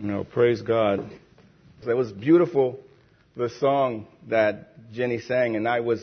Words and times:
No, 0.00 0.22
praise 0.22 0.62
God. 0.62 1.10
It 1.84 1.92
was 1.92 2.12
beautiful, 2.12 2.78
the 3.36 3.48
song 3.48 4.06
that 4.28 4.92
Jenny 4.92 5.18
sang, 5.18 5.56
and 5.56 5.66
I 5.66 5.80
was, 5.80 6.00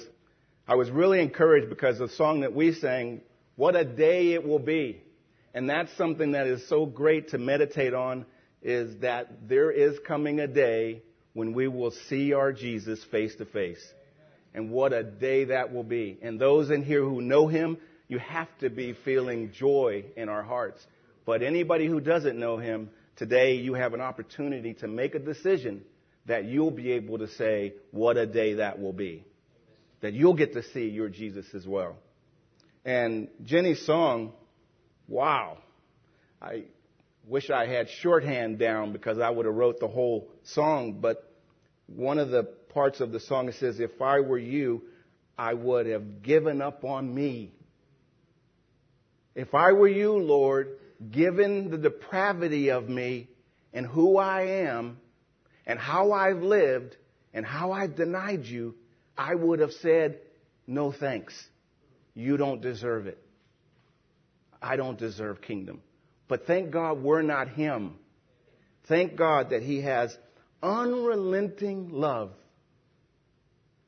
I 0.68 0.76
was 0.76 0.92
really 0.92 1.22
encouraged 1.22 1.70
because 1.70 1.98
the 2.00 2.10
song 2.10 2.42
that 2.42 2.54
we 2.54 2.74
sang, 2.74 3.22
what 3.56 3.78
a 3.78 3.86
day 3.86 4.34
it 4.34 4.46
will 4.46 4.60
be. 4.60 5.02
And 5.54 5.70
that's 5.70 5.96
something 5.96 6.34
that 6.34 6.46
is 6.46 6.68
so 6.68 6.86
great 6.86 7.30
to 7.30 7.38
meditate 7.38 7.94
on 7.94 8.26
is 8.62 9.00
that 9.00 9.48
there 9.48 9.72
is 9.72 9.98
coming 10.06 10.42
a 10.42 10.48
day 10.48 11.02
when 11.32 11.54
we 11.54 11.70
will 11.70 11.92
see 12.10 12.34
our 12.34 12.52
Jesus 12.52 13.02
face 13.06 13.34
to 13.36 13.46
face. 13.46 13.82
And 14.54 14.72
what 14.72 14.92
a 14.92 15.04
day 15.04 15.46
that 15.46 15.72
will 15.72 15.84
be. 15.84 16.18
And 16.22 16.38
those 16.38 16.70
in 16.70 16.84
here 16.84 17.02
who 17.02 17.22
know 17.22 17.48
him, 17.48 17.78
you 18.10 18.20
have 18.20 18.50
to 18.60 18.70
be 18.70 18.92
feeling 19.06 19.54
joy 19.54 20.04
in 20.18 20.28
our 20.28 20.44
hearts. 20.44 20.86
But 21.26 21.42
anybody 21.42 21.88
who 21.88 22.02
doesn't 22.02 22.38
know 22.38 22.58
him, 22.58 22.90
Today, 23.16 23.56
you 23.56 23.74
have 23.74 23.94
an 23.94 24.02
opportunity 24.02 24.74
to 24.76 24.88
make 24.88 25.16
a 25.16 25.20
decision 25.20 25.84
that 26.26 26.46
you'll 26.46 26.72
be 26.72 26.92
able 26.94 27.20
to 27.20 27.28
say 27.28 27.74
what 27.92 28.18
a 28.18 28.26
day 28.26 28.56
that 28.56 28.80
will 28.80 28.94
be. 28.94 29.24
That 30.02 30.14
you'll 30.14 30.34
get 30.34 30.54
to 30.54 30.64
see 30.64 30.90
your 30.90 31.10
Jesus 31.10 31.46
as 31.54 31.66
well. 31.66 31.96
And 32.84 33.30
Jenny's 33.44 33.86
song, 33.86 34.34
wow. 35.08 35.60
I 36.42 36.66
wish 37.28 37.50
I 37.50 37.66
had 37.66 37.90
shorthand 37.90 38.60
down 38.60 38.92
because 38.92 39.18
I 39.20 39.30
would 39.30 39.46
have 39.46 39.56
wrote 39.56 39.80
the 39.80 39.88
whole 39.88 40.30
song, 40.44 41.00
but 41.00 41.32
one 41.88 42.20
of 42.20 42.30
the 42.30 42.44
parts 42.44 43.00
of 43.00 43.12
the 43.12 43.20
song 43.20 43.48
it 43.48 43.56
says, 43.56 43.80
if 43.80 44.02
I 44.02 44.20
were 44.20 44.38
you, 44.38 44.84
I 45.38 45.54
would 45.54 45.86
have 45.88 46.22
given 46.22 46.62
up 46.62 46.84
on 46.84 47.14
me. 47.14 47.54
If 49.34 49.54
I 49.54 49.74
were 49.74 49.88
you, 49.88 50.14
Lord, 50.14 50.78
given 51.12 51.70
the 51.70 51.78
depravity 51.78 52.70
of 52.70 52.90
me 52.90 53.30
and 53.74 53.86
who 53.86 54.18
I 54.18 54.44
am 54.68 54.98
and 55.66 55.80
how 55.80 56.12
I've 56.12 56.42
lived 56.42 56.96
and 57.34 57.46
how 57.46 57.72
I've 57.72 57.96
denied 57.96 58.46
you, 58.46 58.76
I 59.18 59.36
would 59.36 59.60
have 59.60 59.74
said, 59.74 60.20
no 60.68 60.92
thanks. 60.92 61.34
You 62.14 62.38
don't 62.38 62.62
deserve 62.62 63.08
it. 63.08 63.18
I 64.62 64.78
don't 64.78 64.98
deserve 64.98 65.42
kingdom. 65.42 65.82
But 66.28 66.48
thank 66.48 66.72
God 66.72 67.04
we're 67.04 67.22
not 67.22 67.50
him. 67.50 67.96
Thank 68.88 69.16
God 69.16 69.50
that 69.50 69.62
he 69.62 69.82
has 69.82 70.18
unrelenting 70.64 71.90
love 71.92 72.32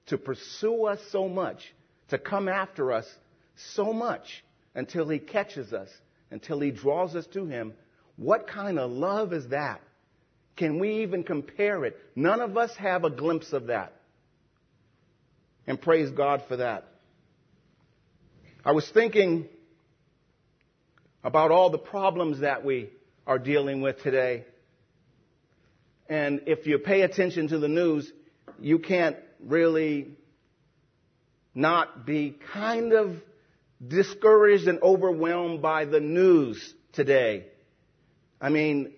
to 0.07 0.17
pursue 0.17 0.85
us 0.85 0.99
so 1.11 1.27
much, 1.27 1.59
to 2.09 2.17
come 2.17 2.47
after 2.47 2.91
us 2.91 3.05
so 3.73 3.93
much 3.93 4.43
until 4.75 5.07
he 5.09 5.19
catches 5.19 5.73
us 5.73 5.89
until 6.31 6.59
he 6.59 6.71
draws 6.71 7.15
us 7.15 7.25
to 7.27 7.45
him. 7.45 7.73
What 8.15 8.47
kind 8.47 8.79
of 8.79 8.91
love 8.91 9.33
is 9.33 9.49
that? 9.49 9.81
Can 10.55 10.79
we 10.79 11.03
even 11.03 11.23
compare 11.23 11.85
it? 11.85 11.97
None 12.15 12.41
of 12.41 12.57
us 12.57 12.75
have 12.77 13.03
a 13.03 13.09
glimpse 13.09 13.53
of 13.53 13.67
that. 13.67 13.93
And 15.67 15.79
praise 15.79 16.09
God 16.09 16.43
for 16.47 16.57
that. 16.57 16.85
I 18.65 18.71
was 18.71 18.89
thinking 18.89 19.47
about 21.23 21.51
all 21.51 21.69
the 21.69 21.77
problems 21.77 22.39
that 22.39 22.65
we 22.65 22.89
are 23.25 23.37
dealing 23.37 23.81
with 23.81 24.01
today. 24.01 24.45
And 26.09 26.41
if 26.47 26.65
you 26.65 26.79
pay 26.79 27.01
attention 27.01 27.49
to 27.49 27.59
the 27.59 27.67
news, 27.67 28.11
you 28.59 28.79
can't 28.79 29.17
really 29.45 30.07
not 31.53 32.05
be 32.05 32.37
kind 32.53 32.93
of 32.93 33.15
discouraged 33.85 34.67
and 34.67 34.81
overwhelmed 34.81 35.61
by 35.61 35.85
the 35.85 35.99
news 35.99 36.73
today. 36.93 37.45
I 38.41 38.49
mean, 38.49 38.93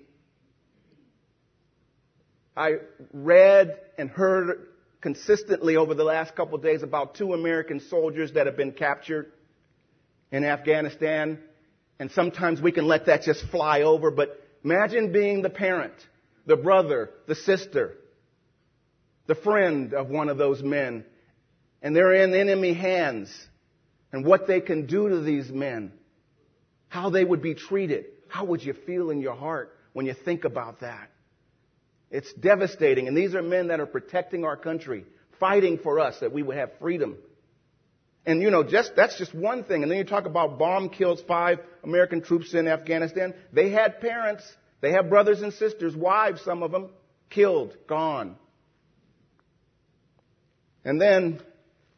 I 2.56 2.76
read 3.14 3.78
and 3.98 4.10
heard 4.10 4.68
consistently 5.02 5.78
over 5.78 5.94
the 5.94 6.04
last 6.04 6.36
couple 6.36 6.56
of 6.56 6.64
days 6.64 6.84
about 6.84 7.16
two 7.16 7.34
American 7.34 7.80
soldiers 7.80 8.34
that 8.34 8.48
have 8.48 8.58
been 8.58 8.74
captured 8.74 9.32
in 10.32 10.44
Afghanistan. 10.44 11.40
And 12.00 12.12
sometimes 12.12 12.62
we 12.62 12.72
can 12.72 12.86
let 12.86 13.06
that 13.08 13.24
just 13.24 13.46
fly 13.48 13.82
over, 13.82 14.12
but 14.12 14.42
imagine 14.64 15.12
being 15.12 15.42
the 15.42 15.50
parent, 15.50 15.94
the 16.46 16.58
brother, 16.58 17.12
the 17.28 17.36
sister, 17.36 17.98
the 19.28 19.36
friend 19.36 19.94
of 19.94 20.10
one 20.10 20.30
of 20.30 20.38
those 20.38 20.64
men, 20.64 21.06
and 21.82 21.96
they're 21.96 22.14
in 22.14 22.34
enemy 22.34 22.74
hands 22.74 23.30
and 24.12 24.26
what 24.26 24.48
they 24.48 24.62
can 24.62 24.86
do 24.86 25.10
to 25.10 25.22
these 25.22 25.50
men, 25.50 25.92
how 26.88 27.10
they 27.10 27.24
would 27.24 27.42
be 27.42 27.54
treated. 27.56 28.06
How 28.28 28.46
would 28.46 28.64
you 28.64 28.74
feel 28.74 29.10
in 29.10 29.22
your 29.22 29.36
heart 29.36 29.76
when 29.94 30.06
you 30.06 30.14
think 30.14 30.46
about 30.46 30.82
that? 30.82 31.10
It's 32.12 32.32
devastating. 32.34 33.08
And 33.08 33.16
these 33.16 33.36
are 33.36 33.42
men 33.42 33.68
that 33.68 33.80
are 33.80 33.86
protecting 33.86 34.44
our 34.44 34.58
country, 34.58 35.06
fighting 35.40 35.78
for 35.78 36.00
us 36.00 36.20
that 36.22 36.32
we 36.32 36.42
would 36.42 36.58
have 36.58 36.72
freedom. 36.80 37.18
And 38.26 38.42
you 38.42 38.52
know, 38.52 38.64
just, 38.64 38.96
that's 38.96 39.18
just 39.18 39.34
one 39.34 39.64
thing. 39.64 39.84
And 39.84 39.92
then 39.92 39.98
you 39.98 40.04
talk 40.04 40.26
about 40.26 40.60
bomb 40.60 40.90
kills 40.90 41.22
five 41.28 41.60
American 41.84 42.22
troops 42.22 42.54
in 42.54 42.68
Afghanistan. 42.68 43.34
They 43.54 43.70
had 43.70 44.02
parents, 44.02 44.44
they 44.82 44.92
have 44.92 45.10
brothers 45.10 45.42
and 45.42 45.54
sisters, 45.54 45.96
wives, 45.96 46.42
some 46.44 46.64
of 46.64 46.72
them, 46.72 46.90
killed, 47.30 47.76
gone. 47.88 48.36
And 50.84 51.00
then 51.00 51.42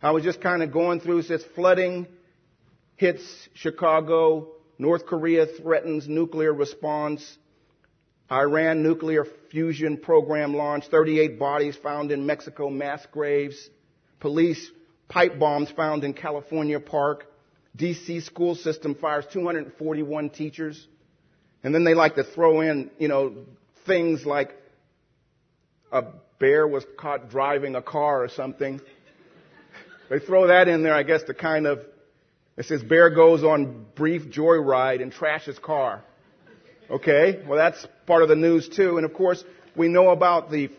I 0.02 0.12
was 0.12 0.24
just 0.24 0.42
kind 0.42 0.64
of 0.64 0.72
going 0.72 1.00
through, 1.00 1.22
says 1.24 1.44
flooding 1.56 2.08
hits 2.96 3.22
Chicago, 3.54 4.48
North 4.78 5.06
Korea 5.06 5.46
threatens 5.46 6.08
nuclear 6.08 6.54
response, 6.54 7.38
Iran 8.32 8.82
nuclear 8.82 9.26
fusion 9.52 9.98
program 9.98 10.56
launched, 10.56 10.90
38 10.90 11.38
bodies 11.38 11.76
found 11.76 12.12
in 12.12 12.26
Mexico, 12.26 12.70
mass 12.70 13.06
graves, 13.12 13.70
police 14.20 14.72
pipe 15.08 15.38
bombs 15.38 15.70
found 15.72 16.04
in 16.04 16.14
California 16.14 16.80
park, 16.80 17.26
DC 17.78 18.24
school 18.24 18.56
system 18.56 18.96
fires 18.96 19.26
241 19.32 20.30
teachers. 20.30 20.88
And 21.64 21.76
then 21.76 21.84
they 21.84 21.94
like 21.94 22.16
to 22.16 22.24
throw 22.24 22.62
in, 22.62 22.90
you 22.98 23.08
know, 23.08 23.36
things 23.86 24.26
like 24.26 24.56
a 25.92 26.04
bear 26.40 26.68
was 26.68 26.84
caught 26.98 27.30
driving 27.30 27.76
a 27.76 27.82
car 27.82 28.24
or 28.24 28.30
something. 28.30 28.82
They 30.12 30.20
throw 30.20 30.48
that 30.48 30.68
in 30.68 30.84
there, 30.84 30.94
I 30.94 31.04
guess, 31.04 31.24
to 31.24 31.34
kind 31.34 31.66
of, 31.66 31.80
it 32.58 32.66
says 32.66 32.84
bear 32.84 33.10
goes 33.10 33.46
on 33.46 33.86
brief 33.96 34.24
joyride 34.24 35.02
and 35.02 35.14
trashes 35.14 35.60
car. 35.60 36.04
Okay? 36.90 37.42
Well, 37.48 37.58
that's 37.58 37.88
part 38.06 38.22
of 38.22 38.28
the 38.28 38.36
news 38.36 38.68
too. 38.68 38.98
And 38.98 39.06
of 39.06 39.14
course, 39.14 39.42
we 39.74 39.88
know 39.88 40.10
about 40.10 40.52
the 40.52 40.70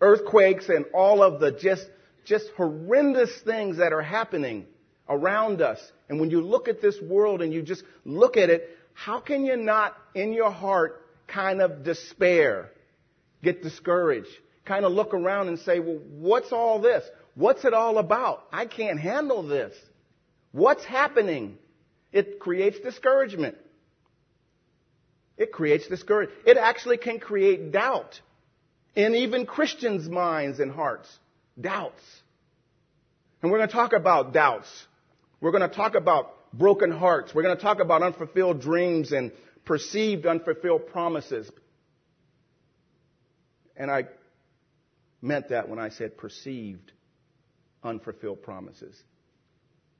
earthquakes 0.00 0.70
and 0.70 0.86
all 0.94 1.22
of 1.22 1.38
the 1.38 1.52
just, 1.52 1.86
just 2.24 2.46
horrendous 2.56 3.30
things 3.42 3.76
that 3.76 3.92
are 3.92 4.00
happening 4.00 4.64
around 5.06 5.60
us. 5.60 5.78
And 6.08 6.18
when 6.18 6.30
you 6.30 6.40
look 6.40 6.66
at 6.66 6.80
this 6.80 6.98
world 6.98 7.42
and 7.42 7.52
you 7.52 7.60
just 7.60 7.84
look 8.06 8.38
at 8.38 8.48
it, 8.48 8.70
how 8.94 9.20
can 9.20 9.44
you 9.44 9.58
not 9.58 9.94
in 10.14 10.32
your 10.32 10.50
heart 10.50 11.04
kind 11.26 11.60
of 11.60 11.84
despair, 11.84 12.70
get 13.42 13.62
discouraged, 13.62 14.30
kind 14.64 14.86
of 14.86 14.92
look 14.92 15.12
around 15.12 15.48
and 15.48 15.58
say, 15.58 15.78
well, 15.78 15.98
what's 16.08 16.52
all 16.52 16.80
this? 16.80 17.04
What's 17.36 17.66
it 17.66 17.74
all 17.74 17.98
about? 17.98 18.44
I 18.50 18.64
can't 18.64 18.98
handle 18.98 19.46
this. 19.46 19.74
What's 20.52 20.84
happening? 20.84 21.58
It 22.10 22.40
creates 22.40 22.80
discouragement. 22.80 23.56
It 25.36 25.52
creates 25.52 25.86
discouragement. 25.86 26.38
It 26.46 26.56
actually 26.56 26.96
can 26.96 27.20
create 27.20 27.72
doubt 27.72 28.18
in 28.94 29.14
even 29.14 29.44
Christians' 29.44 30.08
minds 30.08 30.60
and 30.60 30.72
hearts. 30.72 31.14
Doubts. 31.60 32.02
And 33.42 33.52
we're 33.52 33.58
going 33.58 33.68
to 33.68 33.74
talk 33.74 33.92
about 33.92 34.32
doubts. 34.32 34.68
We're 35.42 35.50
going 35.50 35.68
to 35.68 35.76
talk 35.76 35.94
about 35.94 36.32
broken 36.54 36.90
hearts. 36.90 37.34
We're 37.34 37.42
going 37.42 37.56
to 37.56 37.62
talk 37.62 37.80
about 37.80 38.02
unfulfilled 38.02 38.62
dreams 38.62 39.12
and 39.12 39.30
perceived 39.66 40.24
unfulfilled 40.24 40.86
promises. 40.86 41.50
And 43.76 43.90
I 43.90 44.06
meant 45.20 45.50
that 45.50 45.68
when 45.68 45.78
I 45.78 45.90
said 45.90 46.16
perceived 46.16 46.92
unfulfilled 47.86 48.42
promises. 48.42 48.94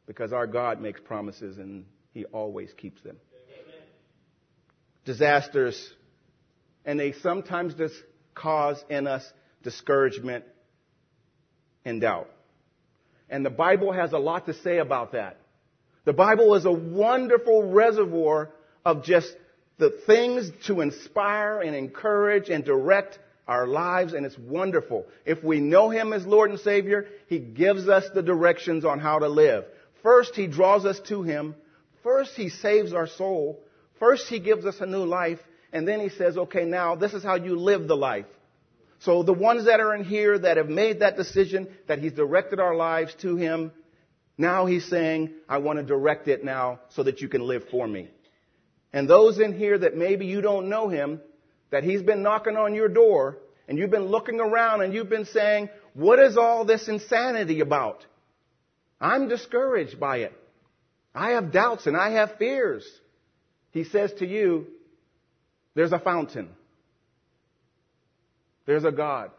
Because 0.07 0.33
our 0.33 0.47
God 0.47 0.81
makes 0.81 1.01
promises 1.01 1.59
and 1.59 1.85
He 2.13 2.25
always 2.27 2.73
keeps 2.75 3.01
them. 3.03 3.17
Amen. 3.51 3.81
Disasters, 5.05 5.93
and 6.85 6.99
they 6.99 7.13
sometimes 7.13 7.75
just 7.75 7.95
cause 8.35 8.83
in 8.89 9.07
us 9.07 9.25
discouragement 9.63 10.45
and 11.85 12.01
doubt. 12.01 12.29
And 13.29 13.45
the 13.45 13.51
Bible 13.51 13.93
has 13.93 14.13
a 14.13 14.19
lot 14.19 14.47
to 14.47 14.55
say 14.55 14.79
about 14.79 15.13
that. 15.13 15.39
The 16.05 16.13
Bible 16.13 16.55
is 16.55 16.65
a 16.65 16.73
wonderful 16.73 17.73
reservoir 17.73 18.51
of 18.85 19.03
just 19.03 19.35
the 19.79 19.91
things 20.07 20.51
to 20.67 20.81
inspire 20.81 21.61
and 21.61 21.75
encourage 21.75 22.49
and 22.49 22.65
direct 22.65 23.19
our 23.47 23.67
lives, 23.67 24.13
and 24.13 24.27
it's 24.27 24.39
wonderful. 24.39 25.07
If 25.25 25.43
we 25.45 25.61
know 25.61 25.91
Him 25.91 26.13
as 26.13 26.27
Lord 26.27 26.51
and 26.51 26.61
Savior, 26.61 27.07
He 27.29 27.39
gives 27.39 27.89
us 27.89 28.05
the 28.15 28.23
directions 28.23 28.85
on 28.85 28.99
how 28.99 29.19
to 29.21 29.29
live. 29.29 29.65
First, 30.03 30.35
He 30.35 30.47
draws 30.47 30.85
us 30.85 31.01
to 31.09 31.23
Him. 31.23 31.55
First, 32.03 32.33
He 32.35 32.49
saves 32.49 32.93
our 32.93 33.07
soul. 33.07 33.61
First, 33.99 34.29
He 34.29 34.41
gives 34.41 34.67
us 34.67 34.81
a 34.81 34.87
new 34.87 35.05
life. 35.05 35.41
And 35.73 35.87
then 35.87 36.01
he 36.01 36.09
says, 36.09 36.39
okay, 36.39 36.65
now 36.65 36.95
this 36.95 37.13
is 37.13 37.23
how 37.23 37.35
you 37.35 37.57
live 37.57 37.87
the 37.87 37.97
life. 37.97 38.25
So 39.01 39.23
the 39.23 39.35
ones 39.35 39.67
that 39.67 39.81
are 39.81 39.95
in 39.95 40.05
here 40.05 40.39
that 40.39 40.57
have 40.57 40.71
made 40.71 41.01
that 41.01 41.17
decision, 41.17 41.69
that 41.87 41.99
he's 41.99 42.13
directed 42.13 42.61
our 42.61 42.75
lives 42.75 43.15
to 43.21 43.37
him, 43.37 43.73
now 44.39 44.65
he's 44.65 44.89
saying, 44.89 45.33
I 45.49 45.59
want 45.59 45.79
to 45.79 45.83
direct 45.85 46.29
it 46.29 46.45
now 46.45 46.81
so 46.91 47.03
that 47.03 47.21
you 47.21 47.29
can 47.29 47.43
live 47.43 47.69
for 47.71 47.87
me. 47.87 48.09
And 48.93 49.09
those 49.09 49.39
in 49.39 49.53
here 49.59 49.77
that 49.77 49.97
maybe 49.97 50.25
you 50.27 50.41
don't 50.41 50.71
know 50.71 50.89
him, 50.89 51.21
that 51.71 51.85
he's 51.85 52.03
been 52.03 52.23
knocking 52.23 52.57
on 52.57 52.75
your 52.75 52.89
door 52.89 53.39
and 53.69 53.79
you've 53.79 53.91
been 53.91 54.07
looking 54.07 54.41
around 54.41 54.83
and 54.83 54.95
you've 54.95 55.09
been 55.09 55.25
saying, 55.25 55.69
what 55.95 56.19
is 56.19 56.37
all 56.37 56.65
this 56.65 56.89
insanity 56.89 57.61
about? 57.61 58.05
I'm 59.01 59.29
discouraged 59.29 59.99
by 59.99 60.19
it. 60.19 60.33
I 61.15 61.31
have 61.31 61.53
doubts 61.53 61.87
and 61.87 61.97
I 61.97 62.11
have 62.13 62.37
fears. 62.39 62.87
He 63.73 63.85
says 63.85 64.13
to 64.19 64.27
you, 64.27 64.67
there's 65.75 65.93
a 65.93 65.99
fountain. 65.99 66.49
There's 68.67 68.85
a 68.85 68.93
God. 68.93 69.31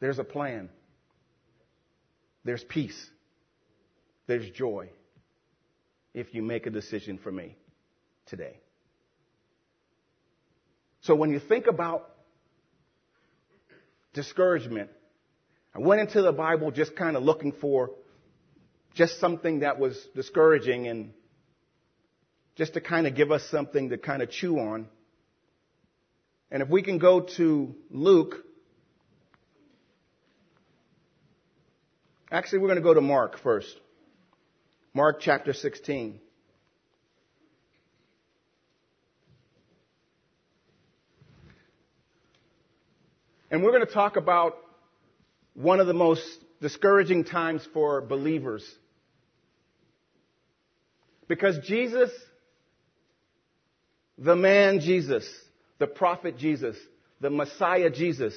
There's 0.00 0.18
a 0.18 0.24
plan. 0.24 0.68
There's 2.44 2.64
peace. 2.64 3.08
There's 4.26 4.48
joy 4.50 4.90
if 6.14 6.34
you 6.34 6.42
make 6.42 6.66
a 6.66 6.70
decision 6.70 7.18
for 7.18 7.30
me 7.30 7.56
today. 8.26 8.58
So 11.02 11.16
when 11.16 11.30
you 11.30 11.40
think 11.40 11.66
about 11.66 12.08
discouragement, 14.14 14.90
I 15.74 15.80
went 15.80 16.00
into 16.00 16.22
the 16.22 16.32
Bible 16.32 16.70
just 16.70 16.94
kind 16.94 17.16
of 17.16 17.24
looking 17.24 17.52
for 17.60 17.90
just 18.94 19.18
something 19.18 19.60
that 19.60 19.80
was 19.80 20.00
discouraging 20.14 20.86
and 20.86 21.12
just 22.56 22.74
to 22.74 22.80
kind 22.80 23.06
of 23.06 23.16
give 23.16 23.32
us 23.32 23.42
something 23.50 23.88
to 23.88 23.98
kind 23.98 24.22
of 24.22 24.30
chew 24.30 24.58
on. 24.58 24.86
And 26.52 26.62
if 26.62 26.68
we 26.68 26.82
can 26.82 26.98
go 26.98 27.22
to 27.36 27.74
Luke, 27.90 28.36
actually 32.30 32.60
we're 32.60 32.68
going 32.68 32.76
to 32.76 32.82
go 32.82 32.94
to 32.94 33.00
Mark 33.00 33.40
first. 33.42 33.74
Mark 34.94 35.20
chapter 35.20 35.52
16. 35.52 36.20
And 43.52 43.62
we're 43.62 43.72
going 43.72 43.86
to 43.86 43.92
talk 43.92 44.16
about 44.16 44.56
one 45.52 45.78
of 45.78 45.86
the 45.86 45.92
most 45.92 46.22
discouraging 46.62 47.24
times 47.24 47.62
for 47.74 48.00
believers. 48.00 48.64
Because 51.28 51.58
Jesus, 51.58 52.10
the 54.16 54.34
man 54.34 54.80
Jesus, 54.80 55.30
the 55.78 55.86
prophet 55.86 56.38
Jesus, 56.38 56.78
the 57.20 57.28
Messiah 57.28 57.90
Jesus, 57.90 58.34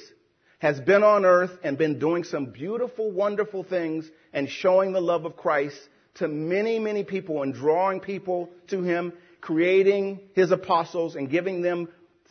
has 0.58 0.78
been 0.80 1.02
on 1.02 1.24
earth 1.24 1.52
and 1.64 1.78
been 1.78 1.98
doing 1.98 2.22
some 2.22 2.46
beautiful, 2.46 3.10
wonderful 3.10 3.64
things 3.64 4.06
and 4.34 4.50
showing 4.50 4.92
the 4.92 5.00
love 5.00 5.24
of 5.24 5.34
Christ 5.34 5.78
to 6.16 6.28
many, 6.28 6.78
many 6.78 7.04
people 7.04 7.42
and 7.42 7.54
drawing 7.54 8.00
people 8.00 8.50
to 8.66 8.82
Him, 8.82 9.14
creating 9.40 10.20
His 10.34 10.50
apostles 10.50 11.16
and 11.16 11.30
giving 11.30 11.62
them 11.62 11.88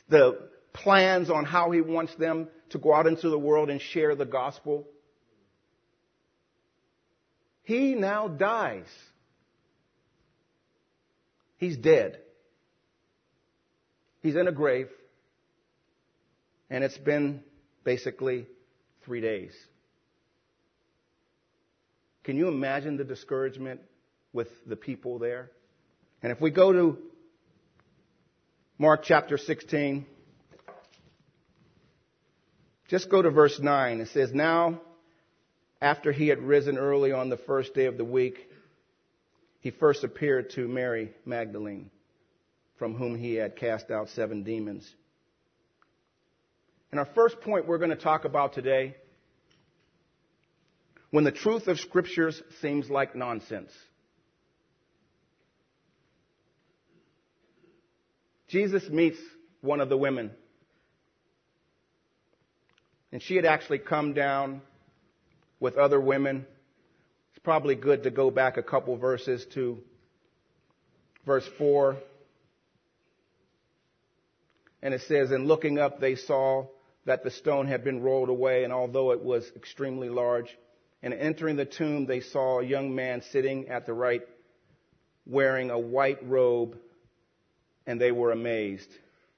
the 0.08 0.50
plans 0.72 1.32
on 1.32 1.46
how 1.46 1.72
He 1.72 1.82
wants 1.82 2.14
them 2.16 2.48
to 2.70 2.78
go 2.78 2.94
out 2.94 3.08
into 3.08 3.30
the 3.30 3.40
world 3.40 3.70
and 3.70 3.82
share 3.82 4.16
the 4.16 4.26
gospel. 4.26 4.88
He 7.64 7.96
now 7.96 8.28
dies. 8.28 8.88
He's 11.58 11.78
dead. 11.78 12.20
He's 14.22 14.36
in 14.36 14.48
a 14.48 14.52
grave. 14.52 14.90
And 16.70 16.84
it's 16.84 16.98
been 16.98 17.42
basically 17.84 18.48
three 19.04 19.22
days. 19.22 19.54
Can 22.24 22.38
you 22.38 22.48
imagine 22.48 22.98
the 22.98 23.04
discouragement 23.04 23.82
with 24.34 24.48
the 24.66 24.76
people 24.76 25.20
there? 25.20 25.52
And 26.24 26.32
if 26.32 26.42
we 26.42 26.50
go 26.50 26.74
to 26.74 26.98
Mark 28.80 29.04
chapter 29.04 29.38
16, 29.38 30.08
just 32.88 33.10
go 33.10 33.22
to 33.22 33.30
verse 33.30 33.60
9. 33.60 34.02
It 34.02 34.10
says, 34.10 34.34
Now, 34.34 34.82
after 35.82 36.12
he 36.12 36.28
had 36.28 36.40
risen 36.40 36.78
early 36.78 37.12
on 37.12 37.30
the 37.30 37.38
first 37.38 37.74
day 37.74 37.86
of 37.86 37.98
the 37.98 38.06
week, 38.06 38.50
he 39.60 39.72
first 39.72 40.04
appeared 40.04 40.52
to 40.52 40.68
Mary 40.68 41.12
Magdalene, 41.26 41.90
from 42.78 42.94
whom 42.96 43.18
he 43.18 43.36
had 43.36 43.56
cast 43.56 43.90
out 43.90 44.10
seven 44.10 44.44
demons. 44.44 44.88
And 46.92 47.00
our 47.00 47.08
first 47.14 47.42
point 47.42 47.68
we're 47.68 47.80
going 47.80 47.90
to 47.90 47.96
talk 47.96 48.26
about 48.26 48.54
today 48.54 48.96
when 51.10 51.24
the 51.24 51.32
truth 51.32 51.68
of 51.68 51.80
scriptures 51.80 52.42
seems 52.62 52.90
like 52.90 53.16
nonsense. 53.16 53.72
Jesus 58.48 58.88
meets 58.90 59.18
one 59.62 59.82
of 59.82 59.90
the 59.90 59.98
women. 59.98 60.32
And 63.12 63.22
she 63.22 63.36
had 63.36 63.46
actually 63.46 63.80
come 63.80 64.14
down 64.14 64.62
with 65.60 65.78
other 65.78 66.00
women. 66.00 66.46
It's 67.32 67.44
probably 67.44 67.76
good 67.76 68.04
to 68.04 68.12
go 68.12 68.32
back 68.32 68.58
a 68.58 68.64
couple 68.64 68.96
verses 68.98 69.46
to 69.54 69.80
verse 71.26 71.48
4. 71.58 71.98
And 74.82 74.94
it 74.94 75.02
says, 75.02 75.32
And 75.32 75.48
looking 75.48 75.80
up, 75.80 76.00
they 76.00 76.16
saw 76.16 76.68
that 77.06 77.24
the 77.24 77.32
stone 77.32 77.68
had 77.68 77.84
been 77.84 78.02
rolled 78.02 78.30
away, 78.30 78.64
and 78.64 78.74
although 78.74 79.12
it 79.12 79.22
was 79.22 79.50
extremely 79.56 80.10
large, 80.10 80.56
and 81.02 81.14
entering 81.14 81.56
the 81.56 81.66
tomb, 81.66 82.06
they 82.06 82.20
saw 82.20 82.60
a 82.60 82.66
young 82.66 82.96
man 82.96 83.22
sitting 83.32 83.70
at 83.70 83.86
the 83.86 83.94
right, 83.94 84.22
wearing 85.26 85.70
a 85.70 85.80
white 85.80 86.28
robe, 86.28 86.78
and 87.86 88.02
they 88.02 88.12
were 88.12 88.32
amazed. 88.32 88.90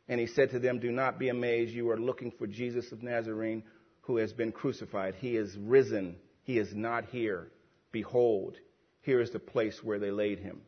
And 0.10 0.20
he 0.20 0.28
said 0.28 0.52
to 0.52 0.60
them, 0.60 0.80
Do 0.80 0.92
not 0.92 1.20
be 1.20 1.30
amazed. 1.30 1.74
You 1.74 1.90
are 1.90 2.00
looking 2.00 2.32
for 2.32 2.48
Jesus 2.48 2.92
of 2.92 3.04
Nazarene, 3.04 3.64
who 4.02 4.18
has 4.18 4.32
been 4.32 4.52
crucified. 4.52 5.16
He 5.16 5.36
is 5.36 5.56
risen. 5.58 6.16
He 6.44 6.58
is 6.58 6.74
not 6.74 7.06
here. 7.06 7.52
Behold, 7.92 8.56
here 9.02 9.20
is 9.20 9.32
the 9.32 9.40
place 9.40 9.80
where 9.84 10.00
they 10.00 10.12
laid 10.12 10.40
him. 10.40 10.62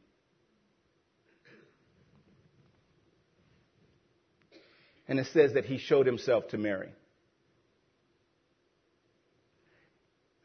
And 5.07 5.19
it 5.19 5.27
says 5.27 5.53
that 5.53 5.65
he 5.65 5.77
showed 5.79 6.05
himself 6.05 6.49
to 6.49 6.57
Mary. 6.57 6.89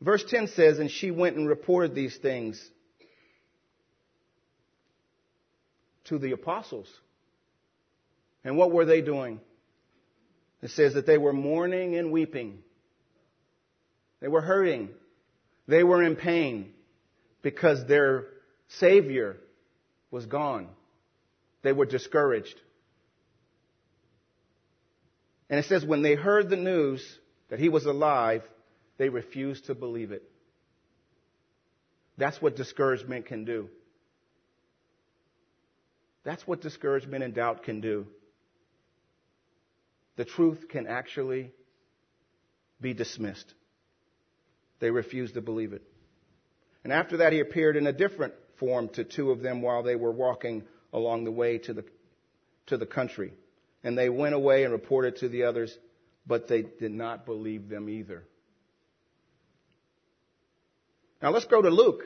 Verse 0.00 0.24
10 0.28 0.48
says, 0.48 0.78
And 0.78 0.90
she 0.90 1.10
went 1.10 1.36
and 1.36 1.48
reported 1.48 1.94
these 1.94 2.16
things 2.16 2.62
to 6.04 6.18
the 6.18 6.32
apostles. 6.32 6.88
And 8.44 8.56
what 8.56 8.70
were 8.70 8.84
they 8.84 9.00
doing? 9.00 9.40
It 10.62 10.70
says 10.70 10.94
that 10.94 11.06
they 11.06 11.18
were 11.18 11.32
mourning 11.32 11.96
and 11.96 12.12
weeping. 12.12 12.58
They 14.20 14.28
were 14.28 14.40
hurting. 14.40 14.90
They 15.66 15.82
were 15.82 16.02
in 16.02 16.16
pain 16.16 16.72
because 17.42 17.86
their 17.86 18.26
Savior 18.68 19.36
was 20.10 20.26
gone. 20.26 20.68
They 21.62 21.72
were 21.72 21.86
discouraged. 21.86 22.60
And 25.48 25.58
it 25.58 25.66
says, 25.66 25.84
when 25.84 26.02
they 26.02 26.14
heard 26.14 26.48
the 26.48 26.56
news 26.56 27.06
that 27.48 27.58
he 27.58 27.68
was 27.68 27.84
alive, 27.84 28.42
they 28.96 29.08
refused 29.08 29.66
to 29.66 29.74
believe 29.74 30.12
it. 30.12 30.22
That's 32.16 32.40
what 32.40 32.56
discouragement 32.56 33.26
can 33.26 33.44
do. 33.44 33.68
That's 36.24 36.46
what 36.46 36.60
discouragement 36.60 37.22
and 37.22 37.34
doubt 37.34 37.64
can 37.64 37.80
do. 37.80 38.06
The 40.16 40.24
truth 40.24 40.68
can 40.68 40.86
actually 40.86 41.52
be 42.80 42.94
dismissed. 42.94 43.52
They 44.80 44.90
refused 44.90 45.34
to 45.34 45.40
believe 45.40 45.72
it. 45.72 45.82
And 46.84 46.92
after 46.92 47.18
that, 47.18 47.32
he 47.32 47.40
appeared 47.40 47.76
in 47.76 47.86
a 47.86 47.92
different 47.92 48.34
form 48.58 48.88
to 48.90 49.04
two 49.04 49.30
of 49.30 49.40
them 49.40 49.62
while 49.62 49.82
they 49.82 49.96
were 49.96 50.12
walking 50.12 50.64
along 50.92 51.24
the 51.24 51.32
way 51.32 51.58
to 51.58 51.72
the, 51.72 51.84
to 52.66 52.76
the 52.76 52.86
country. 52.86 53.32
And 53.82 53.96
they 53.98 54.08
went 54.08 54.34
away 54.34 54.64
and 54.64 54.72
reported 54.72 55.16
to 55.16 55.28
the 55.28 55.44
others, 55.44 55.76
but 56.26 56.48
they 56.48 56.62
did 56.62 56.92
not 56.92 57.26
believe 57.26 57.68
them 57.68 57.88
either. 57.88 58.24
Now 61.22 61.30
let's 61.30 61.46
go 61.46 61.62
to 61.62 61.70
Luke 61.70 62.04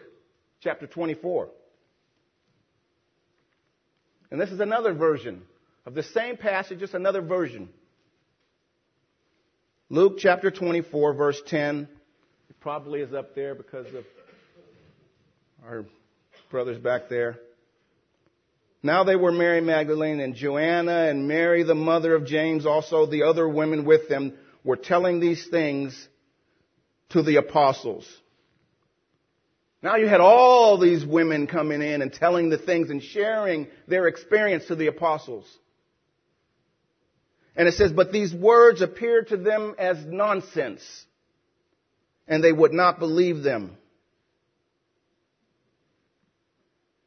chapter 0.60 0.86
24. 0.86 1.48
And 4.30 4.40
this 4.40 4.50
is 4.50 4.60
another 4.60 4.92
version 4.92 5.42
of 5.86 5.94
the 5.94 6.02
same 6.02 6.36
passage, 6.36 6.78
just 6.78 6.94
another 6.94 7.22
version. 7.22 7.68
Luke 9.90 10.18
chapter 10.18 10.50
24, 10.50 11.14
verse 11.14 11.40
10. 11.46 11.88
It 12.50 12.60
probably 12.60 13.00
is 13.00 13.14
up 13.14 13.34
there 13.34 13.54
because 13.54 13.86
of 13.94 14.04
our 15.64 15.86
brothers 16.50 16.76
back 16.76 17.08
there. 17.08 17.38
Now 18.82 19.04
they 19.04 19.16
were 19.16 19.32
Mary 19.32 19.62
Magdalene 19.62 20.20
and 20.20 20.34
Joanna 20.34 21.08
and 21.08 21.26
Mary, 21.26 21.62
the 21.62 21.74
mother 21.74 22.14
of 22.14 22.26
James, 22.26 22.66
also 22.66 23.06
the 23.06 23.22
other 23.22 23.48
women 23.48 23.86
with 23.86 24.10
them, 24.10 24.34
were 24.62 24.76
telling 24.76 25.20
these 25.20 25.48
things 25.48 26.08
to 27.10 27.22
the 27.22 27.36
apostles. 27.36 28.06
Now 29.82 29.96
you 29.96 30.06
had 30.06 30.20
all 30.20 30.76
these 30.76 31.06
women 31.06 31.46
coming 31.46 31.80
in 31.80 32.02
and 32.02 32.12
telling 32.12 32.50
the 32.50 32.58
things 32.58 32.90
and 32.90 33.02
sharing 33.02 33.68
their 33.86 34.06
experience 34.06 34.66
to 34.66 34.74
the 34.74 34.88
apostles. 34.88 35.46
And 37.58 37.66
it 37.66 37.74
says, 37.74 37.90
but 37.90 38.12
these 38.12 38.32
words 38.32 38.82
appeared 38.82 39.28
to 39.28 39.36
them 39.36 39.74
as 39.78 39.98
nonsense, 40.06 40.80
and 42.28 42.42
they 42.42 42.52
would 42.52 42.72
not 42.72 43.00
believe 43.00 43.42
them. 43.42 43.76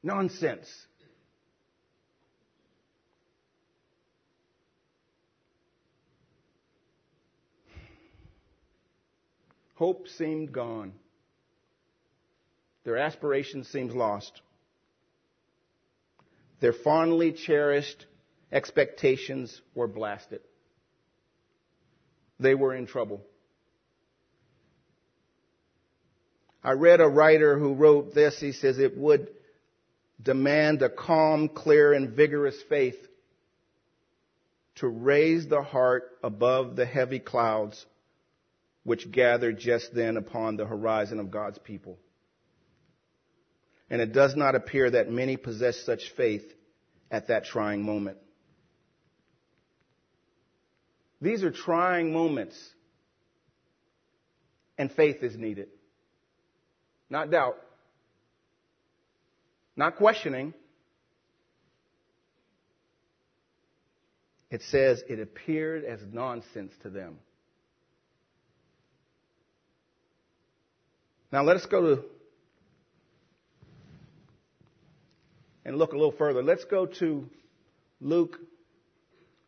Nonsense. 0.03 0.67
Hope 9.75 10.09
seemed 10.09 10.51
gone. 10.51 10.91
Their 12.83 12.97
aspiration 12.97 13.63
seems 13.63 13.95
lost. 13.95 14.41
Their 16.59 16.73
fondly 16.73 17.31
cherished 17.31 18.05
expectations 18.51 19.61
were 19.73 19.87
blasted. 19.87 20.41
They 22.39 22.55
were 22.55 22.75
in 22.75 22.87
trouble. 22.87 23.21
I 26.63 26.71
read 26.71 27.01
a 27.01 27.07
writer 27.07 27.57
who 27.57 27.73
wrote 27.73 28.13
this. 28.13 28.39
He 28.39 28.51
says 28.51 28.77
it 28.77 28.97
would 28.97 29.29
demand 30.21 30.81
a 30.81 30.89
calm, 30.89 31.49
clear, 31.49 31.93
and 31.93 32.11
vigorous 32.11 32.59
faith 32.69 32.97
to 34.75 34.87
raise 34.87 35.47
the 35.47 35.61
heart 35.61 36.03
above 36.23 36.75
the 36.75 36.85
heavy 36.85 37.19
clouds 37.19 37.85
which 38.83 39.11
gathered 39.11 39.59
just 39.59 39.93
then 39.93 40.17
upon 40.17 40.57
the 40.57 40.65
horizon 40.65 41.19
of 41.19 41.29
God's 41.29 41.59
people. 41.59 41.99
And 43.89 44.01
it 44.01 44.13
does 44.13 44.35
not 44.35 44.55
appear 44.55 44.89
that 44.89 45.11
many 45.11 45.37
possess 45.37 45.83
such 45.85 46.11
faith 46.15 46.45
at 47.11 47.27
that 47.27 47.45
trying 47.45 47.83
moment. 47.83 48.17
These 51.21 51.43
are 51.43 51.51
trying 51.51 52.11
moments, 52.11 52.57
and 54.77 54.91
faith 54.91 55.21
is 55.21 55.37
needed. 55.37 55.67
Not 57.09 57.29
doubt, 57.29 57.57
not 59.75 59.97
questioning. 59.97 60.53
It 64.49 64.63
says 64.63 65.03
it 65.07 65.19
appeared 65.19 65.85
as 65.85 65.99
nonsense 66.11 66.73
to 66.83 66.89
them. 66.89 67.17
Now 71.31 71.43
let 71.43 71.55
us 71.55 71.65
go 71.67 71.95
to 71.95 72.03
and 75.63 75.77
look 75.77 75.93
a 75.93 75.95
little 75.95 76.11
further. 76.11 76.41
Let's 76.43 76.65
go 76.65 76.85
to 76.85 77.29
Luke 78.01 78.37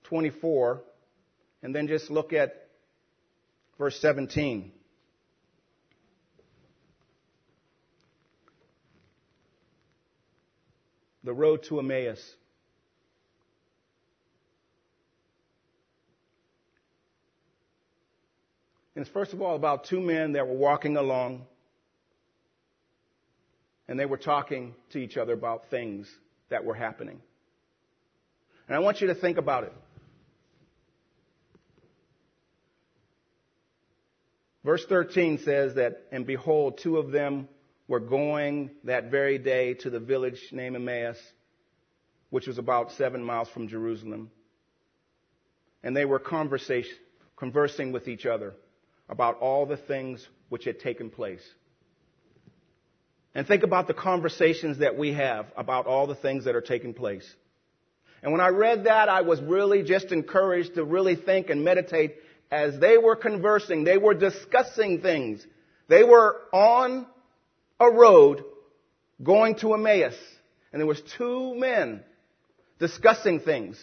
24 0.03 0.83
and 1.63 1.73
then 1.73 1.87
just 1.87 2.11
look 2.11 2.33
at 2.33 2.67
verse 3.79 3.97
17. 4.01 4.71
The 11.23 11.33
road 11.33 11.63
to 11.69 11.79
Emmaus. 11.79 12.21
And 18.95 19.03
it's 19.03 19.11
first 19.11 19.31
of 19.31 19.41
all 19.41 19.55
about 19.55 19.85
two 19.85 20.01
men 20.01 20.33
that 20.33 20.45
were 20.45 20.53
walking 20.53 20.97
along 20.97 21.45
and 23.87 23.97
they 23.97 24.05
were 24.05 24.17
talking 24.17 24.75
to 24.91 24.99
each 24.99 25.15
other 25.17 25.33
about 25.33 25.69
things 25.69 26.09
that 26.49 26.65
were 26.65 26.75
happening. 26.75 27.21
And 28.67 28.75
I 28.75 28.79
want 28.79 28.99
you 29.01 29.07
to 29.07 29.15
think 29.15 29.37
about 29.37 29.63
it. 29.63 29.73
Verse 34.63 34.85
13 34.87 35.39
says 35.39 35.75
that, 35.75 36.03
and 36.11 36.25
behold, 36.25 36.79
two 36.81 36.97
of 36.97 37.11
them 37.11 37.49
were 37.87 37.99
going 37.99 38.71
that 38.85 39.11
very 39.11 39.37
day 39.37 39.73
to 39.75 39.89
the 39.89 39.99
village 39.99 40.39
named 40.51 40.75
Emmaus, 40.75 41.17
which 42.29 42.47
was 42.47 42.57
about 42.57 42.91
seven 42.93 43.23
miles 43.23 43.49
from 43.49 43.67
Jerusalem. 43.67 44.31
And 45.83 45.95
they 45.95 46.05
were 46.05 46.19
conversing 46.19 47.91
with 47.91 48.07
each 48.07 48.25
other 48.25 48.53
about 49.09 49.39
all 49.39 49.65
the 49.65 49.75
things 49.75 50.25
which 50.47 50.63
had 50.63 50.79
taken 50.79 51.09
place. 51.09 51.43
And 53.35 53.45
think 53.45 53.63
about 53.63 53.87
the 53.87 53.93
conversations 53.93 54.77
that 54.77 54.97
we 54.97 55.13
have 55.13 55.47
about 55.57 55.87
all 55.87 56.07
the 56.07 56.15
things 56.15 56.45
that 56.45 56.55
are 56.55 56.61
taking 56.61 56.93
place. 56.93 57.29
And 58.21 58.31
when 58.31 58.39
I 58.39 58.49
read 58.49 58.85
that, 58.85 59.09
I 59.09 59.21
was 59.21 59.41
really 59.41 59.83
just 59.83 60.13
encouraged 60.13 60.75
to 60.75 60.85
really 60.85 61.17
think 61.17 61.49
and 61.49 61.65
meditate 61.65 62.15
as 62.51 62.79
they 62.79 62.97
were 62.97 63.15
conversing. 63.15 63.83
They 63.83 63.97
were 63.97 64.13
discussing 64.13 65.01
things. 65.01 65.45
They 65.87 66.03
were 66.03 66.41
on 66.51 67.05
a 67.79 67.89
road 67.89 68.43
going 69.21 69.55
to 69.55 69.73
Emmaus. 69.73 70.15
And 70.71 70.79
there 70.79 70.87
was 70.87 71.01
two 71.17 71.55
men 71.55 72.01
discussing 72.79 73.39
things. 73.39 73.81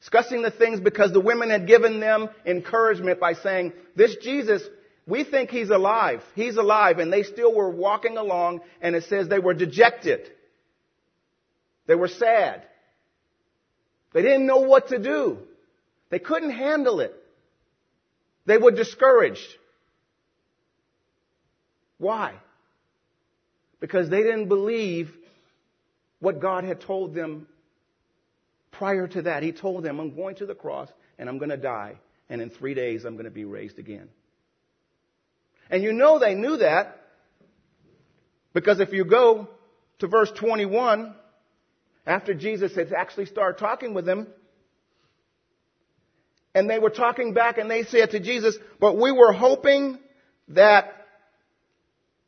Discussing 0.00 0.42
the 0.42 0.50
things 0.50 0.80
because 0.80 1.12
the 1.12 1.20
women 1.20 1.50
had 1.50 1.66
given 1.66 2.00
them 2.00 2.28
encouragement 2.46 3.20
by 3.20 3.34
saying, 3.34 3.72
this 3.96 4.16
Jesus 4.16 4.62
we 5.06 5.24
think 5.24 5.50
he's 5.50 5.70
alive. 5.70 6.22
He's 6.36 6.56
alive. 6.56 6.98
And 7.00 7.12
they 7.12 7.24
still 7.24 7.52
were 7.52 7.70
walking 7.70 8.16
along 8.16 8.60
and 8.80 8.94
it 8.94 9.04
says 9.04 9.28
they 9.28 9.40
were 9.40 9.54
dejected. 9.54 10.30
They 11.86 11.96
were 11.96 12.08
sad. 12.08 12.62
They 14.12 14.22
didn't 14.22 14.46
know 14.46 14.60
what 14.60 14.88
to 14.88 14.98
do. 14.98 15.38
They 16.10 16.20
couldn't 16.20 16.52
handle 16.52 17.00
it. 17.00 17.14
They 18.50 18.58
were 18.58 18.72
discouraged. 18.72 19.46
Why? 21.98 22.34
Because 23.78 24.10
they 24.10 24.24
didn't 24.24 24.48
believe 24.48 25.12
what 26.18 26.40
God 26.40 26.64
had 26.64 26.80
told 26.80 27.14
them 27.14 27.46
prior 28.72 29.06
to 29.06 29.22
that. 29.22 29.44
He 29.44 29.52
told 29.52 29.84
them, 29.84 30.00
I'm 30.00 30.16
going 30.16 30.34
to 30.34 30.46
the 30.46 30.56
cross 30.56 30.88
and 31.16 31.28
I'm 31.28 31.38
going 31.38 31.50
to 31.50 31.56
die. 31.56 31.94
And 32.28 32.42
in 32.42 32.50
three 32.50 32.74
days, 32.74 33.04
I'm 33.04 33.12
going 33.12 33.26
to 33.26 33.30
be 33.30 33.44
raised 33.44 33.78
again. 33.78 34.08
And 35.70 35.84
you 35.84 35.92
know 35.92 36.18
they 36.18 36.34
knew 36.34 36.56
that 36.56 37.00
because 38.52 38.80
if 38.80 38.92
you 38.92 39.04
go 39.04 39.48
to 40.00 40.08
verse 40.08 40.32
21, 40.32 41.14
after 42.04 42.34
Jesus 42.34 42.74
had 42.74 42.92
actually 42.92 43.26
started 43.26 43.60
talking 43.60 43.94
with 43.94 44.06
them, 44.06 44.26
and 46.54 46.68
they 46.68 46.78
were 46.78 46.90
talking 46.90 47.32
back 47.32 47.58
and 47.58 47.70
they 47.70 47.84
said 47.84 48.10
to 48.10 48.20
Jesus, 48.20 48.56
but 48.80 48.96
we 48.96 49.12
were 49.12 49.32
hoping 49.32 49.98
that 50.48 51.06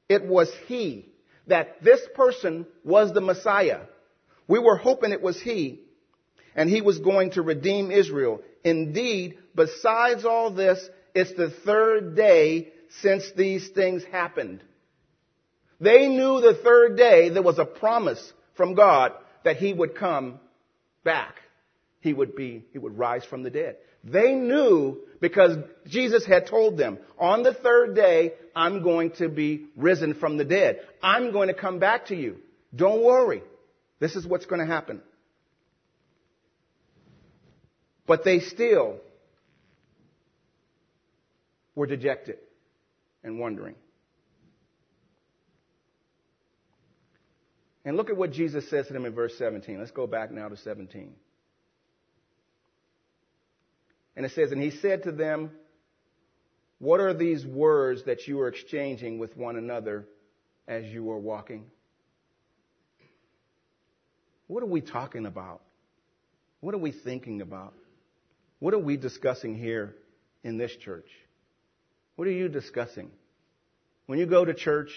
it 0.09 0.25
was 0.25 0.53
He, 0.67 1.07
that 1.47 1.83
this 1.83 2.01
person 2.15 2.67
was 2.85 3.13
the 3.13 3.21
Messiah. 3.21 3.81
We 4.47 4.59
were 4.59 4.77
hoping 4.77 5.13
it 5.13 5.23
was 5.23 5.41
He, 5.41 5.81
and 6.55 6.69
He 6.69 6.83
was 6.83 6.99
going 6.99 7.33
to 7.33 7.43
redeem 7.43 7.91
Israel. 7.91 8.43
Indeed, 8.65 9.39
besides 9.55 10.25
all 10.25 10.53
this, 10.53 10.89
it's 11.15 11.33
the 11.35 11.51
third 11.51 12.15
day 12.15 12.73
since 13.01 13.25
these 13.37 13.69
things 13.71 14.05
happened. 14.05 14.63
They 15.81 16.07
knew 16.07 16.41
the 16.41 16.55
third 16.63 16.97
day 16.97 17.31
there 17.31 17.43
was 17.43 17.59
a 17.59 17.65
promise 17.65 18.33
from 18.55 18.75
God 18.75 19.13
that 19.45 19.57
he 19.57 19.73
would 19.73 19.97
come 19.97 20.39
back. 21.03 21.37
He 22.01 22.13
would 22.13 22.37
be, 22.37 22.65
he 22.73 22.79
would 22.79 22.97
rise 22.97 23.25
from 23.25 23.43
the 23.43 23.51
dead. 23.51 23.77
They 24.05 24.33
knew 24.33 25.01
because 25.21 25.57
Jesus 25.87 26.27
had 26.27 26.47
told 26.49 26.77
them, 26.77 26.99
on 27.19 27.43
the 27.43 27.55
third 27.55 27.95
day, 27.95 28.33
I'm 28.57 28.83
going 28.83 29.13
to 29.13 29.29
be 29.29 29.67
risen 29.77 30.15
from 30.15 30.37
the 30.37 30.45
dead. 30.45 30.81
I'm 31.03 31.33
going 31.33 31.49
to 31.49 31.55
come 31.55 31.79
back 31.79 32.07
to 32.07 32.17
you. 32.17 32.39
Don't 32.75 33.05
worry. 33.05 33.43
This 34.01 34.17
is 34.17 34.27
what's 34.27 34.47
going 34.47 34.61
to 34.61 34.67
happen. 34.67 35.01
But 38.07 38.25
they 38.25 38.41
still 38.41 38.97
were 41.77 41.87
dejected 41.87 42.39
and 43.23 43.39
wondering. 43.39 43.77
And 47.85 47.97
look 47.97 48.11
at 48.11 48.17
what 48.17 48.33
Jesus 48.33 48.69
says 48.71 48.87
to 48.89 48.93
them 48.93 49.05
in 49.05 49.15
verse 49.15 49.35
17. 49.39 49.79
Let's 49.79 49.91
go 49.91 50.07
back 50.07 50.31
now 50.31 50.49
to 50.49 50.57
17. 50.57 51.15
And 54.17 54.27
it 54.27 54.33
says, 54.33 54.53
And 54.53 54.63
he 54.63 54.71
said 54.71 55.05
to 55.05 55.13
them, 55.13 55.51
What 56.79 57.01
are 57.01 57.15
these 57.15 57.47
words 57.47 58.05
that 58.05 58.27
you 58.27 58.41
are 58.41 58.49
exchanging 58.49 59.19
with 59.19 59.37
one 59.37 59.57
another 59.57 60.07
as 60.69 60.85
you 60.85 61.11
are 61.11 61.19
walking? 61.19 61.65
What 64.47 64.63
are 64.63 64.67
we 64.67 64.81
talking 64.81 65.27
about? 65.27 65.63
What 66.61 66.75
are 66.75 66.79
we 66.79 66.93
thinking 66.93 67.41
about? 67.41 67.75
What 68.59 68.75
are 68.75 68.79
we 68.79 68.97
discussing 68.97 69.57
here 69.57 69.97
in 70.45 70.59
this 70.59 70.75
church? 70.77 71.09
What 72.17 72.29
are 72.29 72.33
you 72.33 72.49
discussing? 72.49 73.11
When 74.07 74.19
you 74.19 74.27
go 74.27 74.45
to 74.45 74.53
church, 74.53 74.93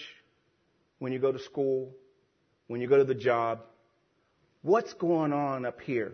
when 0.98 1.12
you 1.12 1.18
go 1.18 1.32
to 1.32 1.38
school, 1.38 1.92
when 2.66 2.80
you 2.80 2.86
go 2.86 2.98
to 2.98 3.04
the 3.04 3.14
job, 3.14 3.60
what's 4.62 4.92
going 4.94 5.32
on 5.32 5.64
up 5.64 5.80
here? 5.80 6.12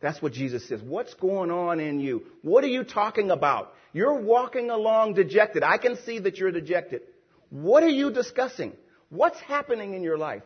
That's 0.00 0.20
what 0.22 0.32
Jesus 0.32 0.66
says. 0.68 0.80
What's 0.82 1.14
going 1.14 1.50
on 1.50 1.78
in 1.80 2.00
you? 2.00 2.24
What 2.42 2.64
are 2.64 2.68
you 2.68 2.84
talking 2.84 3.30
about? 3.30 3.74
You're 3.92 4.20
walking 4.20 4.70
along 4.70 5.14
dejected. 5.14 5.62
I 5.62 5.78
can 5.78 5.96
see 6.04 6.18
that 6.20 6.38
you're 6.38 6.52
dejected. 6.52 7.02
What 7.50 7.82
are 7.82 7.88
you 7.88 8.10
discussing? 8.10 8.72
What's 9.10 9.40
happening 9.40 9.94
in 9.94 10.02
your 10.02 10.16
life? 10.16 10.42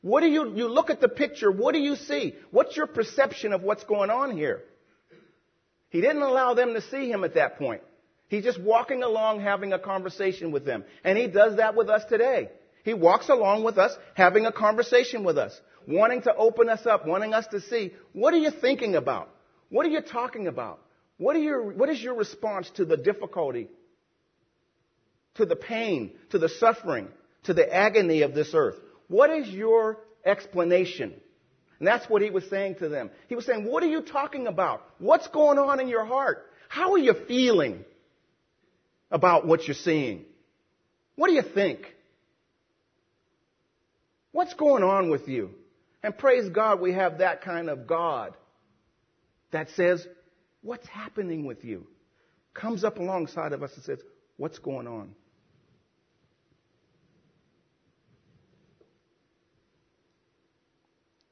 What 0.00 0.20
do 0.20 0.28
you, 0.28 0.54
you 0.54 0.68
look 0.68 0.90
at 0.90 1.00
the 1.00 1.08
picture, 1.08 1.50
what 1.50 1.72
do 1.72 1.80
you 1.80 1.96
see? 1.96 2.34
What's 2.50 2.76
your 2.76 2.86
perception 2.86 3.52
of 3.52 3.62
what's 3.62 3.84
going 3.84 4.10
on 4.10 4.36
here? 4.36 4.62
He 5.90 6.00
didn't 6.00 6.22
allow 6.22 6.54
them 6.54 6.74
to 6.74 6.80
see 6.80 7.10
him 7.10 7.24
at 7.24 7.34
that 7.34 7.58
point. 7.58 7.82
He's 8.28 8.44
just 8.44 8.60
walking 8.60 9.02
along 9.02 9.40
having 9.40 9.72
a 9.72 9.78
conversation 9.78 10.50
with 10.50 10.64
them. 10.64 10.84
And 11.04 11.16
he 11.16 11.26
does 11.26 11.56
that 11.56 11.76
with 11.76 11.88
us 11.88 12.04
today. 12.08 12.50
He 12.84 12.94
walks 12.94 13.28
along 13.28 13.64
with 13.64 13.78
us 13.78 13.96
having 14.14 14.46
a 14.46 14.52
conversation 14.52 15.24
with 15.24 15.38
us, 15.38 15.60
wanting 15.86 16.22
to 16.22 16.34
open 16.34 16.68
us 16.68 16.86
up, 16.86 17.06
wanting 17.06 17.34
us 17.34 17.46
to 17.48 17.60
see, 17.60 17.92
what 18.12 18.34
are 18.34 18.38
you 18.38 18.50
thinking 18.50 18.94
about? 18.94 19.28
What 19.68 19.86
are 19.86 19.90
you 19.90 20.00
talking 20.00 20.46
about? 20.46 20.80
What, 21.18 21.40
your, 21.40 21.72
what 21.72 21.88
is 21.88 22.02
your 22.02 22.14
response 22.14 22.70
to 22.76 22.84
the 22.84 22.96
difficulty, 22.96 23.68
to 25.36 25.46
the 25.46 25.56
pain, 25.56 26.12
to 26.30 26.38
the 26.38 26.48
suffering, 26.48 27.08
to 27.44 27.54
the 27.54 27.72
agony 27.72 28.22
of 28.22 28.34
this 28.34 28.50
earth? 28.54 28.76
What 29.08 29.30
is 29.30 29.48
your 29.48 29.98
explanation? 30.24 31.14
And 31.78 31.86
that's 31.86 32.08
what 32.08 32.22
he 32.22 32.30
was 32.30 32.48
saying 32.48 32.76
to 32.76 32.88
them. 32.88 33.10
He 33.28 33.34
was 33.34 33.46
saying, 33.46 33.64
What 33.64 33.82
are 33.82 33.88
you 33.88 34.02
talking 34.02 34.46
about? 34.46 34.82
What's 34.98 35.28
going 35.28 35.58
on 35.58 35.80
in 35.80 35.88
your 35.88 36.04
heart? 36.04 36.46
How 36.68 36.92
are 36.92 36.98
you 36.98 37.14
feeling 37.28 37.84
about 39.10 39.46
what 39.46 39.66
you're 39.66 39.74
seeing? 39.74 40.24
What 41.14 41.28
do 41.28 41.34
you 41.34 41.42
think? 41.42 41.80
What's 44.32 44.54
going 44.54 44.82
on 44.82 45.10
with 45.10 45.28
you? 45.28 45.50
And 46.02 46.16
praise 46.16 46.48
God, 46.48 46.80
we 46.80 46.92
have 46.92 47.18
that 47.18 47.42
kind 47.42 47.68
of 47.68 47.86
God 47.86 48.34
that 49.50 49.70
says, 49.70 50.06
What's 50.62 50.86
happening 50.88 51.46
with 51.46 51.64
you? 51.64 51.86
Comes 52.54 52.84
up 52.84 52.98
alongside 52.98 53.52
of 53.52 53.62
us 53.62 53.72
and 53.74 53.84
says, 53.84 54.00
What's 54.36 54.58
going 54.58 54.86
on? 54.86 55.14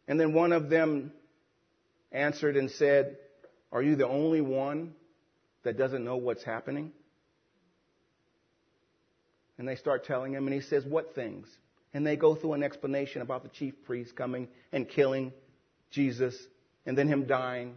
And 0.06 0.20
then 0.20 0.32
one 0.32 0.52
of 0.52 0.68
them 0.68 1.12
answered 2.12 2.56
and 2.56 2.70
said, 2.70 3.16
Are 3.72 3.82
you 3.82 3.96
the 3.96 4.06
only 4.06 4.40
one 4.40 4.94
that 5.62 5.78
doesn't 5.78 6.04
know 6.04 6.16
what's 6.16 6.44
happening? 6.44 6.92
And 9.56 9.68
they 9.68 9.76
start 9.76 10.04
telling 10.04 10.32
him, 10.32 10.46
and 10.46 10.54
he 10.54 10.60
says, 10.60 10.84
What 10.84 11.14
things? 11.14 11.48
And 11.94 12.06
they 12.06 12.16
go 12.16 12.34
through 12.34 12.52
an 12.54 12.62
explanation 12.62 13.22
about 13.22 13.44
the 13.44 13.48
chief 13.48 13.74
priest 13.86 14.14
coming 14.14 14.48
and 14.72 14.88
killing 14.88 15.32
Jesus, 15.90 16.36
and 16.84 16.98
then 16.98 17.08
him 17.08 17.24
dying, 17.24 17.76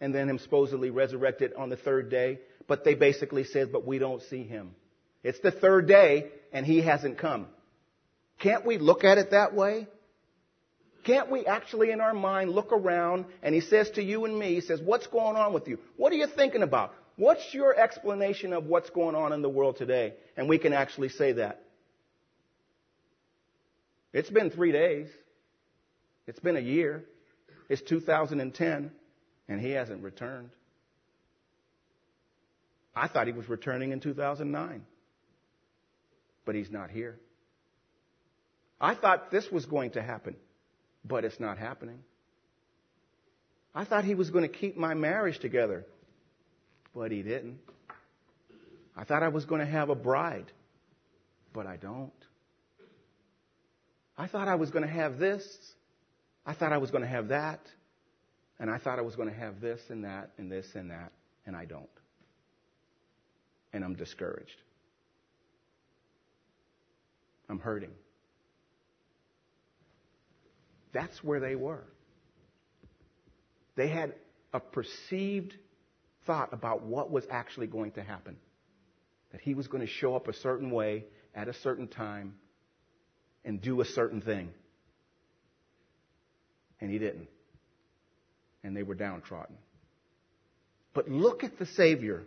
and 0.00 0.14
then 0.14 0.30
him 0.30 0.38
supposedly 0.38 0.90
resurrected 0.90 1.52
on 1.58 1.68
the 1.68 1.76
third 1.76 2.08
day. 2.08 2.38
But 2.68 2.84
they 2.84 2.94
basically 2.94 3.44
said, 3.44 3.72
But 3.72 3.84
we 3.84 3.98
don't 3.98 4.22
see 4.22 4.44
him. 4.44 4.74
It's 5.24 5.40
the 5.40 5.50
third 5.50 5.88
day, 5.88 6.30
and 6.52 6.64
he 6.64 6.80
hasn't 6.80 7.18
come. 7.18 7.48
Can't 8.40 8.64
we 8.64 8.78
look 8.78 9.04
at 9.04 9.18
it 9.18 9.32
that 9.32 9.54
way? 9.54 9.88
Can't 11.04 11.30
we 11.30 11.46
actually 11.46 11.90
in 11.90 12.00
our 12.00 12.14
mind 12.14 12.50
look 12.50 12.72
around 12.72 13.24
and 13.42 13.54
he 13.54 13.60
says 13.60 13.90
to 13.92 14.02
you 14.02 14.24
and 14.24 14.38
me, 14.38 14.54
he 14.54 14.60
says, 14.60 14.80
what's 14.80 15.06
going 15.06 15.36
on 15.36 15.52
with 15.52 15.66
you? 15.66 15.78
What 15.96 16.12
are 16.12 16.16
you 16.16 16.26
thinking 16.26 16.62
about? 16.62 16.92
What's 17.16 17.42
your 17.52 17.74
explanation 17.74 18.52
of 18.52 18.66
what's 18.66 18.90
going 18.90 19.16
on 19.16 19.32
in 19.32 19.42
the 19.42 19.48
world 19.48 19.76
today? 19.76 20.14
And 20.36 20.48
we 20.48 20.58
can 20.58 20.72
actually 20.72 21.08
say 21.08 21.32
that. 21.32 21.62
It's 24.12 24.30
been 24.30 24.50
three 24.50 24.72
days. 24.72 25.08
It's 26.26 26.40
been 26.40 26.56
a 26.56 26.60
year. 26.60 27.04
It's 27.68 27.82
2010 27.82 28.90
and 29.48 29.60
he 29.60 29.70
hasn't 29.70 30.02
returned. 30.02 30.50
I 32.94 33.08
thought 33.08 33.26
he 33.26 33.32
was 33.32 33.48
returning 33.48 33.92
in 33.92 34.00
2009, 34.00 34.84
but 36.44 36.54
he's 36.54 36.70
not 36.70 36.90
here. 36.90 37.18
I 38.80 38.94
thought 38.94 39.30
this 39.30 39.50
was 39.50 39.66
going 39.66 39.92
to 39.92 40.02
happen 40.02 40.36
but 41.08 41.24
it's 41.24 41.40
not 41.40 41.58
happening. 41.58 42.00
I 43.74 43.84
thought 43.84 44.04
he 44.04 44.14
was 44.14 44.30
going 44.30 44.42
to 44.42 44.54
keep 44.54 44.76
my 44.76 44.94
marriage 44.94 45.38
together, 45.38 45.86
but 46.94 47.10
he 47.10 47.22
didn't. 47.22 47.58
I 48.96 49.04
thought 49.04 49.22
I 49.22 49.28
was 49.28 49.44
going 49.44 49.60
to 49.60 49.66
have 49.66 49.88
a 49.90 49.94
bride, 49.94 50.50
but 51.52 51.66
I 51.66 51.76
don't. 51.76 52.12
I 54.18 54.26
thought 54.26 54.48
I 54.48 54.56
was 54.56 54.72
going 54.72 54.84
to 54.84 54.92
have 54.92 55.18
this. 55.18 55.46
I 56.44 56.52
thought 56.52 56.72
I 56.72 56.78
was 56.78 56.90
going 56.90 57.04
to 57.04 57.08
have 57.08 57.28
that. 57.28 57.60
And 58.58 58.68
I 58.68 58.78
thought 58.78 58.98
I 58.98 59.02
was 59.02 59.14
going 59.14 59.28
to 59.28 59.34
have 59.34 59.60
this 59.60 59.80
and 59.88 60.04
that 60.04 60.32
and 60.36 60.50
this 60.50 60.66
and 60.74 60.90
that, 60.90 61.12
and 61.46 61.54
I 61.54 61.64
don't. 61.64 61.88
And 63.72 63.84
I'm 63.84 63.94
discouraged. 63.94 64.60
I'm 67.48 67.60
hurting. 67.60 67.92
That's 70.92 71.22
where 71.22 71.38
they 71.38 71.54
were. 71.54 71.84
They 73.76 73.86
had 73.86 74.14
a 74.52 74.58
perceived 74.58 75.54
thought 76.26 76.52
about 76.52 76.82
what 76.82 77.12
was 77.12 77.24
actually 77.30 77.68
going 77.68 77.92
to 77.92 78.02
happen. 78.02 78.36
That 79.30 79.40
he 79.40 79.54
was 79.54 79.68
going 79.68 79.86
to 79.86 79.92
show 79.92 80.16
up 80.16 80.26
a 80.26 80.32
certain 80.32 80.72
way 80.72 81.04
at 81.34 81.46
a 81.46 81.54
certain 81.54 81.86
time 81.86 82.34
and 83.48 83.62
do 83.62 83.80
a 83.80 83.84
certain 83.86 84.20
thing. 84.20 84.50
And 86.82 86.90
he 86.90 86.98
didn't. 86.98 87.28
And 88.62 88.76
they 88.76 88.82
were 88.82 88.94
downtrodden. 88.94 89.56
But 90.92 91.08
look 91.08 91.42
at 91.44 91.58
the 91.58 91.64
Savior. 91.64 92.24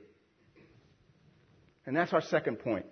And 1.85 1.95
that's 1.95 2.11
our 2.11 2.23
second 2.23 2.57
point. 2.57 2.87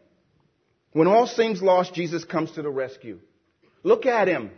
When 0.92 1.08
all 1.08 1.26
seems 1.26 1.60
lost, 1.62 1.96
Jesus 1.96 2.24
comes 2.24 2.52
to 2.52 2.62
the 2.62 2.70
rescue. 2.70 3.20
Look 3.82 4.06
at 4.06 4.28
him. 4.28 4.52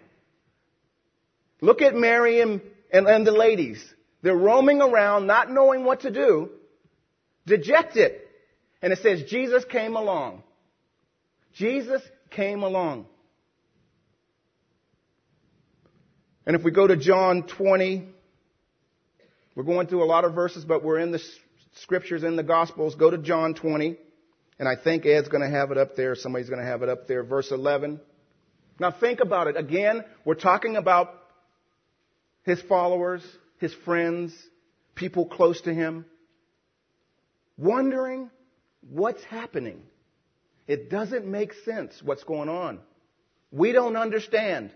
Look 1.62 1.81
at 1.81 1.95
Mary 1.95 2.41
and, 2.41 2.60
and, 2.91 3.07
and 3.07 3.25
the 3.25 3.31
ladies. 3.31 3.81
They're 4.21 4.36
roaming 4.36 4.81
around, 4.81 5.27
not 5.27 5.49
knowing 5.49 5.86
what 5.86 6.01
to 6.01 6.12
do, 6.12 6.49
dejected. 7.45 8.19
And 8.81 8.91
it 8.91 8.99
says, 8.99 9.23
Jesus 9.29 9.63
came 9.63 9.95
along. 9.95 10.43
Jesus 11.53 12.01
came 12.31 12.63
along. 12.63 13.05
And 16.45 16.56
if 16.56 16.63
we 16.63 16.71
go 16.71 16.88
to 16.88 16.97
John 16.97 17.43
20, 17.43 18.08
we're 19.56 19.63
going 19.63 19.88
through 19.88 20.04
a 20.04 20.06
lot 20.06 20.25
of 20.25 20.34
verses, 20.34 20.65
but 20.65 20.84
we're 20.84 20.99
in 20.99 21.12
the 21.12 21.21
scriptures 21.75 22.23
in 22.23 22.36
the 22.36 22.43
Gospels. 22.43 22.95
Go 22.95 23.12
to 23.12 23.17
John 23.17 23.54
20, 23.54 23.97
and 24.58 24.67
I 24.67 24.75
think 24.82 25.06
Ed's 25.06 25.27
going 25.27 25.43
to 25.43 25.49
have 25.49 25.71
it 25.71 25.77
up 25.77 25.95
there. 25.95 26.15
Somebody's 26.15 26.49
going 26.49 26.62
to 26.62 26.65
have 26.65 26.82
it 26.82 26.89
up 26.89 27.08
there. 27.08 27.23
Verse 27.23 27.51
11. 27.51 27.99
Now 28.80 28.91
think 28.91 29.19
about 29.19 29.47
it. 29.47 29.58
Again, 29.58 30.04
we're 30.25 30.34
talking 30.34 30.75
about 30.75 31.13
his 32.43 32.60
followers, 32.62 33.21
his 33.60 33.73
friends, 33.86 34.34
people 34.95 35.27
close 35.27 35.62
to 35.62 35.73
him, 35.73 36.06
wondering 37.58 38.32
what's 38.89 39.23
happening. 39.25 39.84
It 40.67 40.89
doesn't 40.89 41.27
make 41.27 41.54
sense 41.65 42.01
what's 42.04 42.23
going 42.23 42.49
on. 42.49 42.80
We 43.51 43.73
don't 43.73 43.95
understand. 43.95 44.71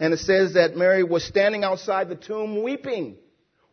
And 0.00 0.14
it 0.14 0.20
says 0.20 0.54
that 0.54 0.76
Mary 0.76 1.04
was 1.04 1.22
standing 1.22 1.62
outside 1.62 2.08
the 2.08 2.16
tomb 2.16 2.62
weeping. 2.62 3.16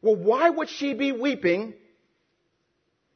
Well, 0.01 0.17
why 0.17 0.49
would 0.49 0.69
she 0.69 0.93
be 0.93 1.13
weeping 1.13 1.73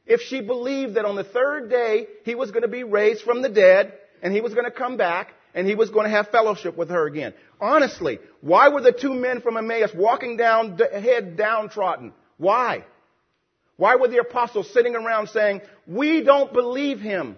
if 0.05 0.21
she 0.21 0.41
believed 0.41 0.95
that 0.95 1.05
on 1.05 1.15
the 1.17 1.23
third 1.23 1.69
day 1.69 2.07
he 2.23 2.35
was 2.35 2.51
going 2.51 2.63
to 2.63 2.69
be 2.69 2.83
raised 2.83 3.21
from 3.21 3.41
the 3.41 3.49
dead 3.49 3.93
and 4.23 4.33
he 4.33 4.39
was 4.39 4.53
going 4.53 4.65
to 4.65 4.71
come 4.71 4.95
back 4.95 5.33
and 5.53 5.67
he 5.67 5.75
was 5.75 5.89
going 5.89 6.05
to 6.05 6.09
have 6.09 6.29
fellowship 6.29 6.77
with 6.77 6.89
her 6.89 7.05
again. 7.05 7.33
Honestly, 7.59 8.19
why 8.39 8.69
were 8.69 8.81
the 8.81 8.93
two 8.93 9.13
men 9.13 9.41
from 9.41 9.57
Emmaus 9.57 9.91
walking 9.93 10.37
down, 10.37 10.77
head 10.79 11.35
downtrodden? 11.35 12.13
Why? 12.37 12.85
Why 13.75 13.97
were 13.97 14.07
the 14.07 14.19
apostles 14.19 14.71
sitting 14.73 14.95
around 14.95 15.27
saying, 15.27 15.61
we 15.85 16.23
don't 16.23 16.53
believe 16.53 17.01
him? 17.01 17.35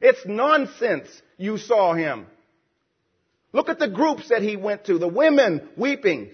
It's 0.00 0.24
nonsense 0.24 1.08
you 1.36 1.58
saw 1.58 1.94
him. 1.94 2.26
Look 3.52 3.68
at 3.68 3.78
the 3.78 3.88
groups 3.88 4.28
that 4.28 4.42
he 4.42 4.56
went 4.56 4.84
to. 4.86 4.98
The 4.98 5.08
women 5.08 5.68
weeping. 5.76 6.30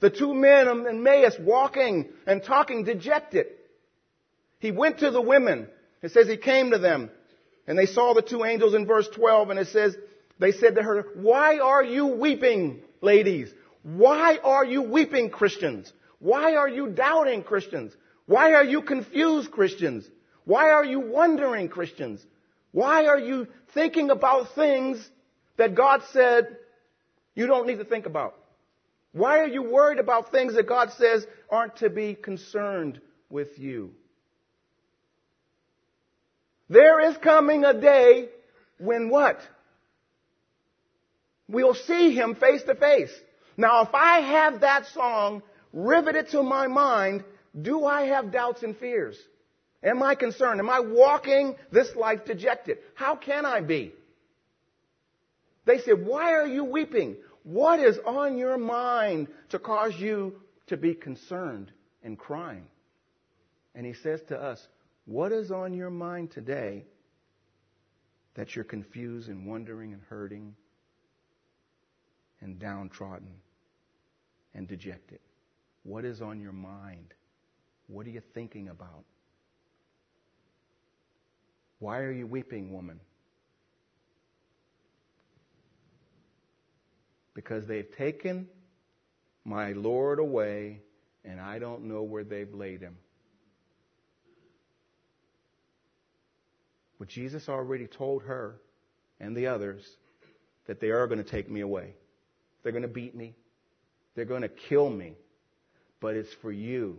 The 0.00 0.10
two 0.10 0.34
men 0.34 0.68
in 0.68 0.86
Emmaus 0.86 1.36
walking 1.38 2.08
and 2.26 2.42
talking 2.42 2.84
dejected. 2.84 3.46
He 4.58 4.70
went 4.70 4.98
to 4.98 5.10
the 5.10 5.20
women. 5.20 5.68
It 6.02 6.12
says 6.12 6.28
he 6.28 6.36
came 6.36 6.72
to 6.72 6.78
them 6.78 7.10
and 7.66 7.78
they 7.78 7.86
saw 7.86 8.12
the 8.12 8.22
two 8.22 8.44
angels 8.44 8.74
in 8.74 8.86
verse 8.86 9.08
12 9.08 9.50
and 9.50 9.58
it 9.58 9.68
says, 9.68 9.96
They 10.38 10.52
said 10.52 10.74
to 10.74 10.82
her, 10.82 11.06
Why 11.14 11.58
are 11.58 11.82
you 11.82 12.06
weeping, 12.06 12.82
ladies? 13.00 13.50
Why 13.82 14.38
are 14.42 14.64
you 14.64 14.82
weeping, 14.82 15.30
Christians? 15.30 15.92
Why 16.18 16.56
are 16.56 16.68
you 16.68 16.88
doubting, 16.88 17.42
Christians? 17.42 17.92
Why 18.26 18.54
are 18.54 18.64
you 18.64 18.82
confused, 18.82 19.50
Christians? 19.50 20.08
Why 20.44 20.70
are 20.70 20.84
you 20.84 21.00
wondering, 21.00 21.68
Christians? 21.68 22.24
Why 22.72 23.06
are 23.06 23.18
you 23.18 23.46
thinking 23.72 24.10
about 24.10 24.54
things 24.54 25.08
that 25.56 25.74
God 25.74 26.02
said 26.12 26.56
you 27.34 27.46
don't 27.46 27.66
need 27.66 27.78
to 27.78 27.84
think 27.84 28.06
about? 28.06 28.36
Why 29.12 29.38
are 29.38 29.46
you 29.46 29.62
worried 29.62 29.98
about 29.98 30.32
things 30.32 30.54
that 30.54 30.68
God 30.68 30.90
says 30.98 31.24
aren't 31.48 31.76
to 31.76 31.90
be 31.90 32.14
concerned 32.14 33.00
with 33.30 33.58
you? 33.58 33.92
There 36.68 37.08
is 37.08 37.16
coming 37.18 37.64
a 37.64 37.78
day 37.78 38.28
when 38.78 39.10
what? 39.10 39.38
We'll 41.48 41.74
see 41.74 42.14
Him 42.14 42.34
face 42.34 42.62
to 42.64 42.74
face. 42.74 43.12
Now, 43.56 43.82
if 43.82 43.94
I 43.94 44.20
have 44.20 44.60
that 44.62 44.86
song 44.86 45.42
riveted 45.72 46.30
to 46.30 46.42
my 46.42 46.66
mind, 46.66 47.22
do 47.60 47.84
I 47.84 48.06
have 48.06 48.32
doubts 48.32 48.62
and 48.62 48.76
fears? 48.76 49.16
Am 49.82 50.02
I 50.02 50.14
concerned? 50.14 50.58
Am 50.58 50.70
I 50.70 50.80
walking 50.80 51.54
this 51.70 51.94
life 51.94 52.24
dejected? 52.24 52.78
How 52.94 53.14
can 53.14 53.44
I 53.44 53.60
be? 53.60 53.92
They 55.64 55.78
said, 55.78 56.04
Why 56.04 56.32
are 56.32 56.46
you 56.46 56.64
weeping? 56.64 57.16
What 57.42 57.80
is 57.80 57.98
on 58.06 58.38
your 58.38 58.58
mind 58.58 59.28
to 59.50 59.58
cause 59.58 59.94
you 59.98 60.40
to 60.66 60.76
be 60.76 60.94
concerned 60.94 61.70
and 62.02 62.18
crying? 62.18 62.66
And 63.74 63.84
he 63.84 63.92
says 63.94 64.20
to 64.28 64.40
us, 64.40 64.66
What 65.06 65.32
is 65.32 65.50
on 65.50 65.74
your 65.74 65.90
mind 65.90 66.30
today 66.30 66.84
that 68.34 68.54
you're 68.54 68.64
confused 68.64 69.28
and 69.28 69.46
wondering 69.46 69.92
and 69.92 70.02
hurting 70.08 70.54
and 72.40 72.58
downtrodden 72.58 73.34
and 74.54 74.68
dejected? 74.68 75.20
What 75.82 76.04
is 76.04 76.22
on 76.22 76.40
your 76.40 76.52
mind? 76.52 77.12
What 77.86 78.06
are 78.06 78.10
you 78.10 78.22
thinking 78.32 78.68
about? 78.68 79.04
Why 81.78 81.98
are 81.98 82.12
you 82.12 82.26
weeping, 82.26 82.72
woman? 82.72 83.00
Because 87.34 87.66
they've 87.66 87.90
taken 87.96 88.48
my 89.44 89.72
Lord 89.72 90.18
away, 90.18 90.80
and 91.24 91.40
I 91.40 91.58
don't 91.58 91.84
know 91.84 92.02
where 92.02 92.24
they've 92.24 92.52
laid 92.52 92.80
him. 92.80 92.96
But 96.98 97.08
Jesus 97.08 97.48
already 97.48 97.86
told 97.86 98.22
her 98.22 98.56
and 99.20 99.36
the 99.36 99.48
others 99.48 99.84
that 100.66 100.80
they 100.80 100.90
are 100.90 101.06
going 101.06 101.22
to 101.22 101.28
take 101.28 101.50
me 101.50 101.60
away. 101.60 101.94
They're 102.62 102.72
going 102.72 102.82
to 102.82 102.88
beat 102.88 103.14
me. 103.14 103.34
They're 104.14 104.24
going 104.24 104.42
to 104.42 104.48
kill 104.48 104.88
me. 104.88 105.14
But 106.00 106.16
it's 106.16 106.32
for 106.40 106.52
you. 106.52 106.98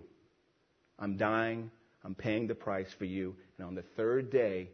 I'm 0.99 1.17
dying. 1.17 1.71
I'm 2.03 2.15
paying 2.15 2.47
the 2.47 2.55
price 2.55 2.91
for 2.97 3.05
you. 3.05 3.35
And 3.57 3.67
on 3.67 3.75
the 3.75 3.83
third 3.95 4.29
day, 4.29 4.69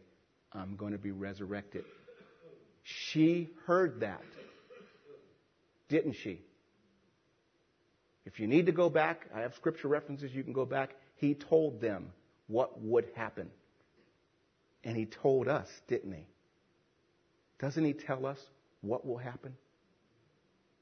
I'm 0.52 0.76
going 0.76 0.92
to 0.92 0.98
be 0.98 1.12
resurrected. 1.12 1.84
She 2.82 3.50
heard 3.66 4.00
that. 4.00 4.22
Didn't 5.92 6.14
she? 6.24 6.40
If 8.24 8.40
you 8.40 8.46
need 8.46 8.64
to 8.64 8.72
go 8.72 8.88
back, 8.88 9.26
I 9.34 9.40
have 9.40 9.54
scripture 9.56 9.88
references, 9.88 10.32
you 10.32 10.42
can 10.42 10.54
go 10.54 10.64
back. 10.64 10.94
He 11.16 11.34
told 11.34 11.82
them 11.82 12.14
what 12.46 12.80
would 12.80 13.08
happen. 13.14 13.50
And 14.84 14.96
he 14.96 15.04
told 15.04 15.48
us, 15.48 15.68
didn't 15.88 16.12
he? 16.12 16.24
Doesn't 17.60 17.84
he 17.84 17.92
tell 17.92 18.24
us 18.24 18.38
what 18.80 19.06
will 19.06 19.18
happen? 19.18 19.54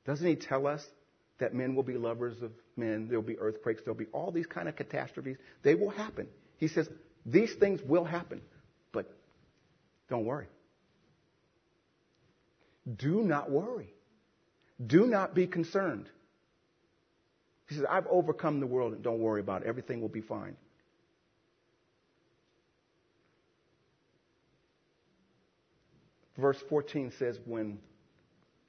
Doesn't 0.06 0.24
he 0.24 0.36
tell 0.36 0.68
us 0.68 0.86
that 1.40 1.54
men 1.54 1.74
will 1.74 1.82
be 1.82 1.94
lovers 1.94 2.40
of 2.40 2.52
men, 2.76 3.08
there'll 3.08 3.20
be 3.20 3.36
earthquakes, 3.36 3.82
there'll 3.84 3.98
be 3.98 4.06
all 4.12 4.30
these 4.30 4.46
kind 4.46 4.68
of 4.68 4.76
catastrophes. 4.76 5.38
They 5.64 5.74
will 5.74 5.90
happen. 5.90 6.28
He 6.58 6.68
says, 6.68 6.88
these 7.26 7.52
things 7.54 7.80
will 7.82 8.04
happen, 8.04 8.42
but 8.92 9.12
don't 10.08 10.24
worry. 10.24 10.46
Do 12.96 13.24
not 13.24 13.50
worry. 13.50 13.92
Do 14.84 15.06
not 15.06 15.34
be 15.34 15.46
concerned. 15.46 16.08
He 17.68 17.76
says, 17.76 17.84
I've 17.88 18.06
overcome 18.08 18.60
the 18.60 18.66
world 18.66 18.94
and 18.94 19.02
don't 19.02 19.20
worry 19.20 19.40
about 19.40 19.62
it. 19.62 19.68
Everything 19.68 20.00
will 20.00 20.08
be 20.08 20.22
fine. 20.22 20.56
Verse 26.38 26.58
14 26.68 27.12
says, 27.18 27.38
When 27.44 27.78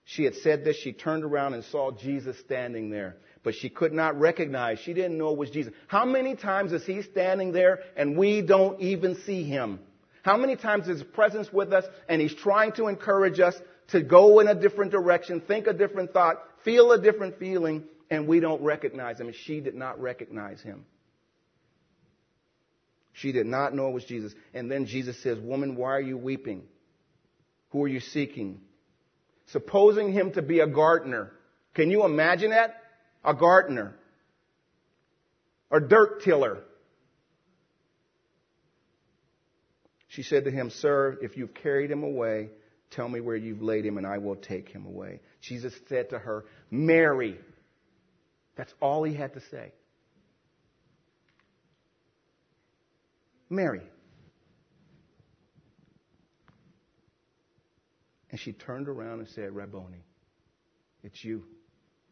she 0.03 0.23
had 0.23 0.35
said 0.35 0.65
this, 0.65 0.75
she 0.77 0.93
turned 0.93 1.23
around 1.23 1.53
and 1.53 1.63
saw 1.65 1.91
Jesus 1.91 2.37
standing 2.39 2.89
there. 2.89 3.17
But 3.43 3.55
she 3.55 3.69
could 3.69 3.93
not 3.93 4.19
recognize. 4.19 4.79
She 4.79 4.93
didn't 4.93 5.17
know 5.17 5.31
it 5.31 5.37
was 5.37 5.49
Jesus. 5.49 5.73
How 5.87 6.05
many 6.05 6.35
times 6.35 6.73
is 6.73 6.85
he 6.85 7.01
standing 7.01 7.53
there 7.53 7.79
and 7.95 8.17
we 8.17 8.41
don't 8.41 8.79
even 8.81 9.15
see 9.25 9.43
him? 9.43 9.79
How 10.23 10.37
many 10.37 10.55
times 10.55 10.87
is 10.87 10.99
his 10.99 11.03
presence 11.03 11.51
with 11.51 11.73
us 11.73 11.85
and 12.07 12.21
he's 12.21 12.35
trying 12.35 12.73
to 12.73 12.87
encourage 12.87 13.39
us 13.39 13.55
to 13.91 14.01
go 14.01 14.39
in 14.39 14.47
a 14.47 14.55
different 14.55 14.91
direction, 14.91 15.41
think 15.41 15.67
a 15.67 15.73
different 15.73 16.13
thought, 16.13 16.37
feel 16.63 16.91
a 16.91 17.01
different 17.01 17.39
feeling, 17.39 17.83
and 18.09 18.27
we 18.27 18.39
don't 18.39 18.61
recognize 18.61 19.19
him? 19.19 19.27
And 19.27 19.35
she 19.35 19.59
did 19.59 19.75
not 19.75 20.01
recognize 20.01 20.61
him. 20.61 20.85
She 23.13 23.31
did 23.31 23.45
not 23.45 23.75
know 23.75 23.89
it 23.89 23.93
was 23.93 24.05
Jesus. 24.05 24.33
And 24.53 24.71
then 24.71 24.85
Jesus 24.85 25.21
says, 25.21 25.37
Woman, 25.39 25.75
why 25.75 25.91
are 25.91 26.01
you 26.01 26.17
weeping? 26.17 26.63
Who 27.71 27.83
are 27.83 27.87
you 27.87 27.99
seeking? 27.99 28.61
Supposing 29.47 30.13
him 30.13 30.31
to 30.33 30.41
be 30.41 30.59
a 30.59 30.67
gardener. 30.67 31.31
Can 31.73 31.91
you 31.91 32.05
imagine 32.05 32.51
that? 32.51 32.75
A 33.23 33.33
gardener. 33.33 33.95
A 35.69 35.79
dirt 35.79 36.23
tiller. 36.23 36.63
She 40.07 40.23
said 40.23 40.45
to 40.45 40.51
him, 40.51 40.69
Sir, 40.69 41.17
if 41.21 41.37
you've 41.37 41.53
carried 41.53 41.89
him 41.89 42.03
away, 42.03 42.49
tell 42.91 43.07
me 43.09 43.19
where 43.21 43.35
you've 43.35 43.61
laid 43.61 43.85
him 43.85 43.97
and 43.97 44.05
I 44.05 44.17
will 44.17 44.35
take 44.35 44.69
him 44.69 44.85
away. 44.85 45.21
Jesus 45.41 45.73
said 45.89 46.09
to 46.11 46.19
her, 46.19 46.45
Mary. 46.69 47.37
That's 48.55 48.73
all 48.81 49.03
he 49.03 49.13
had 49.13 49.33
to 49.33 49.41
say. 49.49 49.73
Mary. 53.49 53.81
And 58.29 58.39
she 58.39 58.53
turned 58.53 58.87
around 58.87 59.19
and 59.19 59.27
said, 59.29 59.53
Rabboni, 59.53 60.05
it's 61.03 61.23
you. 61.23 61.43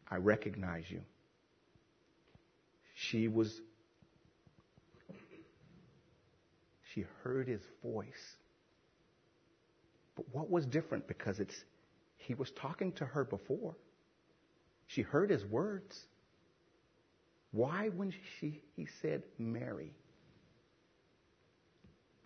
I 0.09 0.17
recognize 0.17 0.83
you. 0.89 1.01
She 2.95 3.29
was, 3.29 3.61
she 6.93 7.05
heard 7.23 7.47
his 7.47 7.61
voice. 7.81 8.07
But 10.19 10.35
what 10.35 10.49
was 10.49 10.65
different? 10.65 11.07
Because 11.07 11.39
it's, 11.39 11.63
he 12.17 12.33
was 12.33 12.51
talking 12.51 12.91
to 12.93 13.05
her 13.05 13.23
before. 13.23 13.77
She 14.87 15.01
heard 15.01 15.29
his 15.29 15.45
words. 15.45 15.97
Why 17.51 17.87
when 17.95 18.13
she, 18.37 18.61
he 18.75 18.85
said 19.01 19.23
Mary? 19.37 19.93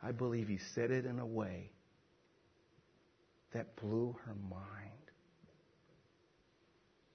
I 0.01 0.11
believe 0.11 0.47
he 0.47 0.57
said 0.57 0.89
it 0.89 1.05
in 1.05 1.19
a 1.19 1.25
way 1.25 1.69
that 3.51 3.75
blew 3.75 4.15
her 4.25 4.33
mind. 4.49 5.11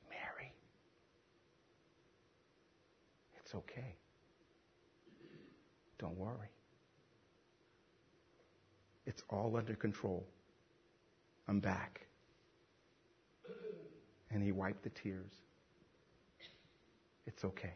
Mary, 0.09 0.53
it's 3.43 3.53
okay. 3.53 3.97
Don't 5.99 6.17
worry. 6.17 6.51
It's 9.07 9.25
all 9.29 9.57
under 9.57 9.75
control. 9.75 10.25
I'm 11.49 11.61
back. 11.61 12.07
And 14.31 14.43
he 14.43 14.53
wiped 14.53 14.85
the 14.85 14.91
tears. 14.91 15.33
It's 17.27 17.45
okay. 17.45 17.73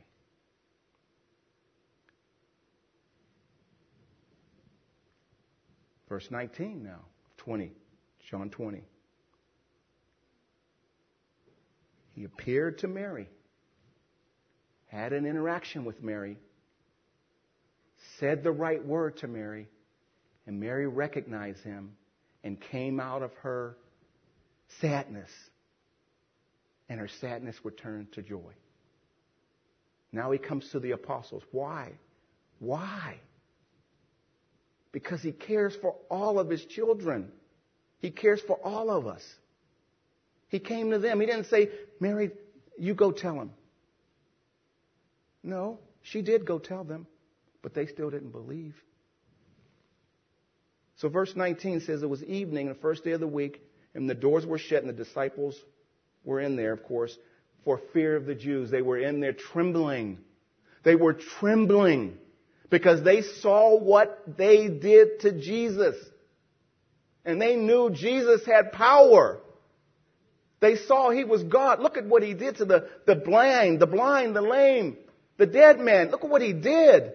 Verse 6.08 6.30
19 6.30 6.82
now, 6.82 7.00
20. 7.38 7.72
John 8.30 8.50
20. 8.50 8.82
He 12.14 12.24
appeared 12.24 12.78
to 12.78 12.88
Mary, 12.88 13.28
had 14.86 15.14
an 15.14 15.24
interaction 15.24 15.86
with 15.86 16.02
Mary, 16.02 16.36
said 18.18 18.42
the 18.42 18.52
right 18.52 18.84
word 18.84 19.16
to 19.18 19.28
Mary, 19.28 19.68
and 20.46 20.60
Mary 20.60 20.86
recognized 20.86 21.64
him 21.64 21.92
and 22.44 22.60
came 22.60 23.00
out 23.00 23.22
of 23.22 23.32
her 23.42 23.76
sadness, 24.80 25.30
and 26.88 26.98
her 26.98 27.08
sadness 27.20 27.56
would 27.64 27.78
turn 27.78 28.08
to 28.12 28.22
joy. 28.22 28.52
Now 30.12 30.30
he 30.30 30.38
comes 30.38 30.68
to 30.70 30.80
the 30.80 30.90
apostles. 30.90 31.42
Why? 31.52 31.92
Why? 32.58 33.16
Because 34.92 35.22
he 35.22 35.32
cares 35.32 35.74
for 35.80 35.96
all 36.10 36.38
of 36.38 36.50
his 36.50 36.64
children. 36.66 37.30
He 38.00 38.10
cares 38.10 38.40
for 38.46 38.56
all 38.62 38.90
of 38.90 39.06
us. 39.06 39.22
He 40.48 40.58
came 40.58 40.90
to 40.90 40.98
them. 40.98 41.20
He 41.20 41.26
didn't 41.26 41.46
say, 41.46 41.70
Mary, 41.98 42.30
you 42.78 42.94
go 42.94 43.10
tell 43.10 43.34
him. 43.34 43.52
No, 45.42 45.78
she 46.02 46.20
did 46.20 46.44
go 46.44 46.58
tell 46.58 46.84
them, 46.84 47.06
but 47.62 47.74
they 47.74 47.86
still 47.86 48.10
didn't 48.10 48.32
believe. 48.32 48.74
So 51.02 51.08
verse 51.08 51.34
19 51.34 51.80
says 51.80 52.04
it 52.04 52.08
was 52.08 52.22
evening, 52.22 52.68
the 52.68 52.76
first 52.76 53.02
day 53.02 53.10
of 53.10 53.18
the 53.18 53.26
week, 53.26 53.60
and 53.92 54.08
the 54.08 54.14
doors 54.14 54.46
were 54.46 54.56
shut, 54.56 54.84
and 54.84 54.88
the 54.88 55.04
disciples 55.04 55.60
were 56.22 56.38
in 56.38 56.54
there, 56.54 56.72
of 56.72 56.84
course, 56.84 57.18
for 57.64 57.80
fear 57.92 58.14
of 58.14 58.24
the 58.24 58.36
Jews. 58.36 58.70
They 58.70 58.82
were 58.82 58.98
in 58.98 59.18
there 59.18 59.32
trembling. 59.32 60.18
They 60.84 60.94
were 60.94 61.14
trembling 61.14 62.18
because 62.70 63.02
they 63.02 63.22
saw 63.22 63.76
what 63.76 64.22
they 64.38 64.68
did 64.68 65.18
to 65.22 65.32
Jesus. 65.32 65.96
And 67.24 67.42
they 67.42 67.56
knew 67.56 67.90
Jesus 67.90 68.46
had 68.46 68.70
power. 68.70 69.40
They 70.60 70.76
saw 70.76 71.10
he 71.10 71.24
was 71.24 71.42
God. 71.42 71.80
Look 71.80 71.96
at 71.96 72.06
what 72.06 72.22
he 72.22 72.34
did 72.34 72.58
to 72.58 72.64
the, 72.64 72.88
the 73.06 73.16
blind, 73.16 73.80
the 73.80 73.88
blind, 73.88 74.36
the 74.36 74.40
lame, 74.40 74.98
the 75.36 75.46
dead 75.46 75.80
man. 75.80 76.12
Look 76.12 76.22
at 76.22 76.30
what 76.30 76.42
he 76.42 76.52
did. 76.52 77.14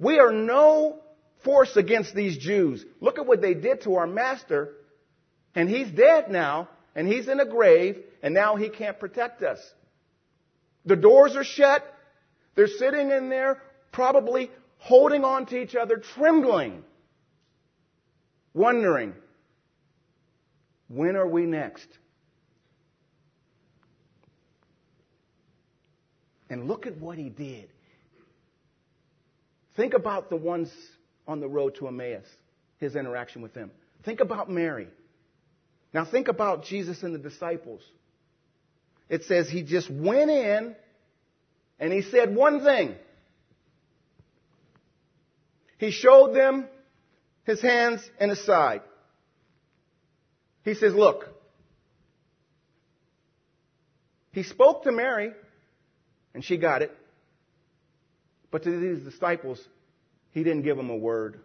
We 0.00 0.18
are 0.18 0.32
no 0.32 1.00
force 1.46 1.76
against 1.76 2.14
these 2.14 2.36
Jews. 2.36 2.84
Look 3.00 3.18
at 3.18 3.26
what 3.26 3.40
they 3.40 3.54
did 3.54 3.82
to 3.82 3.94
our 3.94 4.06
master. 4.06 4.74
And 5.54 5.70
he's 5.70 5.88
dead 5.88 6.30
now, 6.30 6.68
and 6.94 7.08
he's 7.08 7.28
in 7.28 7.40
a 7.40 7.46
grave, 7.46 8.02
and 8.22 8.34
now 8.34 8.56
he 8.56 8.68
can't 8.68 8.98
protect 8.98 9.42
us. 9.42 9.58
The 10.84 10.96
doors 10.96 11.36
are 11.36 11.44
shut. 11.44 11.82
They're 12.56 12.66
sitting 12.66 13.10
in 13.10 13.30
there, 13.30 13.62
probably 13.92 14.50
holding 14.78 15.24
on 15.24 15.46
to 15.46 15.56
each 15.56 15.74
other, 15.74 15.96
trembling, 15.96 16.82
wondering, 18.52 19.14
when 20.88 21.16
are 21.16 21.28
we 21.28 21.42
next? 21.42 21.88
And 26.50 26.68
look 26.68 26.86
at 26.86 26.98
what 26.98 27.18
he 27.18 27.28
did. 27.28 27.68
Think 29.76 29.94
about 29.94 30.30
the 30.30 30.36
ones 30.36 30.70
on 31.26 31.40
the 31.40 31.48
road 31.48 31.76
to 31.76 31.88
Emmaus, 31.88 32.26
his 32.78 32.96
interaction 32.96 33.42
with 33.42 33.54
them. 33.54 33.70
Think 34.04 34.20
about 34.20 34.50
Mary. 34.50 34.88
Now 35.92 36.04
think 36.04 36.28
about 36.28 36.64
Jesus 36.64 37.02
and 37.02 37.14
the 37.14 37.18
disciples. 37.18 37.82
It 39.08 39.24
says 39.24 39.48
he 39.48 39.62
just 39.62 39.90
went 39.90 40.30
in 40.30 40.76
and 41.78 41.92
he 41.92 42.02
said 42.02 42.34
one 42.34 42.62
thing. 42.64 42.94
He 45.78 45.90
showed 45.90 46.34
them 46.34 46.66
his 47.44 47.60
hands 47.60 48.08
and 48.18 48.30
his 48.30 48.44
side. 48.44 48.82
He 50.64 50.74
says, 50.74 50.94
look. 50.94 51.28
He 54.32 54.42
spoke 54.42 54.84
to 54.84 54.92
Mary 54.92 55.32
and 56.34 56.44
she 56.44 56.56
got 56.56 56.82
it. 56.82 56.92
But 58.50 58.64
to 58.64 58.78
these 58.78 59.04
disciples, 59.04 59.60
he 60.36 60.44
didn't 60.44 60.64
give 60.64 60.76
them 60.76 60.90
a 60.90 60.96
word. 60.96 61.40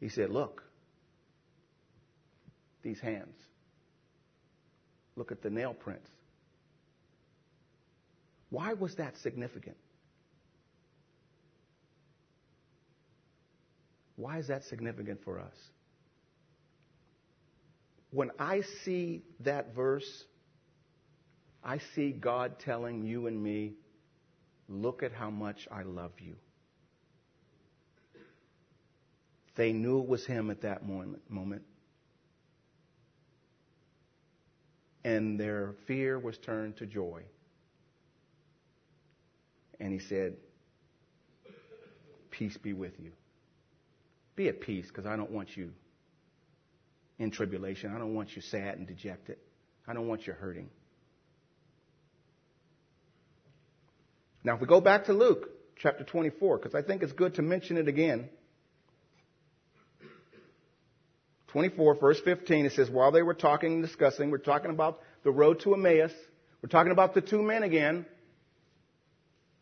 He 0.00 0.08
said, 0.08 0.28
Look, 0.28 0.64
these 2.82 2.98
hands. 2.98 3.36
Look 5.14 5.30
at 5.30 5.40
the 5.40 5.50
nail 5.50 5.72
prints. 5.72 6.10
Why 8.48 8.72
was 8.72 8.96
that 8.96 9.18
significant? 9.18 9.76
Why 14.16 14.38
is 14.38 14.48
that 14.48 14.64
significant 14.64 15.22
for 15.22 15.38
us? 15.38 15.54
When 18.10 18.32
I 18.36 18.62
see 18.84 19.22
that 19.44 19.76
verse, 19.76 20.24
I 21.62 21.78
see 21.94 22.10
God 22.10 22.58
telling 22.58 23.04
you 23.04 23.28
and 23.28 23.40
me, 23.40 23.74
look 24.70 25.02
at 25.02 25.12
how 25.12 25.28
much 25.28 25.66
I 25.70 25.82
love 25.82 26.12
you. 26.20 26.36
They 29.56 29.72
knew 29.72 30.00
it 30.00 30.08
was 30.08 30.24
Him 30.24 30.50
at 30.50 30.62
that 30.62 30.86
moment. 30.86 31.62
And 35.04 35.38
their 35.38 35.74
fear 35.86 36.18
was 36.18 36.38
turned 36.38 36.76
to 36.78 36.86
joy. 36.86 37.22
And 39.80 39.92
He 39.92 39.98
said, 39.98 40.36
Peace 42.30 42.56
be 42.56 42.72
with 42.72 42.98
you. 43.00 43.10
Be 44.36 44.48
at 44.48 44.60
peace 44.60 44.86
because 44.86 45.04
I 45.04 45.16
don't 45.16 45.30
want 45.30 45.56
you 45.56 45.72
in 47.18 47.30
tribulation. 47.30 47.94
I 47.94 47.98
don't 47.98 48.14
want 48.14 48.36
you 48.36 48.40
sad 48.40 48.78
and 48.78 48.86
dejected. 48.86 49.36
I 49.86 49.92
don't 49.92 50.06
want 50.06 50.26
you 50.26 50.32
hurting. 50.32 50.70
Now, 54.42 54.54
if 54.54 54.60
we 54.60 54.66
go 54.66 54.80
back 54.80 55.06
to 55.06 55.12
Luke 55.12 55.50
chapter 55.76 56.04
24, 56.04 56.58
because 56.58 56.74
I 56.74 56.82
think 56.82 57.02
it's 57.02 57.12
good 57.12 57.34
to 57.34 57.42
mention 57.42 57.76
it 57.76 57.88
again. 57.88 58.28
24, 61.48 61.96
verse 61.96 62.20
15, 62.24 62.66
it 62.66 62.72
says, 62.72 62.88
While 62.88 63.12
they 63.12 63.22
were 63.22 63.34
talking 63.34 63.74
and 63.74 63.82
discussing, 63.82 64.30
we're 64.30 64.38
talking 64.38 64.70
about 64.70 65.00
the 65.24 65.30
road 65.30 65.60
to 65.60 65.74
Emmaus. 65.74 66.12
We're 66.62 66.68
talking 66.68 66.92
about 66.92 67.14
the 67.14 67.20
two 67.20 67.42
men 67.42 67.62
again. 67.62 68.06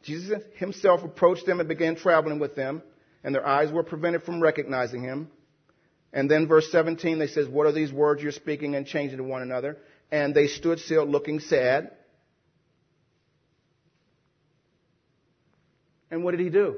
Jesus 0.03 0.43
himself 0.57 1.03
approached 1.03 1.47
them 1.47 1.61
and 1.61 1.69
began 1.69 1.97
traveling 1.97 2.39
with 2.39 2.55
them, 2.55 2.83
and 3.25 3.35
their 3.35 3.47
eyes 3.47 3.73
were 3.73 3.83
prevented 3.83 4.23
from 4.23 4.41
recognizing 4.41 5.03
him. 5.03 5.31
And 6.13 6.31
then 6.31 6.47
verse 6.47 6.71
17, 6.71 7.19
they 7.19 7.27
says, 7.27 7.49
What 7.49 7.67
are 7.67 7.73
these 7.73 7.93
words 7.93 8.23
you're 8.23 8.33
speaking 8.33 8.75
and 8.75 8.87
changing 8.87 9.19
to 9.19 9.25
one 9.25 9.43
another? 9.43 9.79
And 10.11 10.35
they 10.35 10.47
stood 10.47 10.79
still 10.79 11.05
looking 11.05 11.41
sad. 11.41 11.91
And 16.11 16.25
what 16.25 16.33
did 16.33 16.41
he 16.41 16.51
do? 16.51 16.77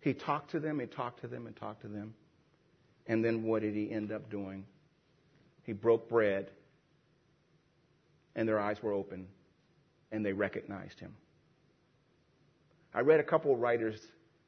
He 0.00 0.12
talked 0.12 0.50
to 0.50 0.60
them, 0.60 0.80
he 0.80 0.86
talked 0.86 1.22
to 1.22 1.28
them, 1.28 1.46
and 1.46 1.56
talked 1.56 1.82
to 1.82 1.88
them. 1.88 2.14
And 3.06 3.24
then 3.24 3.42
what 3.42 3.62
did 3.62 3.74
he 3.74 3.90
end 3.90 4.12
up 4.12 4.30
doing? 4.30 4.66
He 5.62 5.72
broke 5.72 6.08
bread, 6.08 6.50
and 8.36 8.46
their 8.46 8.60
eyes 8.60 8.82
were 8.82 8.92
open, 8.92 9.26
and 10.12 10.24
they 10.24 10.32
recognized 10.32 11.00
him. 11.00 11.14
I 12.92 13.00
read 13.00 13.20
a 13.20 13.24
couple 13.24 13.52
of 13.52 13.60
writers 13.60 13.98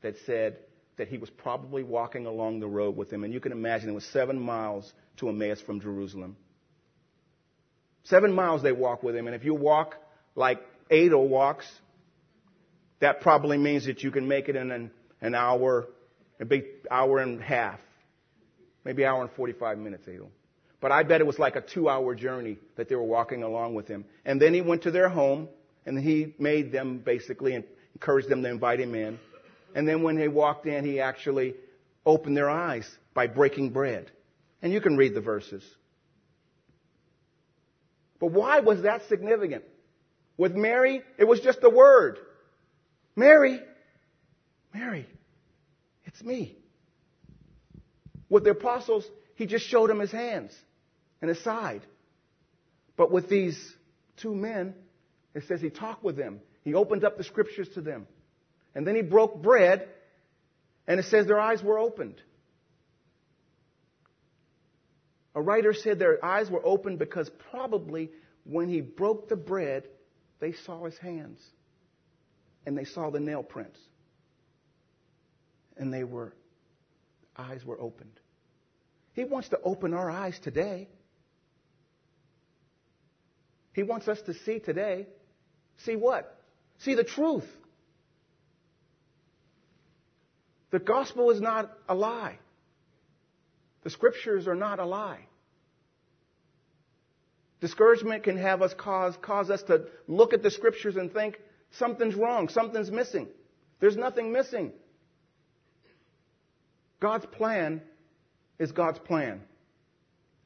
that 0.03 0.17
said 0.27 0.59
that 0.99 1.09
he 1.09 1.19
was 1.19 1.31
probably 1.31 1.83
walking 1.83 2.27
along 2.27 2.61
the 2.61 2.67
road 2.67 2.97
with 2.97 3.11
them, 3.11 3.25
and 3.25 3.33
you 3.33 3.41
can 3.41 3.53
imagine 3.53 3.89
it 3.89 3.95
was 3.95 4.05
seven 4.05 4.39
miles 4.39 4.93
to 5.19 5.29
Emmaus 5.29 5.61
from 5.61 5.81
Jerusalem. 5.81 6.37
Seven 8.05 8.33
miles 8.33 8.63
they 8.63 8.73
walk 8.73 9.03
with 9.03 9.17
him, 9.17 9.27
and 9.27 9.35
if 9.35 9.45
you 9.45 9.55
walk 9.55 9.97
like 10.35 10.61
Adel 10.91 11.27
walks, 11.27 11.67
that 13.01 13.21
probably 13.21 13.59
means 13.59 13.87
that 13.87 14.03
you 14.03 14.11
can 14.11 14.27
make 14.27 14.49
it 14.49 14.57
in 14.57 14.71
an, 14.71 14.91
an 15.21 15.35
hour, 15.35 15.87
a 16.41 16.45
big 16.45 16.65
hour 16.91 17.19
and 17.19 17.41
a 17.41 17.45
half, 17.45 17.81
maybe 18.85 19.05
hour 19.05 19.23
and 19.23 19.31
45 19.33 19.79
minutes, 19.79 20.07
Adel. 20.07 20.31
But 20.81 20.93
I 20.93 21.03
bet 21.03 21.21
it 21.21 21.27
was 21.27 21.39
like 21.39 21.57
a 21.57 21.61
two 21.61 21.89
hour 21.89 22.15
journey 22.15 22.59
that 22.77 22.89
they 22.89 22.95
were 22.95 23.03
walking 23.03 23.43
along 23.43 23.75
with 23.75 23.89
him. 23.89 24.05
And 24.25 24.41
then 24.41 24.55
he 24.55 24.61
went 24.61 24.83
to 24.83 24.91
their 24.91 25.09
home 25.09 25.49
and 25.85 25.99
he 25.99 26.35
made 26.39 26.73
them 26.73 26.99
basically 26.99 27.55
and 27.55 27.65
encouraged 27.95 28.29
them 28.29 28.43
to 28.43 28.49
invite 28.49 28.81
him 28.81 28.95
in. 28.95 29.19
And 29.75 29.87
then 29.87 30.03
when 30.03 30.17
they 30.17 30.29
walked 30.29 30.67
in, 30.67 30.85
he 30.85 31.01
actually 31.01 31.55
opened 32.05 32.37
their 32.37 32.51
eyes 32.51 32.89
by 33.15 33.27
breaking 33.27 33.71
bread. 33.71 34.11
And 34.63 34.73
you 34.73 34.81
can 34.81 34.97
read 34.97 35.15
the 35.15 35.21
verses. 35.21 35.63
But 38.21 38.33
why 38.33 38.61
was 38.61 38.83
that 38.83 39.03
significant? 39.09 39.65
With 40.39 40.55
Mary, 40.55 41.03
it 41.19 41.25
was 41.25 41.41
just 41.41 41.59
a 41.63 41.71
word. 41.71 42.19
Mary, 43.17 43.61
Mary, 44.75 45.07
it's 46.05 46.23
me. 46.23 46.55
With 48.29 48.45
the 48.45 48.51
apostles, 48.51 49.09
he 49.35 49.47
just 49.47 49.67
showed 49.67 49.89
them 49.89 50.01
his 50.01 50.13
hands 50.13 50.53
and 51.23 51.31
his 51.31 51.43
side. 51.43 51.81
But 52.97 53.11
with 53.11 53.29
these 53.31 53.59
two 54.19 54.35
men, 54.35 54.75
it 55.35 55.45
says 55.49 55.63
he 55.63 55.71
talked 55.71 56.05
with 56.05 56.17
them. 56.17 56.41
He 56.63 56.75
opened 56.75 57.05
up 57.05 57.17
the 57.17 57.25
scriptures 57.25 57.69
to 57.75 57.81
them. 57.81 58.07
And 58.75 58.87
then 58.87 58.95
he 58.95 59.03
broke 59.03 59.43
bread, 59.43 59.89
and 60.87 61.01
it 61.01 61.05
says 61.05 61.27
their 61.27 61.41
eyes 61.41 61.63
were 61.63 61.79
opened. 61.79 62.21
A 65.35 65.41
writer 65.41 65.73
said 65.73 65.99
their 65.99 66.23
eyes 66.23 66.51
were 66.51 66.65
opened 66.65 66.99
because 66.99 67.31
probably 67.51 68.11
when 68.45 68.69
he 68.69 68.81
broke 68.83 69.29
the 69.29 69.37
bread, 69.37 69.85
they 70.41 70.53
saw 70.53 70.85
his 70.85 70.99
hands 70.99 71.41
and 72.67 72.77
they 72.77 72.85
saw 72.85 73.11
the 73.11 73.21
nail 73.21 73.43
prints. 73.43 73.79
And 75.77 75.95
they 75.95 76.05
were, 76.05 76.35
eyes 77.37 77.65
were 77.65 77.81
opened. 77.81 78.21
He 79.15 79.25
wants 79.25 79.49
to 79.51 79.61
open 79.63 79.95
our 79.95 80.11
eyes 80.11 80.39
today. 80.43 80.89
He 83.73 83.83
wants 83.83 84.09
us 84.09 84.21
to 84.23 84.35
see 84.35 84.59
today. 84.59 85.07
See 85.85 85.97
what? 85.97 86.39
See 86.79 86.95
the 86.95 87.05
truth. 87.05 87.47
The 90.71 90.79
gospel 90.81 91.31
is 91.31 91.41
not 91.41 91.71
a 91.89 91.95
lie. 91.95 92.39
The 93.85 93.91
scriptures 93.91 94.49
are 94.49 94.57
not 94.57 94.81
a 94.81 94.85
lie. 94.85 95.21
Discouragement 97.61 98.25
can 98.25 98.37
have 98.37 98.61
us 98.61 98.75
cause, 98.75 99.17
cause 99.23 99.51
us 99.51 99.63
to 99.65 99.85
look 100.09 100.33
at 100.33 100.43
the 100.43 100.51
scriptures 100.51 100.97
and 100.97 101.13
think 101.13 101.39
something's 101.79 102.15
wrong, 102.15 102.49
something's 102.49 102.91
missing. 102.91 103.29
There's 103.81 103.97
nothing 103.97 104.33
missing. 104.33 104.73
God's 107.01 107.27
plan 107.27 107.83
is 108.59 108.73
God's 108.73 108.99
plan, 108.99 109.43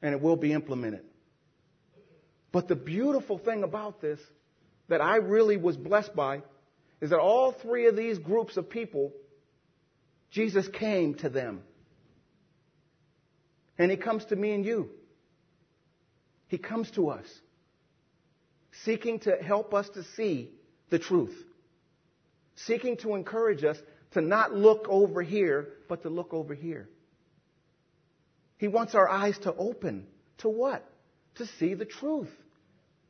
and 0.01 0.13
it 0.13 0.21
will 0.21 0.35
be 0.35 0.51
implemented. 0.51 1.03
But 2.51 2.67
the 2.67 2.75
beautiful 2.75 3.37
thing 3.37 3.63
about 3.63 4.01
this 4.01 4.19
that 4.89 4.99
I 5.01 5.17
really 5.17 5.55
was 5.55 5.77
blessed 5.77 6.13
by 6.15 6.41
is 6.99 7.11
that 7.11 7.19
all 7.19 7.53
three 7.53 7.87
of 7.87 7.95
these 7.95 8.17
groups 8.17 8.57
of 8.57 8.69
people, 8.69 9.13
Jesus 10.29 10.67
came 10.67 11.15
to 11.15 11.29
them. 11.29 11.63
And 13.77 13.89
He 13.89 13.97
comes 13.97 14.25
to 14.25 14.35
me 14.35 14.51
and 14.51 14.65
you. 14.65 14.89
He 16.47 16.57
comes 16.57 16.91
to 16.91 17.09
us, 17.09 17.25
seeking 18.83 19.19
to 19.19 19.37
help 19.37 19.73
us 19.73 19.87
to 19.89 20.03
see 20.17 20.51
the 20.91 20.99
truth, 20.99 21.35
seeking 22.55 22.97
to 22.97 23.15
encourage 23.15 23.63
us 23.63 23.77
to 24.11 24.21
not 24.21 24.53
look 24.53 24.85
over 24.87 25.23
here, 25.23 25.69
but 25.89 26.03
to 26.03 26.09
look 26.09 26.33
over 26.33 26.53
here. 26.53 26.87
He 28.57 28.67
wants 28.67 28.93
our 28.93 29.09
eyes 29.09 29.37
to 29.39 29.55
open 29.55 30.05
to 30.39 30.49
what? 30.49 30.87
To 31.35 31.47
see 31.57 31.73
the 31.73 31.85
truth. 31.85 32.29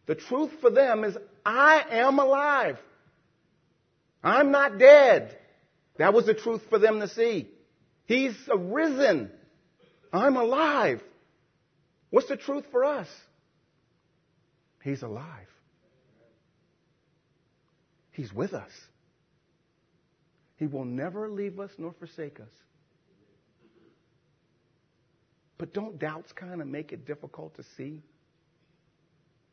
The 0.06 0.16
truth 0.16 0.52
for 0.62 0.70
them 0.70 1.04
is, 1.04 1.18
I 1.46 1.84
am 1.90 2.20
alive. 2.20 2.78
I'm 4.24 4.52
not 4.52 4.78
dead. 4.78 5.38
That 5.98 6.14
was 6.14 6.26
the 6.26 6.34
truth 6.34 6.62
for 6.70 6.80
them 6.80 7.00
to 7.00 7.10
see. 7.10 7.50
He's 8.06 8.36
arisen. 8.50 9.32
I'm 10.14 10.38
alive. 10.38 11.02
What's 12.12 12.28
the 12.28 12.38
truth 12.38 12.66
for 12.72 12.86
us? 12.86 13.08
He's 14.84 15.02
alive. 15.02 15.48
He's 18.22 18.32
with 18.32 18.54
us. 18.54 18.70
He 20.58 20.68
will 20.68 20.86
never 20.86 21.28
leave 21.28 21.60
us 21.60 21.72
nor 21.80 21.92
forsake 21.94 22.40
us. 22.40 22.52
But 25.58 25.74
don't 25.74 25.98
doubts 25.98 26.32
kind 26.32 26.62
of 26.62 26.68
make 26.68 26.92
it 26.92 27.08
difficult 27.08 27.56
to 27.56 27.64
see? 27.78 28.04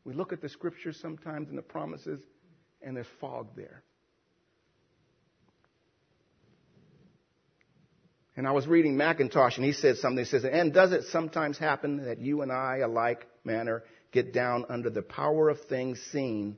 We 0.03 0.13
look 0.13 0.33
at 0.33 0.41
the 0.43 0.49
scriptures 0.49 0.99
sometimes 1.01 1.49
and 1.49 1.57
the 1.57 1.63
promises, 1.63 2.19
and 2.83 2.95
there's 2.95 3.07
fog 3.19 3.47
there. 3.55 3.81
And 8.37 8.47
I 8.47 8.51
was 8.51 8.67
reading 8.67 8.95
Mackintosh, 8.95 9.55
and 9.55 9.65
he 9.65 9.73
said 9.73 9.97
something. 9.97 10.23
He 10.23 10.29
says, 10.29 10.45
And 10.45 10.71
does 10.71 10.91
it 10.91 11.05
sometimes 11.05 11.57
happen 11.57 12.05
that 12.05 12.19
you 12.19 12.43
and 12.43 12.51
I, 12.51 12.81
alike 12.85 13.25
manner, 13.43 13.83
get 14.11 14.31
down 14.31 14.65
under 14.69 14.91
the 14.91 15.01
power 15.01 15.49
of 15.49 15.59
things 15.61 15.99
seen 16.11 16.57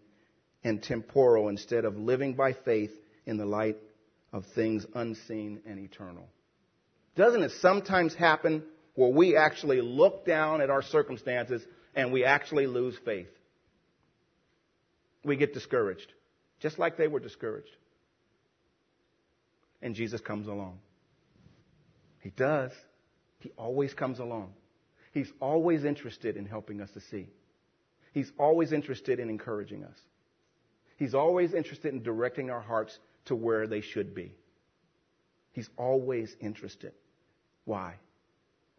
and 0.63 0.81
temporal 0.81 1.49
instead 1.49 1.85
of 1.85 1.97
living 1.97 2.33
by 2.33 2.53
faith 2.53 2.91
in 3.25 3.37
the 3.37 3.45
light 3.45 3.77
of 4.31 4.45
things 4.55 4.85
unseen 4.93 5.61
and 5.65 5.79
eternal? 5.79 6.27
Doesn't 7.15 7.43
it 7.43 7.51
sometimes 7.59 8.13
happen 8.13 8.63
where 8.95 9.11
we 9.11 9.35
actually 9.35 9.81
look 9.81 10.25
down 10.25 10.61
at 10.61 10.69
our 10.69 10.81
circumstances 10.81 11.65
and 11.95 12.11
we 12.11 12.23
actually 12.23 12.67
lose 12.67 12.95
faith? 13.03 13.27
We 15.23 15.35
get 15.35 15.53
discouraged, 15.53 16.11
just 16.59 16.79
like 16.79 16.97
they 16.97 17.07
were 17.07 17.19
discouraged. 17.19 17.75
And 19.81 19.95
Jesus 19.95 20.21
comes 20.21 20.47
along. 20.47 20.79
He 22.21 22.29
does. 22.29 22.71
He 23.39 23.51
always 23.57 23.93
comes 23.93 24.19
along. 24.19 24.53
He's 25.11 25.31
always 25.39 25.83
interested 25.83 26.37
in 26.37 26.45
helping 26.45 26.81
us 26.81 26.89
to 26.91 27.01
see. 27.01 27.27
He's 28.13 28.31
always 28.37 28.71
interested 28.71 29.19
in 29.19 29.29
encouraging 29.29 29.83
us. 29.83 29.97
He's 31.01 31.15
always 31.15 31.55
interested 31.55 31.95
in 31.95 32.03
directing 32.03 32.51
our 32.51 32.61
hearts 32.61 32.99
to 33.25 33.35
where 33.35 33.65
they 33.65 33.81
should 33.81 34.13
be. 34.13 34.35
He's 35.51 35.67
always 35.75 36.35
interested. 36.39 36.91
Why? 37.65 37.95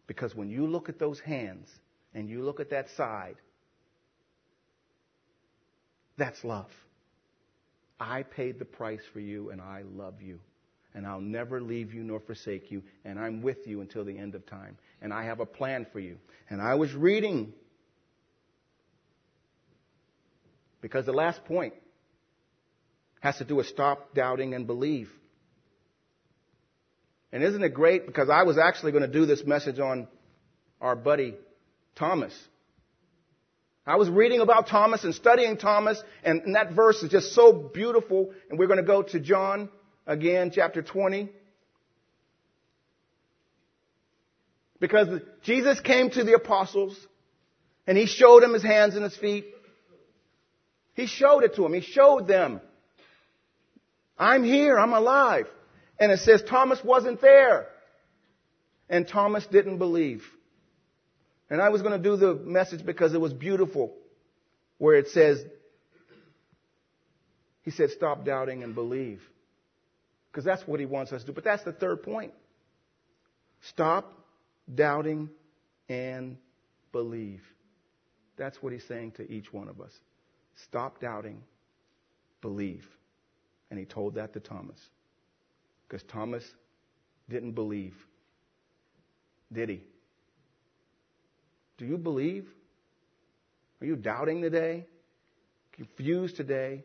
Because 0.07 0.33
when 0.33 0.49
you 0.49 0.65
look 0.65 0.87
at 0.87 0.99
those 0.99 1.19
hands 1.19 1.67
and 2.13 2.29
you 2.29 2.41
look 2.41 2.61
at 2.61 2.69
that 2.69 2.89
side, 2.91 3.35
that's 6.15 6.45
love. 6.45 6.71
I 7.99 8.23
paid 8.23 8.57
the 8.57 8.63
price 8.63 9.03
for 9.11 9.19
you 9.19 9.49
and 9.49 9.59
I 9.59 9.83
love 9.93 10.21
you 10.21 10.39
and 10.93 11.05
I'll 11.05 11.19
never 11.19 11.59
leave 11.59 11.93
you 11.93 12.03
nor 12.03 12.21
forsake 12.21 12.71
you, 12.71 12.83
and 13.03 13.19
I'm 13.19 13.41
with 13.41 13.67
you 13.67 13.81
until 13.81 14.05
the 14.05 14.17
end 14.17 14.33
of 14.33 14.45
time. 14.45 14.77
And 15.01 15.11
I 15.11 15.25
have 15.25 15.41
a 15.41 15.45
plan 15.45 15.87
for 15.91 15.99
you. 15.99 16.19
And 16.49 16.61
I 16.61 16.75
was 16.75 16.93
reading, 16.93 17.51
because 20.81 21.05
the 21.05 21.11
last 21.11 21.43
point 21.45 21.73
has 23.23 23.37
to 23.37 23.45
do 23.45 23.55
with 23.55 23.67
stop 23.67 24.13
doubting 24.13 24.53
and 24.53 24.67
believe. 24.67 25.09
And 27.31 27.41
isn't 27.41 27.63
it 27.63 27.73
great? 27.73 28.05
Because 28.05 28.29
I 28.29 28.43
was 28.43 28.57
actually 28.57 28.91
going 28.91 29.09
to 29.09 29.11
do 29.11 29.25
this 29.25 29.45
message 29.45 29.79
on 29.79 30.09
our 30.81 30.93
buddy 30.97 31.35
Thomas. 31.95 32.37
I 33.87 33.95
was 33.95 34.09
reading 34.09 34.41
about 34.41 34.67
Thomas 34.67 35.05
and 35.05 35.15
studying 35.15 35.55
Thomas, 35.55 36.03
and, 36.21 36.41
and 36.41 36.55
that 36.55 36.73
verse 36.73 37.01
is 37.01 37.11
just 37.11 37.33
so 37.33 37.53
beautiful. 37.53 38.33
And 38.49 38.59
we're 38.59 38.67
going 38.67 38.77
to 38.77 38.83
go 38.83 39.03
to 39.03 39.21
John 39.21 39.69
again, 40.05 40.51
chapter 40.53 40.81
20. 40.81 41.29
Because 44.81 45.21
Jesus 45.43 45.79
came 45.79 46.09
to 46.09 46.25
the 46.25 46.33
apostles 46.33 46.97
and 47.87 47.97
he 47.97 48.05
showed 48.05 48.43
them 48.43 48.53
his 48.53 48.63
hands 48.63 48.95
and 48.95 49.03
his 49.05 49.15
feet. 49.15 49.45
He 50.93 51.07
showed 51.07 51.45
it 51.45 51.55
to 51.55 51.61
them. 51.61 51.73
He 51.73 51.79
showed 51.79 52.27
them. 52.27 52.59
I'm 54.17 54.43
here. 54.43 54.77
I'm 54.77 54.93
alive. 54.93 55.47
And 55.99 56.11
it 56.11 56.19
says 56.19 56.43
Thomas 56.47 56.79
wasn't 56.83 57.21
there. 57.21 57.67
And 58.89 59.07
Thomas 59.07 59.45
didn't 59.47 59.77
believe. 59.77 60.23
And 61.49 61.61
I 61.61 61.69
was 61.69 61.81
going 61.81 62.01
to 62.01 62.09
do 62.09 62.15
the 62.17 62.35
message 62.35 62.85
because 62.85 63.13
it 63.13 63.21
was 63.21 63.33
beautiful 63.33 63.93
where 64.77 64.95
it 64.95 65.07
says, 65.09 65.43
he 67.61 67.71
said, 67.71 67.91
stop 67.91 68.25
doubting 68.25 68.63
and 68.63 68.75
believe. 68.75 69.21
Because 70.31 70.43
that's 70.43 70.67
what 70.67 70.79
he 70.79 70.85
wants 70.85 71.11
us 71.11 71.21
to 71.21 71.27
do. 71.27 71.33
But 71.33 71.43
that's 71.43 71.63
the 71.63 71.71
third 71.71 72.03
point. 72.03 72.33
Stop 73.69 74.11
doubting 74.73 75.29
and 75.87 76.37
believe. 76.91 77.41
That's 78.35 78.61
what 78.61 78.73
he's 78.73 78.85
saying 78.87 79.11
to 79.13 79.31
each 79.31 79.53
one 79.53 79.67
of 79.67 79.79
us. 79.79 79.91
Stop 80.65 80.99
doubting, 80.99 81.41
believe. 82.41 82.85
And 83.73 83.79
he 83.79 83.87
told 83.87 84.13
that 84.13 84.33
to 84.33 84.39
Thomas. 84.39 84.77
Because 85.87 86.03
Thomas 86.03 86.43
didn't 87.27 87.53
believe. 87.53 87.95
Did 89.51 89.69
he? 89.69 89.81
Do 91.79 91.87
you 91.87 91.97
believe? 91.97 92.47
Are 93.81 93.87
you 93.87 93.95
doubting 93.95 94.43
today? 94.43 94.85
Confused 95.71 96.35
today? 96.35 96.83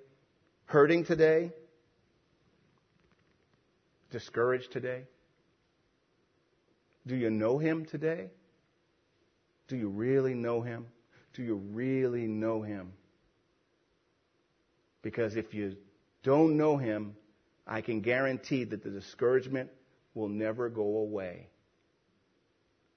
Hurting 0.64 1.05
today? 1.05 1.53
discouraged 4.11 4.72
today? 4.72 5.03
Do 7.07 7.16
you 7.16 7.29
know 7.29 7.59
him 7.59 7.85
today? 7.85 8.31
Do 9.68 9.77
you 9.77 9.90
really 9.90 10.33
know 10.33 10.62
him? 10.62 10.87
Do 11.35 11.42
you 11.42 11.57
really 11.57 12.27
know 12.27 12.62
him? 12.62 12.94
Because 15.03 15.37
if 15.37 15.53
you 15.53 15.77
don't 16.22 16.57
know 16.57 16.76
him, 16.76 17.16
I 17.66 17.81
can 17.81 18.00
guarantee 18.00 18.64
that 18.64 18.83
the 18.83 18.90
discouragement 18.90 19.70
will 20.14 20.28
never 20.28 20.68
go 20.68 20.98
away. 20.98 21.48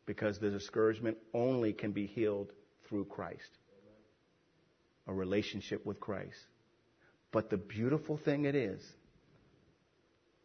Because 0.06 0.39
the 0.39 0.50
discouragement 0.50 1.18
only 1.34 1.74
can 1.74 1.91
be 1.91 2.08
healed 2.08 2.52
through 2.88 3.06
Christ. 3.06 3.58
A 5.08 5.14
relationship 5.14 5.86
with 5.86 6.00
Christ. 6.00 6.38
But 7.32 7.50
the 7.50 7.58
beautiful 7.58 8.18
thing 8.18 8.45
it 8.45 8.56
is, 8.56 8.82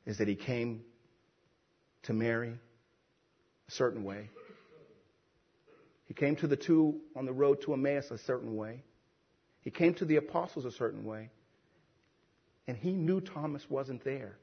is 0.05 0.19
that 0.19 0.29
he 0.29 0.37
came 0.37 0.83
to 2.05 2.13
Mary 2.13 2.53
a 3.69 3.71
certain 3.71 4.05
way. 4.05 4.31
He 6.07 6.15
came 6.15 6.37
to 6.37 6.47
the 6.47 6.57
two 6.57 7.01
on 7.17 7.27
the 7.27 7.33
road 7.33 7.63
to 7.63 7.73
Emmaus 7.73 8.11
a 8.11 8.19
certain 8.19 8.55
way. 8.57 8.85
He 9.63 9.71
came 9.71 9.95
to 9.95 10.05
the 10.05 10.17
apostles 10.17 10.65
a 10.65 10.71
certain 10.71 11.05
way. 11.05 11.31
And 12.67 12.77
he 12.77 12.93
knew 12.93 13.21
Thomas 13.21 13.63
wasn't 13.69 14.05
there. 14.05 14.37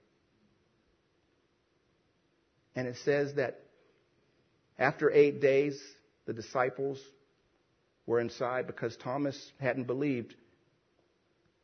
And 2.76 2.88
it 2.88 2.96
says 3.04 3.36
that 3.36 3.60
after 4.80 5.12
eight 5.12 5.42
days, 5.42 5.80
the 6.26 6.34
disciples 6.34 7.00
were 8.06 8.20
inside 8.20 8.68
because 8.68 8.96
Thomas 8.98 9.52
hadn't 9.60 9.86
believed. 9.86 10.36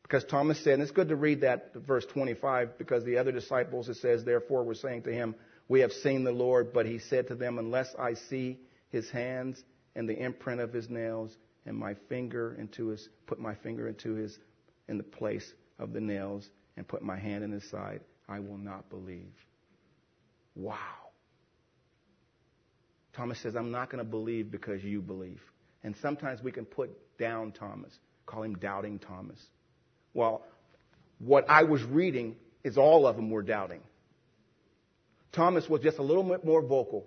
Because 0.04 0.24
Thomas 0.26 0.64
said, 0.64 0.74
and 0.74 0.82
it's 0.82 0.92
good 0.92 1.10
to 1.10 1.16
read 1.16 1.42
that 1.42 1.74
verse 1.76 2.06
25, 2.06 2.78
because 2.78 3.04
the 3.06 3.18
other 3.18 3.32
disciples, 3.32 3.90
it 3.90 3.98
says, 3.98 4.24
therefore 4.24 4.64
were 4.64 4.76
saying 4.76 5.04
to 5.04 5.14
him, 5.14 5.36
we 5.68 5.82
have 5.82 5.92
seen 5.92 6.24
the 6.24 6.32
Lord, 6.32 6.74
but 6.74 6.86
he 6.86 6.98
said 6.98 7.28
to 7.28 7.36
them, 7.36 7.60
unless 7.60 7.94
I 7.98 8.16
see 8.16 8.60
his 8.90 9.10
hands 9.12 9.64
and 9.96 10.10
the 10.10 10.18
imprint 10.18 10.62
of 10.62 10.74
his 10.74 10.90
nails 10.90 11.36
and 11.66 11.78
my 11.78 11.96
finger 12.08 12.56
into 12.58 12.88
his 12.88 13.08
put 13.28 13.40
my 13.40 13.54
finger 13.56 13.88
into 13.88 14.16
his 14.16 14.36
in 14.88 14.98
the 14.98 15.04
place 15.04 15.54
of 15.80 15.94
the 15.94 16.02
nails 16.02 16.50
and 16.78 16.88
put 16.88 17.02
my 17.02 17.18
hand 17.18 17.44
in 17.44 17.52
his 17.52 17.68
side, 17.70 18.02
I 18.28 18.40
will 18.40 18.58
not 18.58 18.90
believe. 18.90 19.34
Wow. 20.56 20.76
Thomas 23.16 23.40
says, 23.40 23.56
I'm 23.56 23.72
not 23.72 23.90
going 23.90 24.04
to 24.04 24.10
believe 24.10 24.52
because 24.52 24.84
you 24.84 25.02
believe. 25.02 25.42
And 25.84 25.96
sometimes 26.02 26.44
we 26.44 26.52
can 26.52 26.66
put 26.66 26.92
down 27.18 27.52
Thomas, 27.52 27.92
call 28.26 28.44
him 28.44 28.56
doubting 28.56 29.00
Thomas. 29.00 29.40
Well, 30.14 30.44
what 31.20 31.50
I 31.50 31.64
was 31.64 31.82
reading 31.84 32.36
is 32.64 32.78
all 32.78 33.08
of 33.08 33.16
them 33.16 33.30
were 33.30 33.44
doubting. 33.44 33.82
Thomas 35.32 35.68
was 35.70 35.82
just 35.82 35.98
a 35.98 36.04
little 36.04 36.24
bit 36.24 36.44
more 36.46 36.62
vocal. 36.62 37.06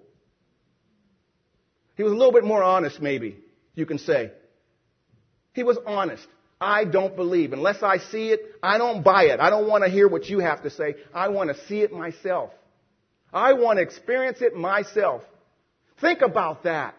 He 1.97 2.03
was 2.03 2.13
a 2.13 2.17
little 2.17 2.33
bit 2.33 2.45
more 2.45 2.63
honest, 2.63 3.01
maybe, 3.01 3.37
you 3.75 3.85
can 3.85 3.99
say. 3.99 4.33
He 5.53 5.63
was 5.63 5.79
honest. 5.87 6.27
I 6.63 6.85
don't 6.85 7.17
believe. 7.17 7.53
Unless 7.53 7.83
I 7.83 7.99
see 7.99 8.29
it, 8.29 8.41
I 8.63 8.79
don't 8.79 9.03
buy 9.03 9.25
it. 9.25 9.41
I 9.41 9.51
don't 9.51 9.69
want 9.69 9.83
to 9.83 9.91
hear 9.91 10.07
what 10.07 10.27
you 10.27 10.39
have 10.39 10.63
to 10.63 10.71
say. 10.71 10.95
I 11.13 11.29
want 11.29 11.51
to 11.51 11.67
see 11.67 11.81
it 11.81 11.93
myself. 11.93 12.51
I 13.33 13.55
want 13.55 13.79
to 13.79 13.83
experience 13.83 14.41
it 14.41 14.55
myself. 14.55 15.23
Think 16.01 16.21
about 16.21 16.63
that. 16.63 16.95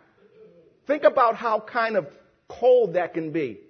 Think 0.85 1.03
about 1.03 1.35
how 1.35 1.61
kind 1.61 1.95
of 1.95 2.07
cold 2.49 2.95
that 2.95 3.13
can 3.13 3.31
be. 3.31 3.61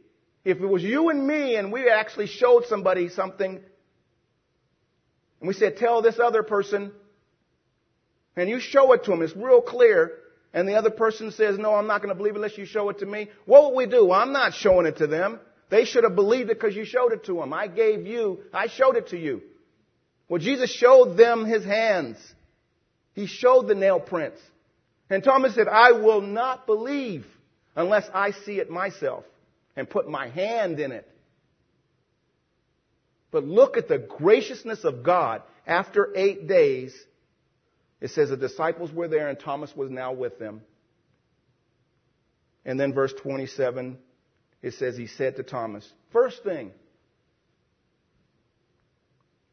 If 0.44 0.60
it 0.60 0.66
was 0.66 0.82
you 0.82 1.10
and 1.10 1.28
me 1.28 1.56
and 1.56 1.72
we 1.72 1.88
actually 1.88 2.28
showed 2.28 2.66
somebody 2.66 3.10
something 3.10 3.60
and 5.40 5.48
we 5.48 5.54
said, 5.54 5.78
tell 5.78 6.02
this 6.02 6.20
other 6.20 6.42
person, 6.42 6.92
and 8.36 8.50
you 8.50 8.60
show 8.60 8.94
it 8.94 9.04
to 9.04 9.12
them, 9.12 9.22
it's 9.22 9.36
real 9.36 9.62
clear, 9.62 10.14
and 10.54 10.68
the 10.68 10.76
other 10.76 10.90
person 10.90 11.32
says, 11.32 11.60
no, 11.60 11.76
I'm 11.76 11.86
not 11.86 12.02
going 12.02 12.10
to 12.10 12.16
believe 12.16 12.34
it 12.34 12.38
unless 12.38 12.58
you 12.58 12.66
show 12.66 12.90
it 12.90 13.00
to 13.00 13.06
me, 13.06 13.30
what 13.46 13.66
would 13.66 13.78
we 13.78 13.86
do? 13.86 14.06
Well, 14.06 14.20
I'm 14.20 14.32
not 14.34 14.54
showing 14.56 14.88
it 14.88 14.98
to 14.98 15.08
them. 15.08 15.40
They 15.74 15.86
should 15.86 16.04
have 16.04 16.14
believed 16.14 16.52
it 16.52 16.60
because 16.60 16.76
you 16.76 16.86
showed 16.86 17.14
it 17.14 17.26
to 17.26 17.38
them. 17.38 17.52
I 17.52 17.66
gave 17.66 18.06
you, 18.06 18.42
I 18.54 18.68
showed 18.68 18.96
it 18.96 19.08
to 19.08 19.18
you. 19.18 19.42
Well, 20.30 20.40
Jesus 20.40 20.72
showed 20.72 21.18
them 21.18 21.46
his 21.46 21.66
hands. 21.66 22.18
He 23.16 23.26
showed 23.26 23.68
the 23.68 23.74
nail 23.74 24.00
prints. 24.00 24.40
And 25.10 25.24
Thomas 25.24 25.56
said, 25.56 25.68
I 25.68 25.94
will 25.94 26.22
not 26.22 26.68
believe 26.68 27.26
unless 27.76 28.08
I 28.14 28.34
see 28.46 28.60
it 28.60 28.70
myself 28.70 29.24
and 29.76 29.90
put 29.90 30.08
my 30.08 30.28
hand 30.28 30.80
in 30.80 30.92
it. 30.92 31.10
But 33.32 33.44
look 33.44 33.76
at 33.76 33.88
the 33.88 33.98
graciousness 33.98 34.84
of 34.84 35.02
God. 35.02 35.42
After 35.66 36.14
eight 36.16 36.48
days, 36.48 36.96
it 38.00 38.12
says 38.12 38.30
the 38.30 38.38
disciples 38.38 38.92
were 38.92 39.08
there 39.08 39.28
and 39.28 39.40
Thomas 39.40 39.76
was 39.76 39.90
now 39.90 40.14
with 40.14 40.38
them. 40.38 40.62
And 42.64 42.80
then 42.80 42.94
verse 42.94 43.14
27, 43.24 43.98
it 44.64 44.74
says 44.76 44.96
he 44.96 45.08
said 45.08 45.36
to 45.36 45.44
Thomas, 45.44 45.88
first 46.14 46.42
thing, 46.44 46.72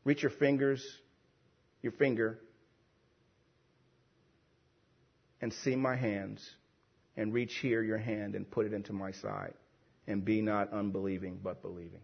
reach 0.05 0.23
your 0.23 0.31
fingers, 0.31 0.87
your 1.83 1.93
finger, 1.93 2.39
and 5.43 5.53
see 5.53 5.75
my 5.75 5.97
hands, 5.97 6.49
and 7.17 7.35
reach 7.35 7.57
here 7.57 7.83
your 7.83 7.99
hand 7.99 8.37
and 8.37 8.49
put 8.49 8.67
it 8.67 8.73
into 8.73 8.93
my 8.93 9.11
side, 9.11 9.55
and 10.07 10.25
be 10.25 10.41
not 10.41 10.73
unbelieving, 10.73 11.41
but 11.43 11.61
believing. 11.61 12.03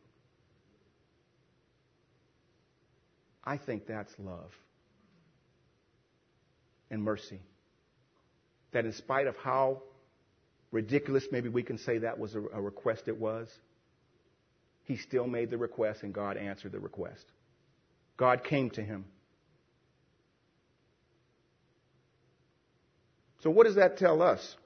I 3.45 3.57
think 3.57 3.87
that's 3.87 4.13
love 4.19 4.51
and 6.91 7.03
mercy. 7.03 7.41
That 8.73 8.85
in 8.85 8.93
spite 8.93 9.29
of 9.29 9.37
how 9.37 9.83
ridiculous 10.73 11.25
maybe 11.31 11.49
we 11.49 11.62
can 11.62 11.79
say 11.79 11.99
that 11.99 12.19
was 12.19 12.35
a, 12.35 12.41
a 12.41 12.61
request 12.61 13.05
it 13.07 13.19
was, 13.19 13.49
he 14.85 14.97
still 14.97 15.27
made 15.27 15.51
the 15.51 15.59
request 15.59 16.03
and 16.03 16.14
God 16.14 16.37
answered 16.37 16.73
the 16.73 16.81
request. 16.81 17.25
God 18.17 18.45
came 18.45 18.71
to 18.71 18.83
him. 18.83 19.05
So, 23.43 23.51
what 23.51 23.67
does 23.67 23.77
that 23.77 23.99
tell 23.99 24.23
us? 24.23 24.57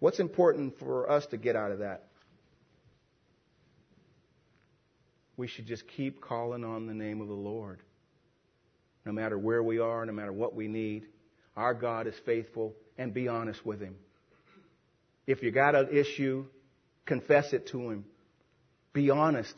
What's 0.00 0.18
important 0.18 0.78
for 0.78 1.10
us 1.10 1.26
to 1.26 1.36
get 1.36 1.56
out 1.56 1.72
of 1.72 1.80
that? 1.80 2.06
We 5.36 5.46
should 5.46 5.66
just 5.66 5.86
keep 5.88 6.20
calling 6.20 6.64
on 6.64 6.86
the 6.86 6.94
name 6.94 7.20
of 7.20 7.28
the 7.28 7.34
Lord. 7.34 7.80
No 9.06 9.12
matter 9.12 9.38
where 9.38 9.62
we 9.62 9.78
are, 9.78 10.04
no 10.04 10.12
matter 10.12 10.32
what 10.32 10.54
we 10.54 10.68
need, 10.68 11.06
our 11.56 11.74
God 11.74 12.06
is 12.06 12.14
faithful 12.26 12.74
and 12.98 13.14
be 13.14 13.28
honest 13.28 13.64
with 13.64 13.80
Him. 13.80 13.96
If 15.30 15.42
you 15.44 15.52
got 15.52 15.74
an 15.74 15.96
issue, 15.96 16.46
confess 17.06 17.52
it 17.52 17.68
to 17.68 17.90
Him. 17.90 18.04
Be 18.92 19.10
honest. 19.10 19.54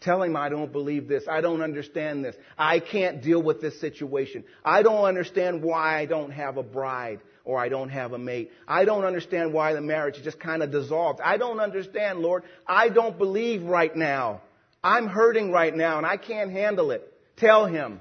Tell 0.00 0.22
him 0.22 0.36
I 0.36 0.48
don't 0.48 0.72
believe 0.72 1.08
this. 1.08 1.24
I 1.28 1.40
don't 1.40 1.62
understand 1.62 2.24
this. 2.24 2.36
I 2.58 2.80
can't 2.80 3.22
deal 3.22 3.42
with 3.42 3.60
this 3.60 3.80
situation. 3.80 4.44
I 4.64 4.82
don't 4.82 5.04
understand 5.04 5.62
why 5.62 5.98
I 5.98 6.06
don't 6.06 6.32
have 6.32 6.58
a 6.58 6.62
bride 6.62 7.20
or 7.44 7.58
I 7.58 7.68
don't 7.68 7.88
have 7.88 8.12
a 8.12 8.18
mate. 8.18 8.50
I 8.68 8.84
don't 8.84 9.04
understand 9.04 9.52
why 9.52 9.72
the 9.72 9.80
marriage 9.80 10.22
just 10.22 10.38
kind 10.38 10.62
of 10.62 10.70
dissolved. 10.70 11.20
I 11.22 11.38
don't 11.38 11.60
understand, 11.60 12.20
Lord. 12.20 12.42
I 12.66 12.90
don't 12.90 13.16
believe 13.16 13.62
right 13.62 13.94
now. 13.94 14.42
I'm 14.84 15.06
hurting 15.06 15.50
right 15.50 15.74
now 15.74 15.96
and 15.96 16.06
I 16.06 16.18
can't 16.18 16.52
handle 16.52 16.90
it. 16.90 17.02
Tell 17.36 17.66
him. 17.66 18.00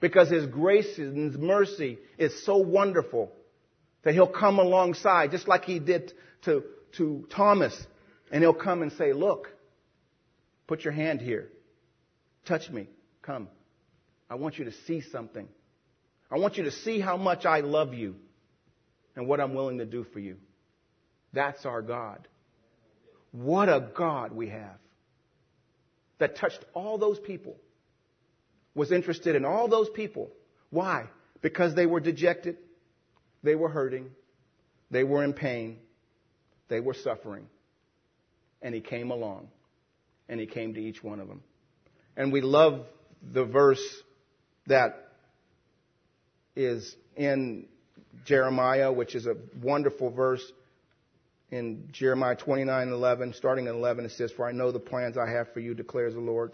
Because 0.00 0.30
his 0.30 0.46
grace 0.46 0.96
and 0.96 1.32
his 1.32 1.40
mercy 1.40 1.98
is 2.18 2.44
so 2.44 2.56
wonderful 2.56 3.32
that 4.02 4.14
he'll 4.14 4.26
come 4.26 4.58
alongside, 4.58 5.30
just 5.30 5.48
like 5.48 5.64
he 5.64 5.78
did 5.78 6.12
to, 6.42 6.64
to 6.96 7.26
Thomas. 7.30 7.74
And 8.32 8.42
he'll 8.42 8.54
come 8.54 8.82
and 8.82 8.92
say, 8.92 9.12
look, 9.12 9.48
put 10.66 10.84
your 10.84 10.92
hand 10.92 11.20
here. 11.20 11.48
Touch 12.46 12.70
me. 12.70 12.88
Come. 13.22 13.48
I 14.28 14.36
want 14.36 14.58
you 14.58 14.64
to 14.66 14.72
see 14.86 15.00
something. 15.00 15.48
I 16.30 16.38
want 16.38 16.56
you 16.56 16.64
to 16.64 16.70
see 16.70 17.00
how 17.00 17.16
much 17.16 17.44
I 17.44 17.60
love 17.60 17.92
you 17.92 18.14
and 19.16 19.26
what 19.26 19.40
I'm 19.40 19.54
willing 19.54 19.78
to 19.78 19.84
do 19.84 20.04
for 20.12 20.20
you. 20.20 20.36
That's 21.32 21.66
our 21.66 21.82
God. 21.82 22.26
What 23.32 23.68
a 23.68 23.88
God 23.94 24.32
we 24.32 24.48
have 24.48 24.78
that 26.18 26.36
touched 26.36 26.64
all 26.74 26.98
those 26.98 27.18
people, 27.18 27.56
was 28.74 28.92
interested 28.92 29.34
in 29.34 29.44
all 29.44 29.68
those 29.68 29.88
people. 29.90 30.30
Why? 30.70 31.06
Because 31.40 31.74
they 31.74 31.86
were 31.86 32.00
dejected, 32.00 32.58
they 33.42 33.54
were 33.54 33.68
hurting, 33.68 34.10
they 34.90 35.04
were 35.04 35.24
in 35.24 35.32
pain, 35.32 35.78
they 36.68 36.80
were 36.80 36.94
suffering. 36.94 37.46
And 38.62 38.74
He 38.74 38.80
came 38.80 39.10
along, 39.10 39.48
and 40.28 40.38
He 40.38 40.46
came 40.46 40.74
to 40.74 40.80
each 40.80 41.02
one 41.02 41.20
of 41.20 41.28
them. 41.28 41.42
And 42.16 42.32
we 42.32 42.40
love 42.40 42.86
the 43.22 43.44
verse 43.44 43.82
that 44.66 45.08
is 46.54 46.94
in 47.16 47.66
Jeremiah, 48.24 48.92
which 48.92 49.14
is 49.14 49.26
a 49.26 49.36
wonderful 49.62 50.10
verse 50.10 50.42
in 51.50 51.88
Jeremiah 51.92 52.36
29 52.36 52.88
11, 52.88 53.34
starting 53.34 53.66
at 53.66 53.74
11, 53.74 54.04
it 54.04 54.12
says, 54.12 54.30
For 54.30 54.46
I 54.46 54.52
know 54.52 54.70
the 54.70 54.78
plans 54.78 55.16
I 55.16 55.28
have 55.30 55.52
for 55.52 55.60
you, 55.60 55.74
declares 55.74 56.14
the 56.14 56.20
Lord. 56.20 56.52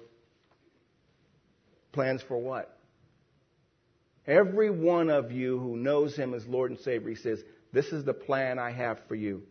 Plans 1.93 2.23
for 2.23 2.39
what? 2.39 2.76
Every 4.27 4.71
one 4.71 5.09
of 5.09 5.31
you 5.31 5.59
who 5.59 5.77
knows 5.77 6.17
him 6.17 6.35
as 6.35 6.47
Lord 6.47 6.73
and 6.73 6.81
Savior, 6.81 7.11
he 7.11 7.17
says, 7.17 7.43
This 7.73 7.87
is 7.87 8.05
the 8.05 8.15
plan 8.15 8.59
I 8.59 8.73
have 8.73 8.99
for 9.07 9.15
you, 9.15 9.43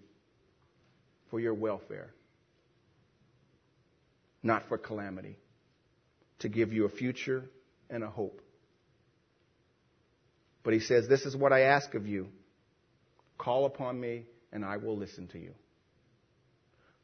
for 1.30 1.40
your 1.40 1.54
welfare, 1.54 2.14
not 4.44 4.68
for 4.68 4.78
calamity, 4.78 5.38
to 6.40 6.50
give 6.50 6.74
you 6.74 6.86
a 6.86 6.90
future 6.90 7.46
and 7.90 8.04
a 8.04 8.10
hope. 8.10 8.42
But 10.64 10.74
he 10.74 10.82
says, 10.82 11.08
This 11.08 11.26
is 11.26 11.36
what 11.38 11.54
I 11.54 11.62
ask 11.62 11.94
of 11.94 12.06
you. 12.06 12.28
Call 13.38 13.66
upon 13.66 14.00
me, 14.00 14.26
and 14.52 14.66
I 14.66 14.78
will 14.78 14.98
listen 14.98 15.28
to 15.30 15.40
you. 15.40 15.54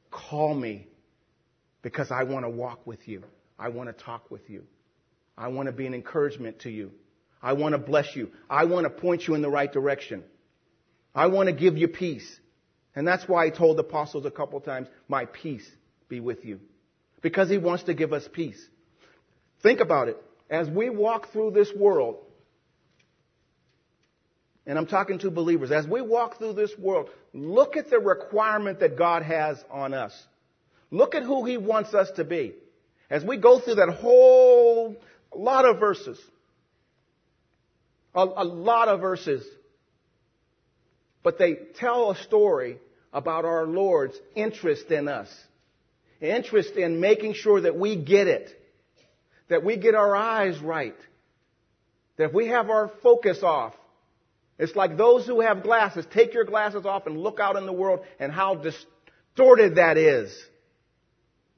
Call 0.10 0.54
me 0.54 0.88
because 1.82 2.12
I 2.12 2.24
want 2.24 2.46
to 2.46 2.50
walk 2.50 2.86
with 2.86 3.08
you. 3.08 3.24
I 3.58 3.70
want 3.70 3.96
to 3.96 4.04
talk 4.04 4.30
with 4.30 4.50
you. 4.50 4.64
I 5.38 5.48
want 5.48 5.68
to 5.68 5.72
be 5.72 5.88
an 5.88 5.94
encouragement 5.94 6.60
to 6.60 6.70
you. 6.70 6.92
I 7.42 7.54
want 7.54 7.74
to 7.74 7.80
bless 7.80 8.16
you. 8.16 8.32
I 8.50 8.66
want 8.66 8.86
to 8.86 8.90
point 8.90 9.28
you 9.28 9.36
in 9.36 9.42
the 9.42 9.50
right 9.50 9.72
direction. 9.72 10.24
I 11.14 11.28
want 11.28 11.48
to 11.48 11.54
give 11.54 11.78
you 11.78 11.88
peace. 11.88 12.40
And 12.96 13.08
that's 13.08 13.28
why 13.28 13.46
he 13.46 13.52
told 13.52 13.78
the 13.78 13.84
apostles 13.84 14.26
a 14.26 14.32
couple 14.32 14.60
times, 14.60 14.88
My 15.08 15.26
peace 15.26 15.70
be 16.08 16.20
with 16.20 16.46
you. 16.46 16.60
Because 17.22 17.50
he 17.50 17.58
wants 17.58 17.84
to 17.84 17.94
give 17.94 18.14
us 18.14 18.28
peace. 18.32 18.62
Think 19.64 19.80
about 19.80 20.08
it. 20.08 20.18
As 20.50 20.70
we 20.70 20.90
walk 20.90 21.32
through 21.32 21.52
this 21.52 21.72
world, 21.76 22.18
and 24.66 24.78
I'm 24.78 24.88
talking 24.88 25.20
to 25.20 25.32
believers, 25.32 25.72
as 25.72 25.88
we 25.88 26.02
walk 26.02 26.38
through 26.38 26.54
this 26.54 26.72
world, 26.78 27.10
look 27.34 27.78
at 27.78 27.90
the 27.90 28.00
requirement 28.00 28.80
that 28.82 28.98
God 28.98 29.24
has 29.24 29.64
on 29.72 29.94
us. 29.94 30.14
Look 30.92 31.16
at 31.16 31.24
who 31.24 31.46
He 31.46 31.58
wants 31.58 31.94
us 31.94 32.12
to 32.18 32.24
be. 32.24 32.54
As 33.10 33.24
we 33.24 33.38
go 33.38 33.60
through 33.60 33.76
that 33.76 33.90
whole 33.90 34.96
lot 35.36 35.66
of 35.66 35.80
verses, 35.80 36.20
a, 38.16 38.24
a 38.24 38.46
lot 38.46 38.88
of 38.88 39.02
verses, 39.02 39.46
but 41.24 41.38
they 41.38 41.56
tell 41.76 42.12
a 42.12 42.16
story 42.24 42.78
about 43.14 43.46
our 43.46 43.66
Lord's 43.66 44.18
interest 44.36 44.90
in 44.92 45.08
us, 45.08 45.30
interest 46.20 46.76
in 46.76 47.00
making 47.00 47.34
sure 47.34 47.62
that 47.62 47.78
we 47.78 47.96
get 47.96 48.28
it, 48.28 48.50
that 49.50 49.64
we 49.64 49.78
get 49.78 49.96
our 49.96 50.16
eyes 50.16 50.60
right, 50.60 50.96
that 52.18 52.34
we 52.34 52.48
have 52.48 52.70
our 52.70 52.92
focus 53.02 53.44
off, 53.44 53.74
it's 54.62 54.76
like 54.76 54.96
those 54.96 55.26
who 55.26 55.42
have 55.42 55.64
glasses, 55.64 56.06
take 56.12 56.36
your 56.36 56.44
glasses 56.44 56.86
off 56.86 57.08
and 57.08 57.18
look 57.18 57.40
out 57.40 57.56
in 57.56 57.66
the 57.66 57.74
world 57.74 58.02
and 58.20 58.32
how 58.32 58.54
distorted 58.54 59.78
that 59.78 59.98
is. 59.98 60.32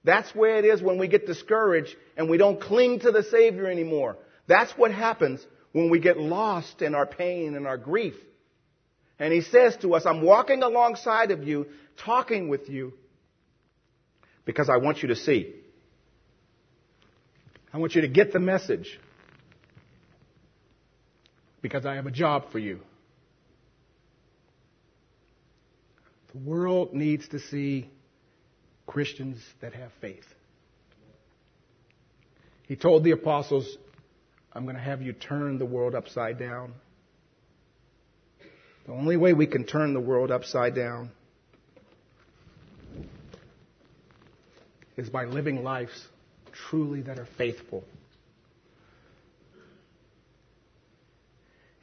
That's 0.06 0.34
where 0.34 0.58
it 0.58 0.64
is 0.64 0.82
when 0.82 0.98
we 0.98 1.10
get 1.10 1.28
discouraged 1.28 1.94
and 2.16 2.30
we 2.30 2.38
don't 2.38 2.62
cling 2.62 3.02
to 3.02 3.12
the 3.12 3.24
Savior 3.24 3.68
anymore. 3.68 4.16
That's 4.48 4.72
what 4.78 4.94
happens 4.94 5.46
when 5.74 5.90
we 5.90 6.00
get 6.00 6.18
lost 6.18 6.82
in 6.82 6.96
our 6.96 7.06
pain 7.06 7.56
and 7.56 7.68
our 7.68 7.78
grief. 7.78 8.16
And 9.20 9.34
he 9.34 9.42
says 9.42 9.76
to 9.82 9.96
us, 9.96 10.06
I'm 10.06 10.22
walking 10.22 10.64
alongside 10.64 11.32
of 11.32 11.44
you, 11.44 11.68
talking 11.98 12.48
with 12.48 12.70
you, 12.70 12.94
because 14.46 14.70
I 14.70 14.78
want 14.78 15.02
you 15.02 15.10
to 15.10 15.16
see. 15.16 15.54
I 17.74 17.78
want 17.80 17.96
you 17.96 18.02
to 18.02 18.08
get 18.08 18.32
the 18.32 18.40
message. 18.40 19.00
Because 21.62 21.86
I 21.86 21.96
have 21.96 22.06
a 22.06 22.12
job 22.12 22.52
for 22.52 22.60
you. 22.60 22.80
The 26.34 26.40
world 26.40 26.94
needs 26.94 27.28
to 27.30 27.40
see 27.40 27.90
Christians 28.86 29.40
that 29.62 29.74
have 29.74 29.92
faith. 30.02 30.26
He 32.68 32.76
told 32.76 33.04
the 33.04 33.12
apostles, 33.12 33.78
I'm 34.56 34.64
going 34.64 34.76
to 34.76 34.82
have 34.82 35.02
you 35.02 35.14
turn 35.14 35.58
the 35.58 35.66
world 35.66 35.96
upside 35.96 36.38
down. 36.38 36.74
The 38.86 38.92
only 38.92 39.18
way 39.18 39.34
we 39.34 39.48
can 39.48 39.66
turn 39.66 39.94
the 39.94 40.00
world 40.00 40.30
upside 40.30 40.76
down 40.76 41.10
is 44.98 45.10
by 45.10 45.26
living 45.26 45.64
lives 45.64 46.08
truly 46.52 47.02
that 47.02 47.18
are 47.18 47.28
faithful. 47.38 47.84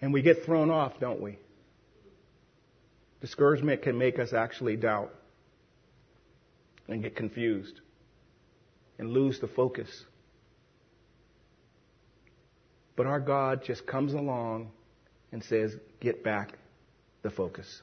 And 0.01 0.13
we 0.13 0.23
get 0.23 0.45
thrown 0.45 0.71
off, 0.71 0.93
don't 1.01 1.21
we? 1.21 1.39
Discouragement 3.21 3.83
can 3.83 3.99
make 3.99 4.19
us 4.19 4.33
actually 4.33 4.77
doubt 4.77 5.13
and 6.89 7.03
get 7.03 7.17
confused 7.17 7.81
and 8.99 9.11
lose 9.11 9.41
the 9.41 9.49
focus. 9.49 10.05
But 12.97 13.07
our 13.07 13.21
God 13.21 13.65
just 13.65 13.87
comes 13.87 14.13
along 14.13 14.71
and 15.33 15.43
says, 15.43 15.75
Get 16.01 16.25
back 16.25 16.59
the 17.23 17.31
focus. 17.31 17.83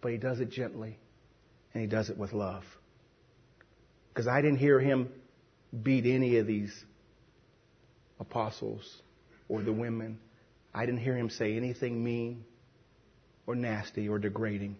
But 0.00 0.12
He 0.12 0.18
does 0.18 0.40
it 0.40 0.50
gently 0.50 0.98
and 1.74 1.80
He 1.80 1.86
does 1.86 2.10
it 2.10 2.16
with 2.16 2.32
love. 2.32 2.64
Because 4.08 4.26
I 4.26 4.40
didn't 4.40 4.58
hear 4.58 4.80
Him 4.80 5.08
beat 5.82 6.06
any 6.06 6.36
of 6.38 6.46
these 6.46 6.84
apostles 8.18 9.02
or 9.48 9.62
the 9.62 9.72
women. 9.72 10.18
I 10.74 10.86
didn't 10.86 11.00
hear 11.00 11.16
Him 11.16 11.30
say 11.30 11.56
anything 11.56 12.02
mean 12.02 12.44
or 13.46 13.54
nasty 13.54 14.08
or 14.08 14.18
degrading. 14.18 14.76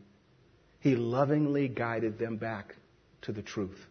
He 0.81 0.97
lovingly 0.97 1.69
guided 1.69 2.19
them 2.19 2.37
back 2.37 2.77
to 3.23 3.33
the 3.33 3.43
truth. 3.43 3.87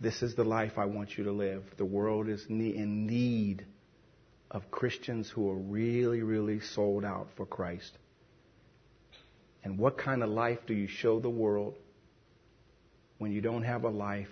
This 0.00 0.22
is 0.22 0.34
the 0.34 0.44
life 0.44 0.72
I 0.76 0.86
want 0.86 1.16
you 1.16 1.24
to 1.24 1.32
live. 1.32 1.62
The 1.76 1.84
world 1.84 2.28
is 2.28 2.44
in 2.48 3.06
need 3.06 3.64
of 4.50 4.70
Christians 4.70 5.30
who 5.30 5.50
are 5.50 5.56
really, 5.56 6.22
really 6.22 6.60
sold 6.60 7.04
out 7.04 7.28
for 7.36 7.46
Christ. 7.46 7.92
And 9.62 9.78
what 9.78 9.96
kind 9.96 10.22
of 10.22 10.28
life 10.28 10.58
do 10.66 10.74
you 10.74 10.86
show 10.86 11.20
the 11.20 11.30
world 11.30 11.74
when 13.18 13.32
you 13.32 13.40
don't 13.40 13.62
have 13.62 13.84
a 13.84 13.88
life 13.88 14.28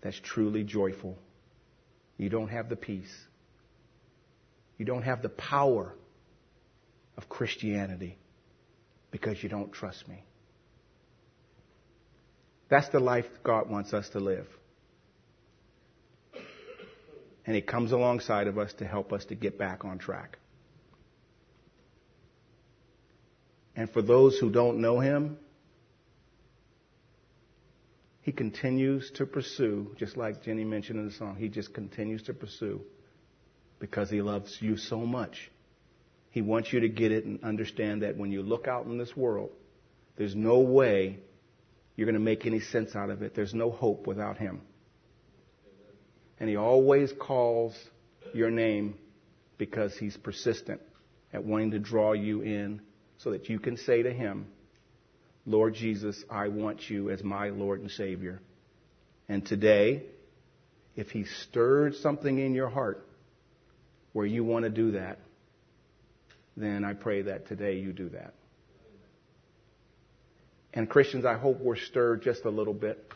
that's 0.00 0.18
truly 0.20 0.62
joyful? 0.62 1.18
You 2.16 2.28
don't 2.28 2.48
have 2.48 2.68
the 2.68 2.76
peace. 2.76 3.12
You 4.76 4.84
don't 4.84 5.02
have 5.02 5.22
the 5.22 5.28
power 5.28 5.94
of 7.16 7.28
Christianity 7.28 8.16
because 9.10 9.42
you 9.42 9.48
don't 9.48 9.72
trust 9.72 10.06
me. 10.08 10.22
That's 12.68 12.88
the 12.90 13.00
life 13.00 13.26
God 13.42 13.68
wants 13.68 13.92
us 13.92 14.08
to 14.10 14.20
live. 14.20 14.46
And 17.48 17.54
He 17.54 17.62
comes 17.62 17.92
alongside 17.92 18.46
of 18.46 18.58
us 18.58 18.74
to 18.74 18.84
help 18.86 19.10
us 19.10 19.24
to 19.24 19.34
get 19.34 19.56
back 19.56 19.82
on 19.82 19.96
track. 19.96 20.36
And 23.74 23.88
for 23.88 24.02
those 24.02 24.36
who 24.36 24.50
don't 24.50 24.82
know 24.82 25.00
Him, 25.00 25.38
He 28.20 28.32
continues 28.32 29.10
to 29.12 29.24
pursue, 29.24 29.94
just 29.96 30.18
like 30.18 30.42
Jenny 30.42 30.64
mentioned 30.64 30.98
in 30.98 31.06
the 31.06 31.14
song, 31.14 31.36
He 31.38 31.48
just 31.48 31.72
continues 31.72 32.22
to 32.24 32.34
pursue 32.34 32.82
because 33.78 34.10
He 34.10 34.20
loves 34.20 34.58
you 34.60 34.76
so 34.76 34.98
much. 34.98 35.50
He 36.28 36.42
wants 36.42 36.70
you 36.70 36.80
to 36.80 36.88
get 36.90 37.12
it 37.12 37.24
and 37.24 37.42
understand 37.42 38.02
that 38.02 38.18
when 38.18 38.30
you 38.30 38.42
look 38.42 38.68
out 38.68 38.84
in 38.84 38.98
this 38.98 39.16
world, 39.16 39.52
there's 40.16 40.34
no 40.34 40.58
way 40.58 41.20
you're 41.96 42.04
going 42.04 42.12
to 42.12 42.20
make 42.20 42.44
any 42.44 42.60
sense 42.60 42.94
out 42.94 43.08
of 43.08 43.22
it. 43.22 43.34
There's 43.34 43.54
no 43.54 43.70
hope 43.70 44.06
without 44.06 44.36
Him. 44.36 44.60
And 46.40 46.48
He 46.48 46.56
always 46.56 47.12
calls 47.12 47.76
your 48.32 48.50
name 48.50 48.94
because 49.56 49.96
He's 49.96 50.16
persistent 50.16 50.80
at 51.32 51.44
wanting 51.44 51.72
to 51.72 51.78
draw 51.78 52.12
you 52.12 52.42
in 52.42 52.80
so 53.18 53.32
that 53.32 53.48
you 53.48 53.58
can 53.58 53.76
say 53.76 54.02
to 54.02 54.12
Him, 54.12 54.46
Lord 55.44 55.74
Jesus, 55.74 56.22
I 56.30 56.48
want 56.48 56.88
you 56.88 57.10
as 57.10 57.24
my 57.24 57.48
Lord 57.50 57.80
and 57.80 57.90
Savior. 57.90 58.40
And 59.28 59.44
today, 59.44 60.02
if 60.94 61.10
He 61.10 61.24
stirred 61.24 61.94
something 61.96 62.38
in 62.38 62.54
your 62.54 62.68
heart 62.68 63.06
where 64.12 64.26
you 64.26 64.44
want 64.44 64.64
to 64.64 64.70
do 64.70 64.92
that, 64.92 65.18
then 66.56 66.84
I 66.84 66.94
pray 66.94 67.22
that 67.22 67.48
today 67.48 67.78
you 67.78 67.92
do 67.92 68.08
that. 68.10 68.34
And 70.74 70.88
Christians, 70.88 71.24
I 71.24 71.34
hope 71.34 71.60
we're 71.60 71.76
stirred 71.76 72.22
just 72.22 72.44
a 72.44 72.50
little 72.50 72.74
bit. 72.74 73.10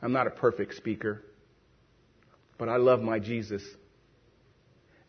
I'm 0.00 0.12
not 0.12 0.26
a 0.26 0.30
perfect 0.30 0.74
speaker, 0.74 1.22
but 2.56 2.68
I 2.68 2.76
love 2.76 3.00
my 3.00 3.18
Jesus. 3.18 3.62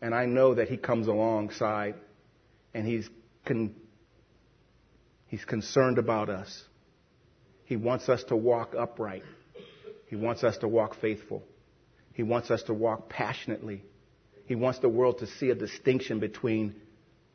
And 0.00 0.14
I 0.14 0.26
know 0.26 0.54
that 0.54 0.68
He 0.68 0.76
comes 0.76 1.06
alongside 1.06 1.94
and 2.74 2.86
He's, 2.86 3.08
con- 3.44 3.74
he's 5.26 5.44
concerned 5.44 5.98
about 5.98 6.28
us. 6.28 6.64
He 7.64 7.76
wants 7.76 8.08
us 8.08 8.24
to 8.24 8.36
walk 8.36 8.74
upright. 8.76 9.22
He 10.08 10.16
wants 10.16 10.42
us 10.42 10.58
to 10.58 10.68
walk 10.68 10.96
faithful. 11.00 11.44
He 12.14 12.24
wants 12.24 12.50
us 12.50 12.64
to 12.64 12.74
walk 12.74 13.08
passionately. 13.08 13.84
He 14.46 14.56
wants 14.56 14.80
the 14.80 14.88
world 14.88 15.18
to 15.18 15.28
see 15.28 15.50
a 15.50 15.54
distinction 15.54 16.18
between 16.18 16.74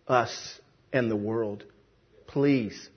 us 0.07 0.59
and 0.91 1.09
the 1.09 1.15
world. 1.15 1.63
Please 2.27 2.89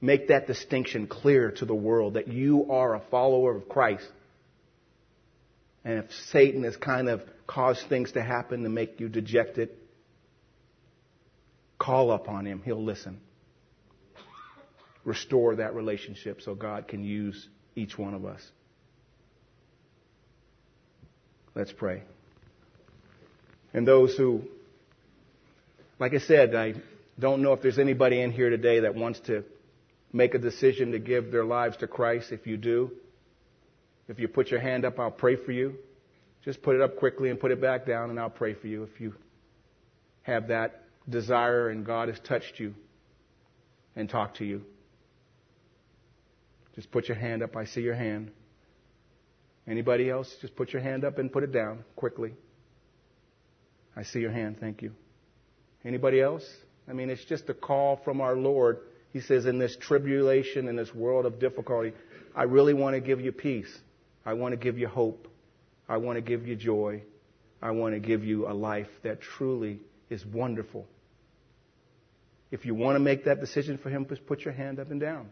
make 0.00 0.28
that 0.28 0.46
distinction 0.46 1.06
clear 1.06 1.50
to 1.52 1.64
the 1.64 1.74
world 1.74 2.14
that 2.14 2.28
you 2.28 2.70
are 2.70 2.94
a 2.94 3.00
follower 3.10 3.56
of 3.56 3.68
Christ. 3.68 4.06
And 5.84 6.04
if 6.04 6.12
Satan 6.30 6.64
has 6.64 6.76
kind 6.76 7.08
of 7.08 7.22
caused 7.46 7.88
things 7.88 8.12
to 8.12 8.22
happen 8.22 8.62
to 8.62 8.68
make 8.68 9.00
you 9.00 9.08
dejected, 9.08 9.70
call 11.78 12.12
upon 12.12 12.46
him. 12.46 12.62
He'll 12.64 12.82
listen. 12.82 13.20
Restore 15.04 15.56
that 15.56 15.74
relationship 15.74 16.42
so 16.42 16.54
God 16.54 16.86
can 16.86 17.02
use 17.02 17.48
each 17.74 17.96
one 17.96 18.14
of 18.14 18.24
us. 18.24 18.42
Let's 21.54 21.72
pray. 21.72 22.02
And 23.72 23.86
those 23.86 24.14
who, 24.14 24.42
like 25.98 26.14
I 26.14 26.18
said, 26.18 26.54
I 26.54 26.74
don't 27.18 27.42
know 27.42 27.52
if 27.52 27.62
there's 27.62 27.78
anybody 27.78 28.20
in 28.20 28.30
here 28.30 28.50
today 28.50 28.80
that 28.80 28.94
wants 28.94 29.20
to 29.20 29.44
make 30.12 30.34
a 30.34 30.38
decision 30.38 30.92
to 30.92 30.98
give 30.98 31.30
their 31.30 31.44
lives 31.44 31.76
to 31.78 31.86
Christ. 31.86 32.32
If 32.32 32.46
you 32.46 32.56
do, 32.56 32.92
if 34.08 34.18
you 34.18 34.28
put 34.28 34.50
your 34.50 34.60
hand 34.60 34.84
up, 34.84 34.98
I'll 34.98 35.10
pray 35.10 35.36
for 35.36 35.52
you. 35.52 35.74
Just 36.44 36.62
put 36.62 36.74
it 36.74 36.80
up 36.80 36.96
quickly 36.96 37.30
and 37.30 37.38
put 37.38 37.50
it 37.50 37.60
back 37.60 37.86
down, 37.86 38.10
and 38.10 38.18
I'll 38.18 38.30
pray 38.30 38.54
for 38.54 38.68
you 38.68 38.84
if 38.84 39.00
you 39.00 39.14
have 40.22 40.48
that 40.48 40.84
desire 41.08 41.68
and 41.68 41.84
God 41.84 42.08
has 42.08 42.18
touched 42.20 42.58
you 42.58 42.74
and 43.96 44.08
talked 44.08 44.38
to 44.38 44.44
you. 44.44 44.62
Just 46.74 46.90
put 46.90 47.08
your 47.08 47.16
hand 47.16 47.42
up. 47.42 47.56
I 47.56 47.64
see 47.64 47.80
your 47.80 47.94
hand. 47.94 48.30
Anybody 49.66 50.08
else? 50.08 50.34
Just 50.40 50.54
put 50.54 50.72
your 50.72 50.80
hand 50.80 51.04
up 51.04 51.18
and 51.18 51.32
put 51.32 51.42
it 51.42 51.52
down 51.52 51.84
quickly. 51.96 52.32
I 53.96 54.04
see 54.04 54.20
your 54.20 54.30
hand. 54.30 54.58
Thank 54.60 54.80
you. 54.80 54.92
Anybody 55.84 56.20
else? 56.20 56.44
I 56.88 56.92
mean, 56.92 57.10
it's 57.10 57.24
just 57.24 57.48
a 57.50 57.54
call 57.54 58.00
from 58.04 58.20
our 58.20 58.36
Lord. 58.36 58.78
He 59.12 59.20
says, 59.20 59.46
in 59.46 59.58
this 59.58 59.76
tribulation, 59.76 60.68
in 60.68 60.76
this 60.76 60.94
world 60.94 61.26
of 61.26 61.38
difficulty, 61.38 61.92
I 62.34 62.42
really 62.44 62.74
want 62.74 62.94
to 62.94 63.00
give 63.00 63.20
you 63.20 63.32
peace. 63.32 63.74
I 64.24 64.34
want 64.34 64.52
to 64.52 64.56
give 64.56 64.78
you 64.78 64.86
hope. 64.86 65.28
I 65.88 65.96
want 65.96 66.16
to 66.16 66.20
give 66.20 66.46
you 66.46 66.56
joy. 66.56 67.02
I 67.62 67.70
want 67.70 67.94
to 67.94 68.00
give 68.00 68.24
you 68.24 68.46
a 68.46 68.52
life 68.52 68.88
that 69.02 69.20
truly 69.20 69.80
is 70.10 70.24
wonderful. 70.24 70.86
If 72.50 72.64
you 72.64 72.74
want 72.74 72.96
to 72.96 73.00
make 73.00 73.24
that 73.24 73.40
decision 73.40 73.78
for 73.78 73.90
Him, 73.90 74.06
just 74.08 74.26
put 74.26 74.44
your 74.44 74.54
hand 74.54 74.78
up 74.78 74.90
and 74.90 75.00
down, 75.00 75.28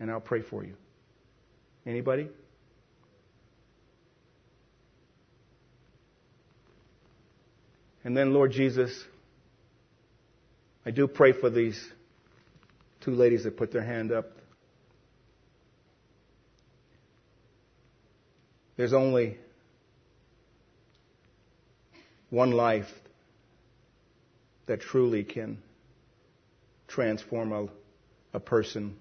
and 0.00 0.10
I'll 0.10 0.20
pray 0.20 0.42
for 0.42 0.64
you. 0.64 0.74
Anybody? 1.86 2.28
And 8.04 8.16
then, 8.16 8.32
Lord 8.32 8.52
Jesus, 8.52 9.04
I 10.86 10.90
do 10.90 11.06
pray 11.06 11.32
for 11.32 11.50
these 11.50 11.78
two 13.00 13.12
ladies 13.12 13.44
that 13.44 13.56
put 13.56 13.72
their 13.72 13.84
hand 13.84 14.12
up. 14.12 14.26
There's 18.76 18.92
only 18.92 19.38
one 22.30 22.52
life 22.52 22.90
that 24.66 24.80
truly 24.80 25.24
can 25.24 25.58
transform 26.86 27.52
a, 27.52 27.66
a 28.34 28.40
person. 28.40 28.96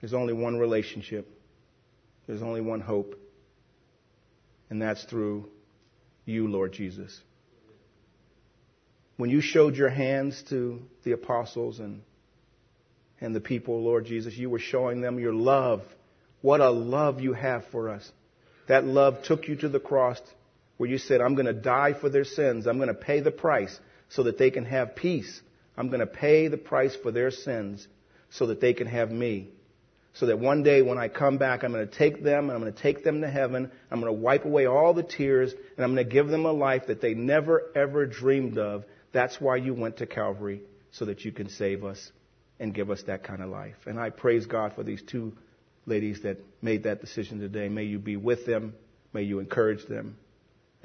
There's 0.00 0.12
only 0.12 0.32
one 0.32 0.58
relationship. 0.58 1.28
There's 2.26 2.42
only 2.42 2.60
one 2.60 2.80
hope. 2.80 3.18
And 4.68 4.82
that's 4.82 5.04
through 5.04 5.48
you, 6.24 6.48
Lord 6.48 6.72
Jesus. 6.72 7.20
When 9.16 9.30
you 9.30 9.40
showed 9.40 9.76
your 9.76 9.90
hands 9.90 10.42
to 10.48 10.82
the 11.04 11.12
apostles 11.12 11.78
and, 11.78 12.02
and 13.22 13.36
the 13.36 13.40
people, 13.40 13.80
Lord 13.80 14.04
Jesus, 14.04 14.36
you 14.36 14.50
were 14.50 14.58
showing 14.58 15.00
them 15.00 15.20
your 15.20 15.32
love. 15.32 15.82
What 16.40 16.60
a 16.60 16.70
love 16.70 17.20
you 17.20 17.34
have 17.34 17.64
for 17.70 17.88
us. 17.88 18.10
That 18.66 18.84
love 18.84 19.22
took 19.22 19.46
you 19.46 19.54
to 19.56 19.68
the 19.68 19.78
cross 19.78 20.20
where 20.76 20.90
you 20.90 20.98
said, 20.98 21.20
I'm 21.20 21.36
going 21.36 21.46
to 21.46 21.52
die 21.52 21.94
for 21.94 22.08
their 22.08 22.24
sins. 22.24 22.66
I'm 22.66 22.78
going 22.78 22.88
to 22.88 22.94
pay 22.94 23.20
the 23.20 23.30
price 23.30 23.78
so 24.08 24.24
that 24.24 24.38
they 24.38 24.50
can 24.50 24.64
have 24.64 24.96
peace. 24.96 25.40
I'm 25.76 25.86
going 25.86 26.00
to 26.00 26.06
pay 26.06 26.48
the 26.48 26.56
price 26.56 26.96
for 26.96 27.12
their 27.12 27.30
sins 27.30 27.86
so 28.30 28.46
that 28.46 28.60
they 28.60 28.74
can 28.74 28.88
have 28.88 29.12
me. 29.12 29.50
So 30.14 30.26
that 30.26 30.40
one 30.40 30.64
day 30.64 30.82
when 30.82 30.98
I 30.98 31.06
come 31.06 31.38
back, 31.38 31.62
I'm 31.62 31.72
going 31.72 31.88
to 31.88 31.96
take 31.96 32.24
them 32.24 32.50
and 32.50 32.52
I'm 32.52 32.60
going 32.60 32.74
to 32.74 32.82
take 32.82 33.04
them 33.04 33.20
to 33.20 33.30
heaven. 33.30 33.70
I'm 33.90 34.00
going 34.00 34.12
to 34.12 34.20
wipe 34.20 34.44
away 34.44 34.66
all 34.66 34.94
the 34.94 35.04
tears 35.04 35.52
and 35.52 35.84
I'm 35.84 35.94
going 35.94 36.04
to 36.04 36.12
give 36.12 36.26
them 36.26 36.44
a 36.44 36.52
life 36.52 36.88
that 36.88 37.00
they 37.00 37.14
never 37.14 37.70
ever 37.76 38.04
dreamed 38.04 38.58
of. 38.58 38.84
That's 39.12 39.40
why 39.40 39.56
you 39.56 39.74
went 39.74 39.98
to 39.98 40.06
Calvary 40.06 40.62
so 40.90 41.04
that 41.04 41.24
you 41.24 41.30
can 41.30 41.48
save 41.48 41.84
us 41.84 42.10
and 42.62 42.72
give 42.72 42.92
us 42.92 43.02
that 43.08 43.24
kind 43.24 43.42
of 43.42 43.50
life. 43.50 43.74
And 43.86 43.98
I 43.98 44.10
praise 44.10 44.46
God 44.46 44.74
for 44.74 44.84
these 44.84 45.02
two 45.02 45.32
ladies 45.84 46.22
that 46.22 46.38
made 46.62 46.84
that 46.84 47.00
decision 47.00 47.40
today. 47.40 47.68
May 47.68 47.82
you 47.82 47.98
be 47.98 48.16
with 48.16 48.46
them. 48.46 48.74
May 49.12 49.22
you 49.22 49.40
encourage 49.40 49.84
them. 49.86 50.16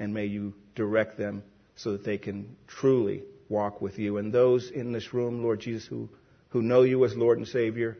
And 0.00 0.12
may 0.12 0.26
you 0.26 0.54
direct 0.74 1.16
them 1.16 1.44
so 1.76 1.92
that 1.92 2.04
they 2.04 2.18
can 2.18 2.56
truly 2.66 3.22
walk 3.48 3.80
with 3.80 3.96
you. 3.96 4.18
And 4.18 4.32
those 4.32 4.70
in 4.70 4.90
this 4.90 5.14
room, 5.14 5.44
Lord 5.44 5.60
Jesus, 5.60 5.86
who, 5.86 6.08
who 6.48 6.62
know 6.62 6.82
you 6.82 7.04
as 7.04 7.14
Lord 7.14 7.38
and 7.38 7.46
Savior, 7.46 7.96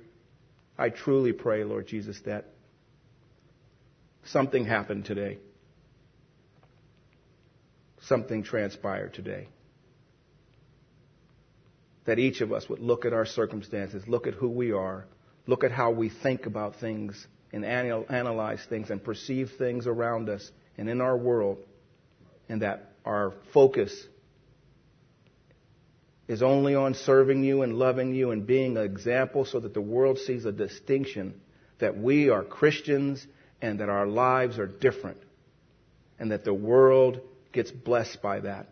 I 0.76 0.88
truly 0.88 1.32
pray, 1.32 1.62
Lord 1.62 1.86
Jesus, 1.86 2.20
that 2.26 2.46
something 4.24 4.64
happened 4.64 5.04
today. 5.04 5.38
Something 8.00 8.42
transpired 8.42 9.14
today. 9.14 9.46
That 12.08 12.18
each 12.18 12.40
of 12.40 12.54
us 12.54 12.66
would 12.70 12.80
look 12.80 13.04
at 13.04 13.12
our 13.12 13.26
circumstances, 13.26 14.02
look 14.08 14.26
at 14.26 14.32
who 14.32 14.48
we 14.48 14.72
are, 14.72 15.04
look 15.46 15.62
at 15.62 15.70
how 15.70 15.90
we 15.90 16.08
think 16.08 16.46
about 16.46 16.76
things 16.76 17.26
and 17.52 17.66
analyze 17.66 18.64
things 18.66 18.88
and 18.88 19.04
perceive 19.04 19.52
things 19.58 19.86
around 19.86 20.30
us 20.30 20.50
and 20.78 20.88
in 20.88 21.02
our 21.02 21.18
world, 21.18 21.58
and 22.48 22.62
that 22.62 22.92
our 23.04 23.34
focus 23.52 24.06
is 26.28 26.42
only 26.42 26.74
on 26.74 26.94
serving 26.94 27.44
you 27.44 27.60
and 27.60 27.74
loving 27.74 28.14
you 28.14 28.30
and 28.30 28.46
being 28.46 28.78
an 28.78 28.84
example 28.84 29.44
so 29.44 29.60
that 29.60 29.74
the 29.74 29.82
world 29.82 30.18
sees 30.18 30.46
a 30.46 30.52
distinction 30.52 31.38
that 31.78 31.98
we 31.98 32.30
are 32.30 32.42
Christians 32.42 33.26
and 33.60 33.80
that 33.80 33.90
our 33.90 34.06
lives 34.06 34.58
are 34.58 34.66
different 34.66 35.18
and 36.18 36.32
that 36.32 36.44
the 36.44 36.54
world 36.54 37.20
gets 37.52 37.70
blessed 37.70 38.22
by 38.22 38.40
that 38.40 38.66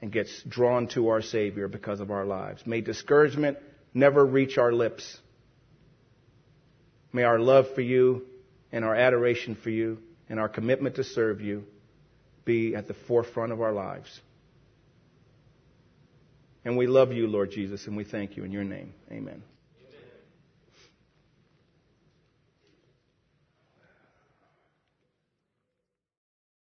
and 0.00 0.12
gets 0.12 0.42
drawn 0.42 0.88
to 0.88 1.08
our 1.08 1.22
Savior 1.22 1.68
because 1.68 2.00
of 2.00 2.10
our 2.10 2.24
lives. 2.24 2.66
May 2.66 2.80
discouragement 2.80 3.58
never 3.92 4.24
reach 4.24 4.58
our 4.58 4.72
lips. 4.72 5.18
May 7.12 7.22
our 7.22 7.38
love 7.38 7.66
for 7.74 7.80
you 7.80 8.26
and 8.72 8.84
our 8.84 8.94
adoration 8.94 9.54
for 9.54 9.70
you 9.70 9.98
and 10.28 10.40
our 10.40 10.48
commitment 10.48 10.96
to 10.96 11.04
serve 11.04 11.40
you 11.40 11.64
be 12.44 12.74
at 12.74 12.88
the 12.88 12.94
forefront 12.94 13.52
of 13.52 13.60
our 13.60 13.72
lives. 13.72 14.20
And 16.64 16.76
we 16.76 16.86
love 16.86 17.12
you, 17.12 17.26
Lord 17.26 17.50
Jesus, 17.50 17.86
and 17.86 17.96
we 17.96 18.04
thank 18.04 18.36
you 18.36 18.44
in 18.44 18.52
your 18.52 18.64
name. 18.64 18.94
Amen. 19.10 19.42